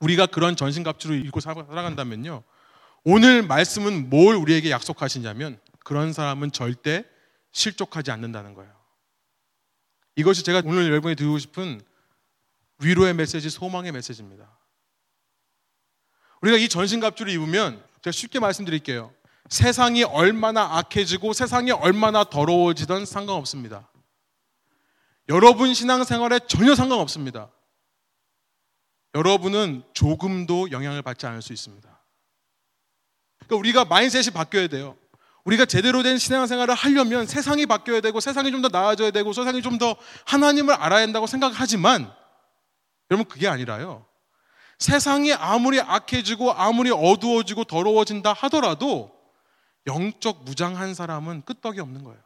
우리가 0.00 0.26
그런 0.26 0.56
전신갑주를 0.56 1.24
입고 1.26 1.40
살아간다면요. 1.40 2.42
오늘 3.04 3.42
말씀은 3.42 4.10
뭘 4.10 4.36
우리에게 4.36 4.70
약속하시냐면 4.70 5.58
그런 5.84 6.12
사람은 6.12 6.52
절대 6.52 7.04
실족하지 7.52 8.10
않는다는 8.10 8.54
거예요. 8.54 8.72
이것이 10.16 10.42
제가 10.42 10.62
오늘 10.64 10.86
여러분이 10.86 11.14
드리고 11.14 11.38
싶은 11.38 11.80
위로의 12.80 13.14
메시지, 13.14 13.50
소망의 13.50 13.92
메시지입니다. 13.92 14.58
우리가 16.40 16.56
이 16.56 16.68
전신갑주를 16.68 17.32
입으면 17.32 17.82
제가 18.02 18.12
쉽게 18.12 18.40
말씀드릴게요. 18.40 19.12
세상이 19.48 20.04
얼마나 20.04 20.78
악해지고 20.78 21.32
세상이 21.32 21.70
얼마나 21.70 22.24
더러워지던 22.24 23.06
상관없습니다. 23.06 23.90
여러분 25.28 25.74
신앙생활에 25.74 26.40
전혀 26.48 26.74
상관없습니다. 26.74 27.50
여러분은 29.14 29.82
조금도 29.94 30.70
영향을 30.70 31.02
받지 31.02 31.26
않을 31.26 31.42
수 31.42 31.52
있습니다. 31.52 31.88
그러니까 33.38 33.56
우리가 33.56 33.84
마인셋이 33.84 34.30
바뀌어야 34.30 34.68
돼요. 34.68 34.96
우리가 35.48 35.64
제대로 35.64 36.02
된 36.02 36.18
신앙생활을 36.18 36.74
하려면 36.74 37.26
세상이 37.26 37.64
바뀌어야 37.64 38.02
되고 38.02 38.20
세상이 38.20 38.50
좀 38.50 38.60
더 38.60 38.68
나아져야 38.68 39.10
되고 39.12 39.32
세상이 39.32 39.62
좀 39.62 39.78
더 39.78 39.96
하나님을 40.26 40.74
알아야 40.74 41.02
한다고 41.02 41.26
생각하지만 41.26 42.12
여러분 43.10 43.26
그게 43.26 43.48
아니라요. 43.48 44.04
세상이 44.78 45.32
아무리 45.32 45.80
악해지고 45.80 46.52
아무리 46.52 46.90
어두워지고 46.90 47.64
더러워진다 47.64 48.32
하더라도 48.32 49.10
영적 49.86 50.44
무장한 50.44 50.94
사람은 50.94 51.42
끄떡이 51.46 51.80
없는 51.80 52.04
거예요. 52.04 52.20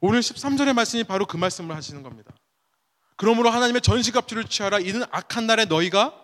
오늘 0.00 0.20
13절의 0.20 0.74
말씀이 0.74 1.02
바로 1.02 1.26
그 1.26 1.36
말씀을 1.36 1.74
하시는 1.74 2.02
겁니다. 2.04 2.32
그러므로 3.16 3.50
하나님의 3.50 3.80
전시갑주를 3.80 4.44
취하라 4.44 4.78
이는 4.78 5.02
악한 5.10 5.46
날에 5.48 5.64
너희가 5.64 6.14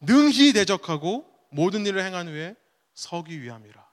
능히 0.00 0.52
대적하고 0.52 1.24
모든 1.50 1.86
일을 1.86 2.04
행한 2.04 2.28
후에 2.28 2.54
서기 2.94 3.40
위함이라. 3.40 3.83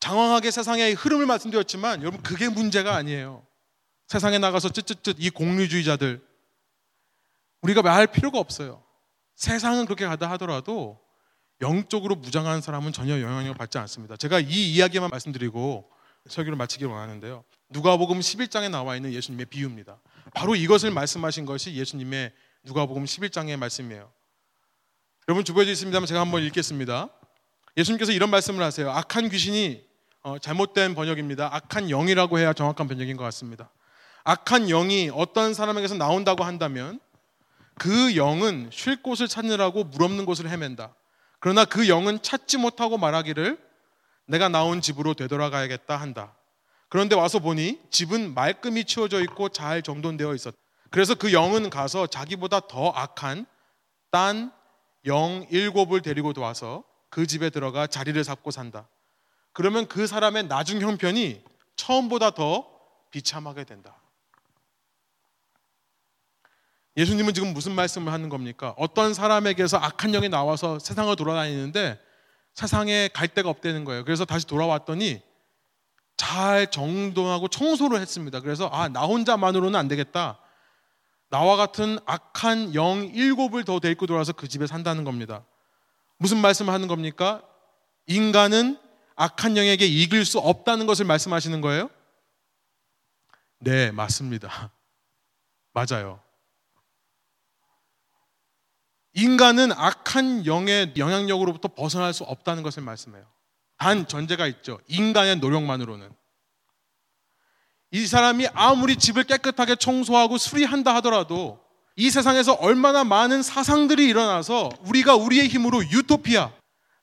장황하게 0.00 0.50
세상의 0.50 0.94
흐름을 0.94 1.26
말씀드렸지만 1.26 2.02
여러분 2.02 2.22
그게 2.22 2.48
문제가 2.48 2.94
아니에요. 2.94 3.46
세상에 4.06 4.38
나가서 4.38 4.70
쯧쯧쯧 4.70 5.16
이 5.18 5.30
공리주의자들 5.30 6.26
우리가 7.62 7.82
말 7.82 8.06
필요가 8.06 8.38
없어요. 8.38 8.82
세상은 9.34 9.84
그렇게 9.84 10.06
가다 10.06 10.30
하더라도 10.32 11.00
영적으로 11.60 12.14
무장한 12.14 12.60
사람은 12.60 12.92
전혀 12.92 13.20
영향을 13.20 13.54
받지 13.54 13.78
않습니다. 13.78 14.16
제가 14.16 14.40
이 14.40 14.72
이야기만 14.74 15.10
말씀드리고 15.10 15.90
설교를 16.28 16.56
마치기 16.56 16.84
원하는데요. 16.84 17.44
누가복음 17.70 18.20
11장에 18.20 18.70
나와 18.70 18.96
있는 18.96 19.12
예수님의 19.12 19.46
비유입니다. 19.46 20.00
바로 20.34 20.54
이것을 20.54 20.90
말씀하신 20.90 21.46
것이 21.46 21.74
예수님의 21.74 22.32
누가복음 22.62 23.04
11장의 23.04 23.56
말씀이에요. 23.56 24.12
여러분 25.26 25.44
주부에 25.44 25.64
있습니다만 25.64 26.06
제가 26.06 26.20
한번 26.20 26.42
읽겠습니다. 26.44 27.08
예수님께서 27.76 28.12
이런 28.12 28.30
말씀을 28.30 28.62
하세요. 28.62 28.90
악한 28.90 29.28
귀신이 29.28 29.87
어, 30.28 30.38
잘못된 30.38 30.94
번역입니다. 30.94 31.48
악한 31.54 31.88
영이라고 31.88 32.38
해야 32.38 32.52
정확한 32.52 32.86
번역인 32.86 33.16
것 33.16 33.24
같습니다. 33.24 33.70
악한 34.24 34.66
영이 34.66 35.10
어떤 35.14 35.54
사람에게서 35.54 35.94
나온다고 35.94 36.44
한다면 36.44 37.00
그 37.78 38.14
영은 38.14 38.68
쉴 38.70 39.02
곳을 39.02 39.26
찾느라고 39.26 39.84
물 39.84 40.02
없는 40.02 40.26
곳을 40.26 40.50
헤맨다. 40.50 40.94
그러나 41.40 41.64
그 41.64 41.88
영은 41.88 42.20
찾지 42.20 42.58
못하고 42.58 42.98
말하기를 42.98 43.58
내가 44.26 44.50
나온 44.50 44.82
집으로 44.82 45.14
되돌아가야겠다 45.14 45.96
한다. 45.96 46.34
그런데 46.90 47.14
와서 47.14 47.38
보니 47.38 47.80
집은 47.90 48.34
말끔히 48.34 48.84
치워져 48.84 49.22
있고 49.22 49.48
잘 49.48 49.80
정돈되어 49.80 50.34
있었다. 50.34 50.56
그래서 50.90 51.14
그 51.14 51.32
영은 51.32 51.70
가서 51.70 52.06
자기보다 52.06 52.60
더 52.68 52.90
악한 52.90 53.46
딴 54.10 54.52
영 55.06 55.46
일곱을 55.48 56.02
데리고 56.02 56.34
와서 56.36 56.84
그 57.08 57.26
집에 57.26 57.48
들어가 57.48 57.86
자리를 57.86 58.22
잡고 58.22 58.50
산다. 58.50 58.88
그러면 59.58 59.88
그 59.88 60.06
사람의 60.06 60.46
나중 60.46 60.80
형편이 60.80 61.42
처음보다 61.74 62.30
더 62.30 62.64
비참하게 63.10 63.64
된다. 63.64 63.96
예수님은 66.96 67.34
지금 67.34 67.52
무슨 67.52 67.72
말씀을 67.72 68.12
하는 68.12 68.28
겁니까? 68.28 68.72
어떤 68.76 69.14
사람에게서 69.14 69.78
악한 69.78 70.12
영이 70.12 70.28
나와서 70.28 70.78
세상을 70.78 71.16
돌아다니는데 71.16 71.98
세상에 72.54 73.08
갈 73.08 73.26
데가 73.26 73.50
없다는 73.50 73.84
거예요. 73.84 74.04
그래서 74.04 74.24
다시 74.24 74.46
돌아왔더니 74.46 75.22
잘 76.16 76.70
정돈하고 76.70 77.48
청소를 77.48 78.00
했습니다. 78.00 78.38
그래서 78.38 78.68
아, 78.68 78.86
나 78.86 79.06
혼자만으로는 79.06 79.74
안 79.74 79.88
되겠다. 79.88 80.38
나와 81.30 81.56
같은 81.56 81.98
악한 82.06 82.76
영 82.76 83.06
일곱을 83.12 83.64
더 83.64 83.80
데리고 83.80 84.06
돌아와서 84.06 84.32
그 84.32 84.46
집에 84.46 84.68
산다는 84.68 85.02
겁니다. 85.02 85.44
무슨 86.16 86.38
말씀을 86.38 86.72
하는 86.72 86.86
겁니까? 86.86 87.42
인간은 88.06 88.78
악한 89.20 89.56
영에게 89.56 89.84
이길 89.84 90.24
수 90.24 90.38
없다는 90.38 90.86
것을 90.86 91.04
말씀하시는 91.04 91.60
거예요? 91.60 91.90
네, 93.58 93.90
맞습니다. 93.90 94.70
맞아요. 95.74 96.20
인간은 99.14 99.72
악한 99.72 100.46
영의 100.46 100.94
영향력으로부터 100.96 101.66
벗어날 101.66 102.14
수 102.14 102.22
없다는 102.22 102.62
것을 102.62 102.84
말씀해요. 102.84 103.26
단 103.76 104.06
전제가 104.06 104.46
있죠. 104.46 104.78
인간의 104.86 105.36
노력만으로는. 105.36 106.12
이 107.90 108.06
사람이 108.06 108.46
아무리 108.54 108.94
집을 108.94 109.24
깨끗하게 109.24 109.74
청소하고 109.76 110.38
수리한다 110.38 110.94
하더라도 110.96 111.60
이 111.96 112.10
세상에서 112.10 112.52
얼마나 112.52 113.02
많은 113.02 113.42
사상들이 113.42 114.06
일어나서 114.06 114.70
우리가 114.84 115.16
우리의 115.16 115.48
힘으로 115.48 115.82
유토피아, 115.82 116.52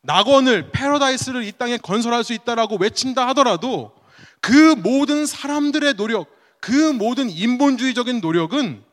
낙원을, 0.05 0.71
패러다이스를 0.71 1.43
이 1.43 1.51
땅에 1.51 1.77
건설할 1.77 2.23
수 2.23 2.33
있다라고 2.33 2.77
외친다 2.77 3.27
하더라도 3.29 3.95
그 4.39 4.75
모든 4.75 5.25
사람들의 5.25 5.95
노력, 5.95 6.29
그 6.61 6.91
모든 6.91 7.29
인본주의적인 7.29 8.21
노력은 8.21 8.85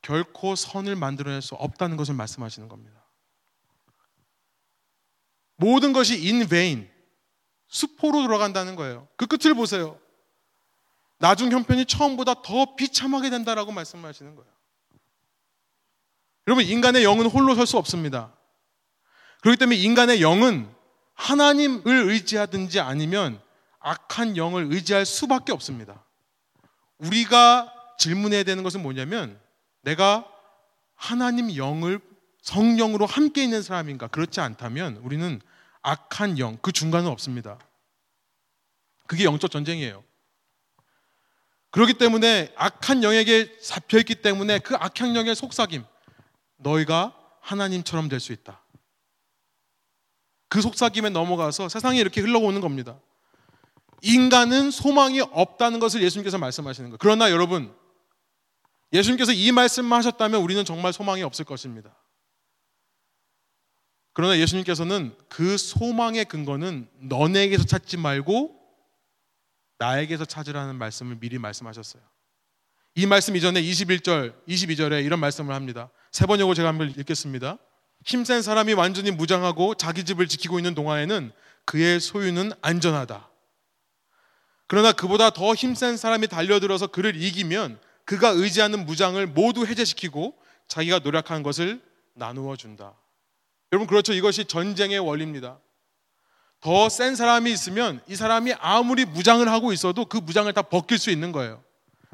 결코 0.00 0.54
선을 0.54 0.96
만들어낼 0.96 1.42
수 1.42 1.54
없다는 1.54 1.96
것을 1.98 2.14
말씀하시는 2.14 2.68
겁니다. 2.68 3.04
모든 5.56 5.92
것이 5.92 6.14
vain, 6.46 6.88
수포로 7.68 8.22
돌아간다는 8.22 8.76
거예요. 8.76 9.08
그 9.16 9.26
끝을 9.26 9.52
보세요. 9.54 9.98
나중 11.18 11.50
형편이 11.50 11.84
처음보다 11.84 12.42
더 12.42 12.76
비참하게 12.76 13.28
된다라고 13.28 13.72
말씀하시는 13.72 14.34
거예요. 14.36 14.50
여러분, 16.46 16.64
인간의 16.64 17.04
영은 17.04 17.26
홀로 17.26 17.54
설 17.54 17.66
수 17.66 17.76
없습니다. 17.76 18.37
그렇기 19.40 19.58
때문에 19.58 19.78
인간의 19.78 20.20
영은 20.20 20.68
하나님을 21.14 22.10
의지하든지 22.10 22.80
아니면 22.80 23.40
악한 23.80 24.36
영을 24.36 24.68
의지할 24.70 25.06
수밖에 25.06 25.52
없습니다. 25.52 26.04
우리가 26.98 27.72
질문해야 27.98 28.42
되는 28.42 28.62
것은 28.62 28.82
뭐냐면 28.82 29.40
내가 29.82 30.26
하나님 30.94 31.54
영을 31.56 32.00
성령으로 32.42 33.06
함께 33.06 33.42
있는 33.42 33.62
사람인가? 33.62 34.08
그렇지 34.08 34.40
않다면 34.40 34.96
우리는 34.98 35.40
악한 35.82 36.38
영, 36.38 36.58
그 36.60 36.72
중간은 36.72 37.08
없습니다. 37.08 37.58
그게 39.06 39.24
영적 39.24 39.50
전쟁이에요. 39.50 40.04
그렇기 41.70 41.94
때문에 41.94 42.52
악한 42.56 43.02
영에게 43.02 43.58
잡혀있기 43.60 44.16
때문에 44.16 44.58
그 44.58 44.74
악한 44.76 45.14
영의 45.16 45.34
속삭임, 45.34 45.84
너희가 46.56 47.14
하나님처럼 47.40 48.08
될 48.08 48.20
수 48.20 48.32
있다. 48.32 48.62
그 50.48 50.62
속삭임에 50.62 51.10
넘어가서 51.10 51.68
세상에 51.68 51.98
이렇게 51.98 52.20
흘러오는 52.20 52.60
겁니다. 52.60 52.98
인간은 54.02 54.70
소망이 54.70 55.20
없다는 55.20 55.80
것을 55.80 56.02
예수님께서 56.02 56.38
말씀하시는 56.38 56.90
거예요. 56.90 56.98
그러나 57.00 57.30
여러분, 57.30 57.74
예수님께서 58.92 59.32
이 59.32 59.52
말씀만 59.52 59.98
하셨다면 59.98 60.40
우리는 60.40 60.64
정말 60.64 60.92
소망이 60.92 61.22
없을 61.22 61.44
것입니다. 61.44 61.94
그러나 64.12 64.38
예수님께서는 64.38 65.14
그 65.28 65.56
소망의 65.56 66.24
근거는 66.24 66.88
너네에게서 67.02 67.64
찾지 67.64 67.98
말고 67.98 68.58
나에게서 69.78 70.24
찾으라는 70.24 70.76
말씀을 70.76 71.16
미리 71.20 71.38
말씀하셨어요. 71.38 72.02
이 72.96 73.06
말씀 73.06 73.36
이전에 73.36 73.62
21절, 73.62 74.34
22절에 74.48 75.04
이런 75.04 75.20
말씀을 75.20 75.54
합니다. 75.54 75.90
세 76.10 76.26
번역으로 76.26 76.54
제가 76.54 76.68
한번 76.68 76.90
읽겠습니다. 76.90 77.58
힘센 78.04 78.42
사람이 78.42 78.72
완전히 78.74 79.10
무장하고 79.10 79.74
자기 79.74 80.04
집을 80.04 80.28
지키고 80.28 80.58
있는 80.58 80.74
동안에는 80.74 81.32
그의 81.64 82.00
소유는 82.00 82.52
안전하다. 82.62 83.28
그러나 84.66 84.92
그보다 84.92 85.30
더 85.30 85.54
힘센 85.54 85.96
사람이 85.96 86.28
달려들어서 86.28 86.88
그를 86.88 87.20
이기면 87.20 87.78
그가 88.04 88.28
의지하는 88.30 88.86
무장을 88.86 89.26
모두 89.26 89.66
해제시키고 89.66 90.34
자기가 90.68 91.00
노력한 91.00 91.42
것을 91.42 91.80
나누어 92.14 92.56
준다. 92.56 92.94
여러분 93.72 93.86
그렇죠. 93.86 94.12
이것이 94.12 94.44
전쟁의 94.46 94.98
원리입니다. 94.98 95.58
더 96.60 96.88
센 96.88 97.14
사람이 97.14 97.52
있으면 97.52 98.00
이 98.08 98.16
사람이 98.16 98.54
아무리 98.58 99.04
무장을 99.04 99.46
하고 99.48 99.72
있어도 99.72 100.06
그 100.06 100.16
무장을 100.16 100.52
다 100.52 100.62
벗길 100.62 100.98
수 100.98 101.10
있는 101.10 101.32
거예요. 101.32 101.62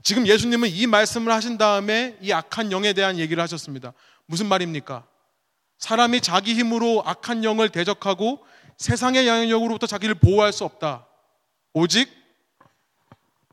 지금 0.03 0.27
예수님은 0.27 0.69
이 0.69 0.87
말씀을 0.87 1.33
하신 1.33 1.57
다음에 1.57 2.17
이 2.21 2.31
악한 2.33 2.73
영에 2.73 2.93
대한 2.93 3.19
얘기를 3.19 3.43
하셨습니다. 3.43 3.95
무슨 4.27 4.47
말입니까? 4.47 5.07
사람이 5.85 6.23
자기 6.23 6.55
힘으로 6.55 7.03
악한 7.05 7.45
영을 7.45 7.69
대적하고 7.69 8.43
세상의 8.79 9.29
영향력으로부터 9.29 9.87
자기를 9.87 10.15
보호할 10.15 10.51
수 10.51 10.65
없다. 10.65 11.07
오직 11.75 12.09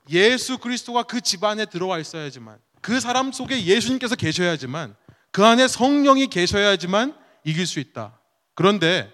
예수 0.10 0.58
그리스도가 0.58 1.04
그 1.04 1.20
집안에 1.20 1.66
들어와 1.66 2.00
있어야지만 2.00 2.58
그 2.80 3.02
사람 3.02 3.34
속에 3.34 3.66
예수님께서 3.66 4.16
계셔야지만 4.16 4.96
그 5.34 5.46
안에 5.46 5.68
성령이 5.68 6.28
계셔야지만 6.28 7.20
이길 7.44 7.68
수 7.68 7.82
있다. 7.82 8.18
그런데 8.56 9.12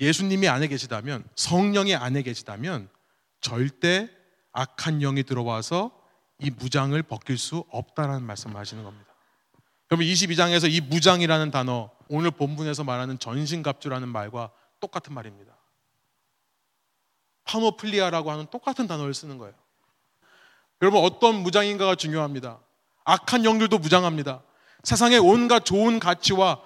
예수님이 0.00 0.48
안에 0.48 0.66
계시다면 0.66 1.22
성령이 1.36 1.94
안에 1.94 2.22
계시다면 2.22 2.88
절대 3.40 4.10
악한 4.50 4.98
영이 4.98 5.22
들어와서 5.22 5.92
이 6.40 6.50
무장을 6.50 7.00
벗길 7.04 7.38
수 7.38 7.64
없다라는 7.70 8.24
말씀을 8.24 8.56
하시는 8.56 8.82
겁니다. 8.82 9.09
그러면 9.90 10.06
22장에서 10.06 10.70
이 10.70 10.80
무장이라는 10.80 11.50
단어 11.50 11.90
오늘 12.08 12.30
본문에서 12.30 12.84
말하는 12.84 13.18
전신갑주라는 13.18 14.08
말과 14.08 14.52
똑같은 14.78 15.12
말입니다. 15.12 15.52
파노플리아라고 17.42 18.30
하는 18.30 18.46
똑같은 18.52 18.86
단어를 18.86 19.12
쓰는 19.14 19.36
거예요. 19.36 19.52
여러분 20.80 21.02
어떤 21.02 21.42
무장인가가 21.42 21.96
중요합니다. 21.96 22.60
악한 23.04 23.44
영들도 23.44 23.78
무장합니다. 23.78 24.44
세상의 24.84 25.18
온갖 25.18 25.64
좋은 25.64 25.98
가치와 25.98 26.62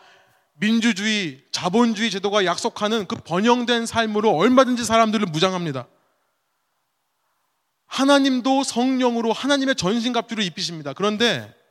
민주주의, 0.53 1.43
자본주의 1.51 2.11
제도가 2.11 2.45
약속하는 2.45 3.07
그 3.07 3.17
번영된 3.17 3.87
삶으로 3.87 4.37
얼마든지 4.37 4.85
사람들을 4.85 5.27
무장합니다. 5.29 5.89
하나님도 7.87 8.65
성령으로 8.65 9.33
하나님의 9.33 9.77
전신갑주를 9.77 10.45
입히십니다. 10.45 10.93
그런데 10.93 11.64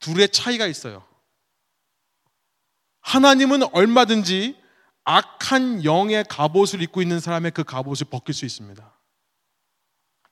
둘의 0.00 0.30
차이가 0.30 0.66
있어요. 0.66 1.04
하나님은 3.00 3.62
얼마든지 3.74 4.56
악한 5.04 5.84
영의 5.84 6.24
갑옷을 6.28 6.82
입고 6.82 7.02
있는 7.02 7.20
사람의 7.20 7.52
그 7.52 7.64
갑옷을 7.64 8.08
벗길 8.10 8.34
수 8.34 8.44
있습니다. 8.44 8.92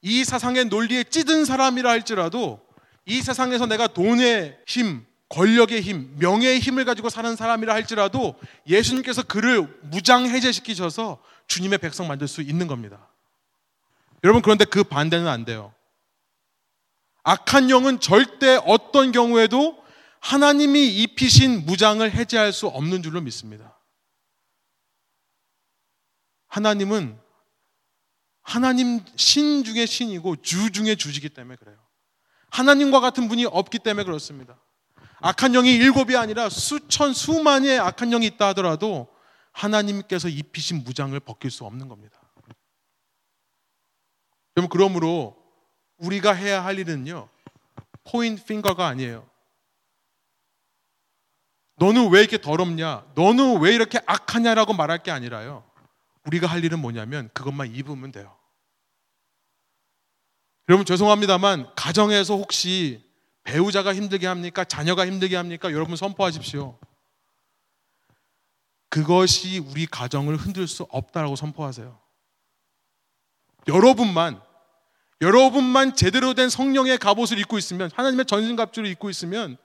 이 0.03 0.25
세상의 0.25 0.67
논리에 0.67 1.05
찌든 1.05 1.45
사람이라 1.45 1.91
할지라도 1.91 2.61
이 3.05 3.23
세상에서 3.23 3.67
내가 3.67 3.87
돈의 3.87 4.59
힘, 4.67 5.05
권력의 5.31 5.83
힘, 5.83 6.17
명예의 6.19 6.61
힘을 6.61 6.85
가지고 6.85 7.09
사는 7.09 7.35
사람이라 7.35 7.75
할지라도 7.75 8.39
예수님께서 8.67 9.23
그를 9.23 9.67
무장 9.83 10.27
해제시키셔서 10.27 11.23
주님의 11.47 11.79
백성 11.79 12.07
만들 12.07 12.29
수 12.29 12.43
있는 12.43 12.67
겁니다. 12.67 13.09
여러분 14.25 14.43
그런데 14.43 14.65
그 14.65 14.85
반대는 14.85 15.27
안 15.27 15.45
돼요. 15.45 15.73
악한 17.29 17.69
영은 17.69 18.01
절대 18.01 18.59
어떤 18.65 19.13
경우에도 19.13 19.85
하나님이 20.21 21.03
입히신 21.03 21.67
무장을 21.67 22.11
해제할 22.11 22.55
수 22.55 22.69
없는 22.69 23.03
줄로 23.03 23.21
믿습니다. 23.21 23.79
하나님은 26.47 27.21
하나님 28.41 29.05
신 29.17 29.63
중의 29.63 29.87
신이고 29.87 30.37
주 30.37 30.73
중의 30.73 30.97
주시기 30.97 31.29
때문에 31.29 31.57
그래요. 31.57 31.77
하나님과 32.49 33.01
같은 33.01 33.29
분이 33.29 33.45
없기 33.45 33.81
때문에 33.81 34.05
그렇습니다. 34.05 34.59
악한 35.21 35.53
영이 35.53 35.71
일곱이 35.71 36.17
아니라 36.17 36.49
수천 36.49 37.13
수만의 37.13 37.79
악한 37.79 38.09
영이 38.09 38.25
있다 38.25 38.49
하더라도 38.49 39.07
하나님께서 39.53 40.31
입히신 40.31 40.83
무장을 40.83 41.21
벗길 41.21 41.51
수 41.51 41.67
없는 41.67 41.89
겁니다. 41.89 42.23
여러분 44.57 44.71
그러므로 44.71 45.38
우리가 45.99 46.33
해야 46.33 46.65
할 46.65 46.79
일은요 46.79 47.29
포인트 48.05 48.45
핑거가 48.45 48.87
아니에요. 48.87 49.29
너는 51.77 52.11
왜 52.11 52.21
이렇게 52.21 52.41
더럽냐? 52.41 53.07
너는 53.15 53.61
왜 53.61 53.75
이렇게 53.75 54.01
악하냐라고 54.07 54.73
말할 54.73 55.03
게 55.03 55.11
아니라요. 55.11 55.65
우리가 56.25 56.47
할 56.47 56.65
일은 56.65 56.81
뭐냐면 56.81 57.31
그것만 57.33 57.75
입으면 57.75 58.11
돼요. 58.11 58.37
여러분 60.69 60.85
죄송합니다만 60.85 61.75
가정에서 61.75 62.37
혹시 62.37 63.05
배우자가 63.45 63.95
힘들게 63.95 64.27
합니까? 64.27 64.65
자녀가 64.65 65.07
힘들게 65.07 65.37
합니까? 65.37 65.73
여러분 65.73 65.97
선포하십시오. 65.97 66.79
그것이 68.91 69.59
우리 69.59 69.87
가정을 69.87 70.37
흔들 70.37 70.67
수 70.67 70.83
없다라고 70.91 71.37
선포하세요. 71.37 71.99
여러분만 73.69 74.43
여러분만 75.21 75.97
제대로 75.97 76.35
된 76.35 76.49
성령의 76.49 76.99
갑옷을 76.99 77.39
입고 77.41 77.59
있으면 77.59 77.91
하나님의 77.95 78.27
전신갑주를 78.27 78.89
입고 78.91 79.11
있으면 79.11 79.57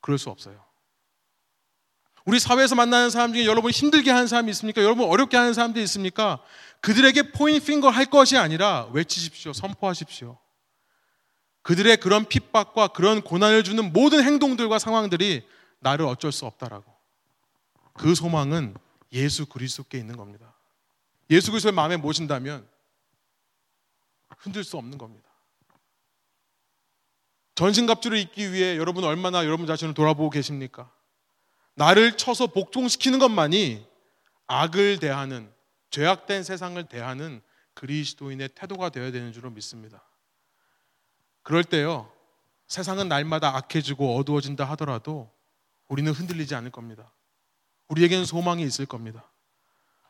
그럴 0.00 0.18
수 0.18 0.30
없어요. 0.30 0.64
우리 2.24 2.40
사회에서 2.40 2.74
만나는 2.74 3.10
사람 3.10 3.32
중에 3.32 3.46
여러분 3.46 3.70
힘들게 3.70 4.10
하는 4.10 4.26
사람이 4.26 4.50
있습니까? 4.50 4.82
여러분 4.82 5.08
어렵게 5.08 5.36
하는 5.36 5.54
사람들이 5.54 5.84
있습니까? 5.84 6.40
그들에게 6.80 7.30
포인트 7.30 7.66
핑거 7.66 7.88
할 7.88 8.06
것이 8.06 8.36
아니라 8.36 8.88
외치십시오. 8.92 9.52
선포하십시오. 9.52 10.36
그들의 11.62 11.96
그런 11.98 12.24
핍박과 12.24 12.88
그런 12.88 13.22
고난을 13.22 13.64
주는 13.64 13.92
모든 13.92 14.22
행동들과 14.24 14.78
상황들이 14.78 15.46
나를 15.80 16.06
어쩔 16.06 16.32
수 16.32 16.46
없다라고. 16.46 16.84
그 17.92 18.14
소망은 18.14 18.74
예수 19.12 19.46
그리스도께 19.46 19.98
있는 19.98 20.16
겁니다. 20.16 20.54
예수 21.30 21.50
그리스도의 21.50 21.72
마음에 21.72 21.96
모신다면 21.96 22.66
흔들 24.36 24.64
수 24.64 24.76
없는 24.76 24.98
겁니다. 24.98 25.28
전신갑주를 27.56 28.18
입기 28.18 28.52
위해 28.52 28.76
여러분 28.76 29.02
얼마나 29.04 29.44
여러분 29.44 29.66
자신을 29.66 29.94
돌아보고 29.94 30.30
계십니까? 30.30 30.92
나를 31.74 32.16
쳐서 32.16 32.46
복종시키는 32.46 33.18
것만이 33.18 33.86
악을 34.46 34.98
대하는 34.98 35.52
죄악된 35.90 36.42
세상을 36.42 36.82
대하는 36.88 37.42
그리스도인의 37.74 38.50
태도가 38.54 38.90
되어야 38.90 39.10
되는 39.10 39.32
줄로 39.32 39.50
믿습니다. 39.50 40.02
그럴 41.42 41.64
때요. 41.64 42.12
세상은 42.66 43.08
날마다 43.08 43.56
악해지고 43.56 44.16
어두워진다 44.16 44.64
하더라도 44.70 45.30
우리는 45.88 46.10
흔들리지 46.12 46.54
않을 46.54 46.70
겁니다. 46.70 47.12
우리에게는 47.88 48.24
소망이 48.24 48.62
있을 48.64 48.86
겁니다. 48.86 49.30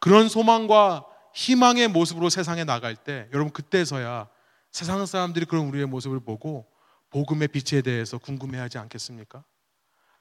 그런 0.00 0.28
소망과 0.28 1.04
희망의 1.36 1.88
모습으로 1.88 2.30
세상에 2.30 2.64
나갈 2.64 2.96
때 2.96 3.28
여러분 3.34 3.52
그때서야 3.52 4.26
세상 4.72 5.04
사람들이 5.04 5.44
그런 5.44 5.66
우리의 5.66 5.84
모습을 5.84 6.18
보고 6.20 6.66
복음의 7.10 7.48
빛에 7.48 7.82
대해서 7.82 8.16
궁금해하지 8.16 8.78
않겠습니까? 8.78 9.44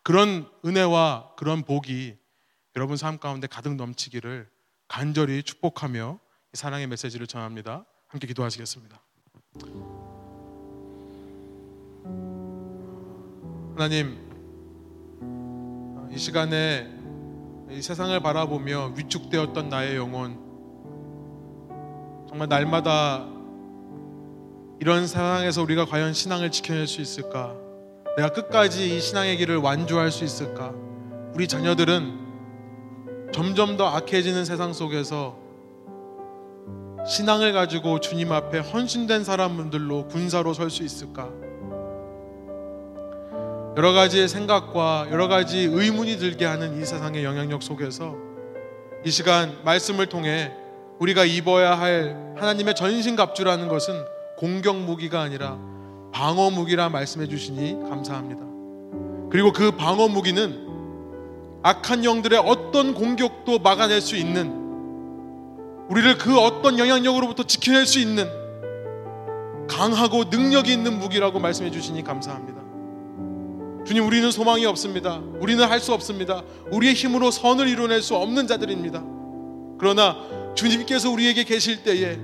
그런 0.03 0.49
은혜와 0.65 1.35
그런 1.37 1.63
복이 1.63 2.17
여러분 2.75 2.97
삶 2.97 3.17
가운데 3.17 3.47
가득 3.47 3.75
넘치기를 3.75 4.49
간절히 4.89 5.41
축복하며 5.41 6.19
사랑의 6.53 6.87
메시지를 6.87 7.27
전합니다. 7.27 7.85
함께 8.07 8.27
기도하시겠습니다. 8.27 9.01
하나님, 13.73 14.19
이 16.11 16.17
시간에 16.17 16.93
이 17.71 17.81
세상을 17.81 18.19
바라보며 18.19 18.93
위축되었던 18.97 19.69
나의 19.69 19.95
영혼, 19.95 20.44
정말 22.35 22.49
날마다 22.49 23.25
이런 24.81 25.07
상황에서 25.07 25.61
우리가 25.61 25.85
과연 25.85 26.11
신앙을 26.11 26.51
지켜낼 26.51 26.85
수 26.85 26.99
있을까? 26.99 27.55
내가 28.17 28.27
끝까지 28.27 28.97
이 28.97 28.99
신앙의 28.99 29.37
길을 29.37 29.55
완주할 29.55 30.11
수 30.11 30.25
있을까? 30.25 30.73
우리 31.33 31.47
자녀들은 31.47 33.31
점점 33.33 33.77
더 33.77 33.87
악해지는 33.87 34.43
세상 34.43 34.73
속에서 34.73 35.37
신앙을 37.07 37.53
가지고 37.53 38.01
주님 38.01 38.33
앞에 38.33 38.59
헌신된 38.59 39.23
사람들로 39.23 40.09
군사로 40.09 40.53
설 40.53 40.69
수 40.69 40.83
있을까? 40.83 41.29
여러 43.77 43.93
가지 43.93 44.27
생각과 44.27 45.07
여러 45.09 45.29
가지 45.29 45.59
의문이 45.59 46.17
들게 46.17 46.43
하는 46.43 46.81
이 46.81 46.85
세상의 46.85 47.23
영향력 47.23 47.63
속에서 47.63 48.17
이 49.05 49.09
시간 49.09 49.57
말씀을 49.63 50.07
통해 50.07 50.51
우리가 50.99 51.25
입어야 51.25 51.77
할 51.77 52.35
하나님의 52.37 52.75
전신갑주라는 52.75 53.67
것은 53.67 53.93
공격 54.37 54.77
무기가 54.77 55.21
아니라 55.21 55.57
방어 56.13 56.49
무기라 56.49 56.89
말씀해 56.89 57.27
주시니 57.27 57.89
감사합니다. 57.89 58.41
그리고 59.29 59.51
그 59.51 59.71
방어 59.71 60.07
무기는 60.07 60.65
악한 61.63 62.05
영들의 62.05 62.39
어떤 62.39 62.93
공격도 62.93 63.59
막아낼 63.59 63.99
수 63.99 64.15
있는 64.15 64.63
우리를 65.89 66.17
그 66.17 66.39
어떤 66.39 66.79
영향력으로부터 66.79 67.43
지켜낼 67.43 67.85
수 67.85 67.99
있는 67.99 68.27
강하고 69.67 70.25
능력이 70.25 70.71
있는 70.71 70.99
무기라고 70.99 71.39
말씀해 71.39 71.71
주시니 71.71 72.03
감사합니다. 72.03 72.55
주님, 73.85 74.05
우리는 74.05 74.31
소망이 74.31 74.65
없습니다. 74.65 75.21
우리는 75.39 75.63
할 75.63 75.79
수 75.79 75.93
없습니다. 75.93 76.43
우리의 76.71 76.93
힘으로 76.93 77.29
선을 77.29 77.67
이루어낼 77.67 78.01
수 78.01 78.15
없는 78.15 78.47
자들입니다. 78.47 79.03
그러나 79.77 80.15
주님께서 80.55 81.09
우리에게 81.11 81.43
계실 81.43 81.83
때에 81.83 82.17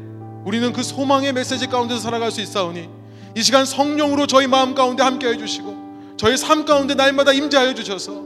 우리는 0.46 0.74
그 0.74 0.82
소망의 0.84 1.34
메시지 1.34 1.68
가운데서 1.68 2.00
살아갈 2.00 2.32
수 2.32 2.42
있사오니 2.42 2.90
이 3.36 3.44
시간 3.44 3.66
성령으로 3.66 4.28
저희 4.28 4.48
마음 4.48 4.74
가운데 4.74 5.04
함께 5.04 5.28
해주시고 5.28 6.16
저희 6.18 6.38
삶 6.38 6.66
가운데 6.66 6.96
날마다 6.96 7.32
임재하여 7.34 7.74
주셔서 7.74 8.24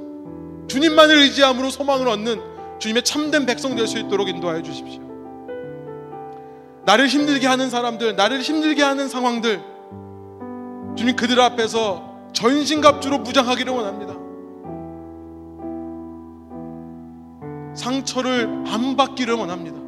주님만을 0.67 1.17
의지함으로 1.17 1.69
소망을 1.69 2.07
얻는 2.07 2.41
주님의 2.79 3.03
참된 3.03 3.45
백성 3.45 3.75
될 3.75 3.87
수 3.87 3.97
있도록 3.99 4.29
인도하여 4.29 4.61
주십시오. 4.61 5.01
나를 6.85 7.07
힘들게 7.07 7.47
하는 7.47 7.69
사람들, 7.69 8.15
나를 8.15 8.41
힘들게 8.41 8.83
하는 8.83 9.07
상황들, 9.09 9.59
주님 10.95 11.15
그들 11.15 11.39
앞에서 11.39 12.15
전신갑주로 12.33 13.19
무장하기를 13.19 13.73
원합니다. 13.73 14.13
상처를 17.75 18.63
안 18.67 18.95
받기를 18.95 19.33
원합니다. 19.33 19.84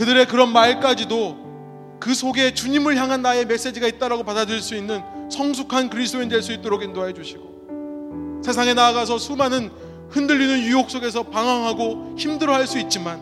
그들의 0.00 0.26
그런 0.28 0.50
말까지도 0.50 1.98
그 2.00 2.14
속에 2.14 2.54
주님을 2.54 2.96
향한 2.96 3.20
나의 3.20 3.44
메시지가 3.44 3.86
있다라고 3.86 4.24
받아들일 4.24 4.62
수 4.62 4.74
있는 4.74 5.02
성숙한 5.30 5.90
그리스도인 5.90 6.30
될 6.30 6.40
수 6.40 6.54
있도록 6.54 6.82
인도해 6.82 7.12
주시고 7.12 8.40
세상에 8.42 8.72
나아가서 8.72 9.18
수많은 9.18 9.70
흔들리는 10.08 10.62
유혹 10.62 10.88
속에서 10.90 11.24
방황하고 11.24 12.14
힘들어할 12.16 12.66
수 12.66 12.78
있지만 12.78 13.20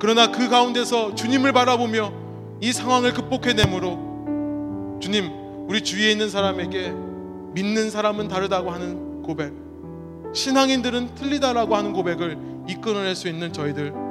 그러나 0.00 0.32
그 0.32 0.48
가운데서 0.48 1.14
주님을 1.14 1.52
바라보며 1.52 2.14
이 2.62 2.72
상황을 2.72 3.12
극복해내므로 3.12 4.98
주님 5.02 5.30
우리 5.68 5.82
주위에 5.82 6.10
있는 6.10 6.30
사람에게 6.30 6.94
믿는 7.52 7.90
사람은 7.90 8.28
다르다고 8.28 8.70
하는 8.70 9.20
고백 9.20 9.52
신앙인들은 10.32 11.14
틀리다라고 11.14 11.76
하는 11.76 11.92
고백을 11.92 12.38
이끌어낼 12.68 13.14
수 13.14 13.28
있는 13.28 13.52
저희들 13.52 14.07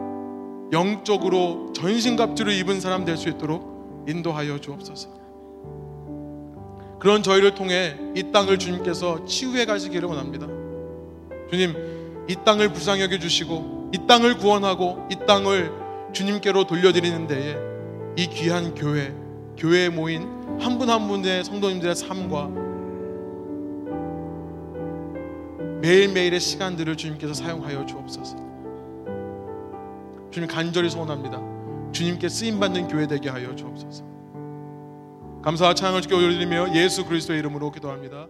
영적으로 0.71 1.71
전신갑주를 1.73 2.53
입은 2.53 2.81
사람 2.81 3.05
될 3.05 3.17
수 3.17 3.29
있도록 3.29 4.05
인도하여 4.07 4.59
주옵소서. 4.59 5.09
그런 6.99 7.21
저희를 7.23 7.55
통해 7.55 7.95
이 8.15 8.31
땅을 8.31 8.57
주님께서 8.57 9.25
치유해 9.25 9.65
가시기를 9.65 10.07
원합니다. 10.09 10.47
주님, 11.49 12.25
이 12.27 12.35
땅을 12.43 12.73
불쌍히 12.73 13.01
여겨 13.01 13.19
주시고 13.19 13.91
이 13.93 14.07
땅을 14.07 14.37
구원하고 14.37 15.07
이 15.11 15.15
땅을 15.25 15.71
주님께로 16.13 16.65
돌려드리는 16.65 17.27
데에 17.27 17.55
이 18.15 18.27
귀한 18.27 18.73
교회, 18.73 19.13
교회에 19.57 19.89
모인 19.89 20.23
한 20.59 20.77
분한 20.79 21.07
분의 21.07 21.43
성도님들의 21.43 21.95
삶과 21.95 22.49
매일매일의 25.81 26.39
시간들을 26.39 26.97
주님께서 26.97 27.33
사용하여 27.33 27.85
주옵소서. 27.85 28.46
주님 30.37 30.47
간절히 30.47 30.87
소원합니다. 30.87 31.41
주님께 31.91 32.29
쓰임 32.29 32.59
받는 32.59 32.87
교회 32.89 33.07
되게 33.07 33.27
하여 33.27 33.55
주옵소서. 33.55 34.05
감사와 35.41 35.73
찬양을 35.73 36.03
주께 36.03 36.13
올려드리며 36.13 36.75
예수 36.75 37.05
그리스도의 37.05 37.39
이름으로 37.39 37.71
기도합니다. 37.71 38.27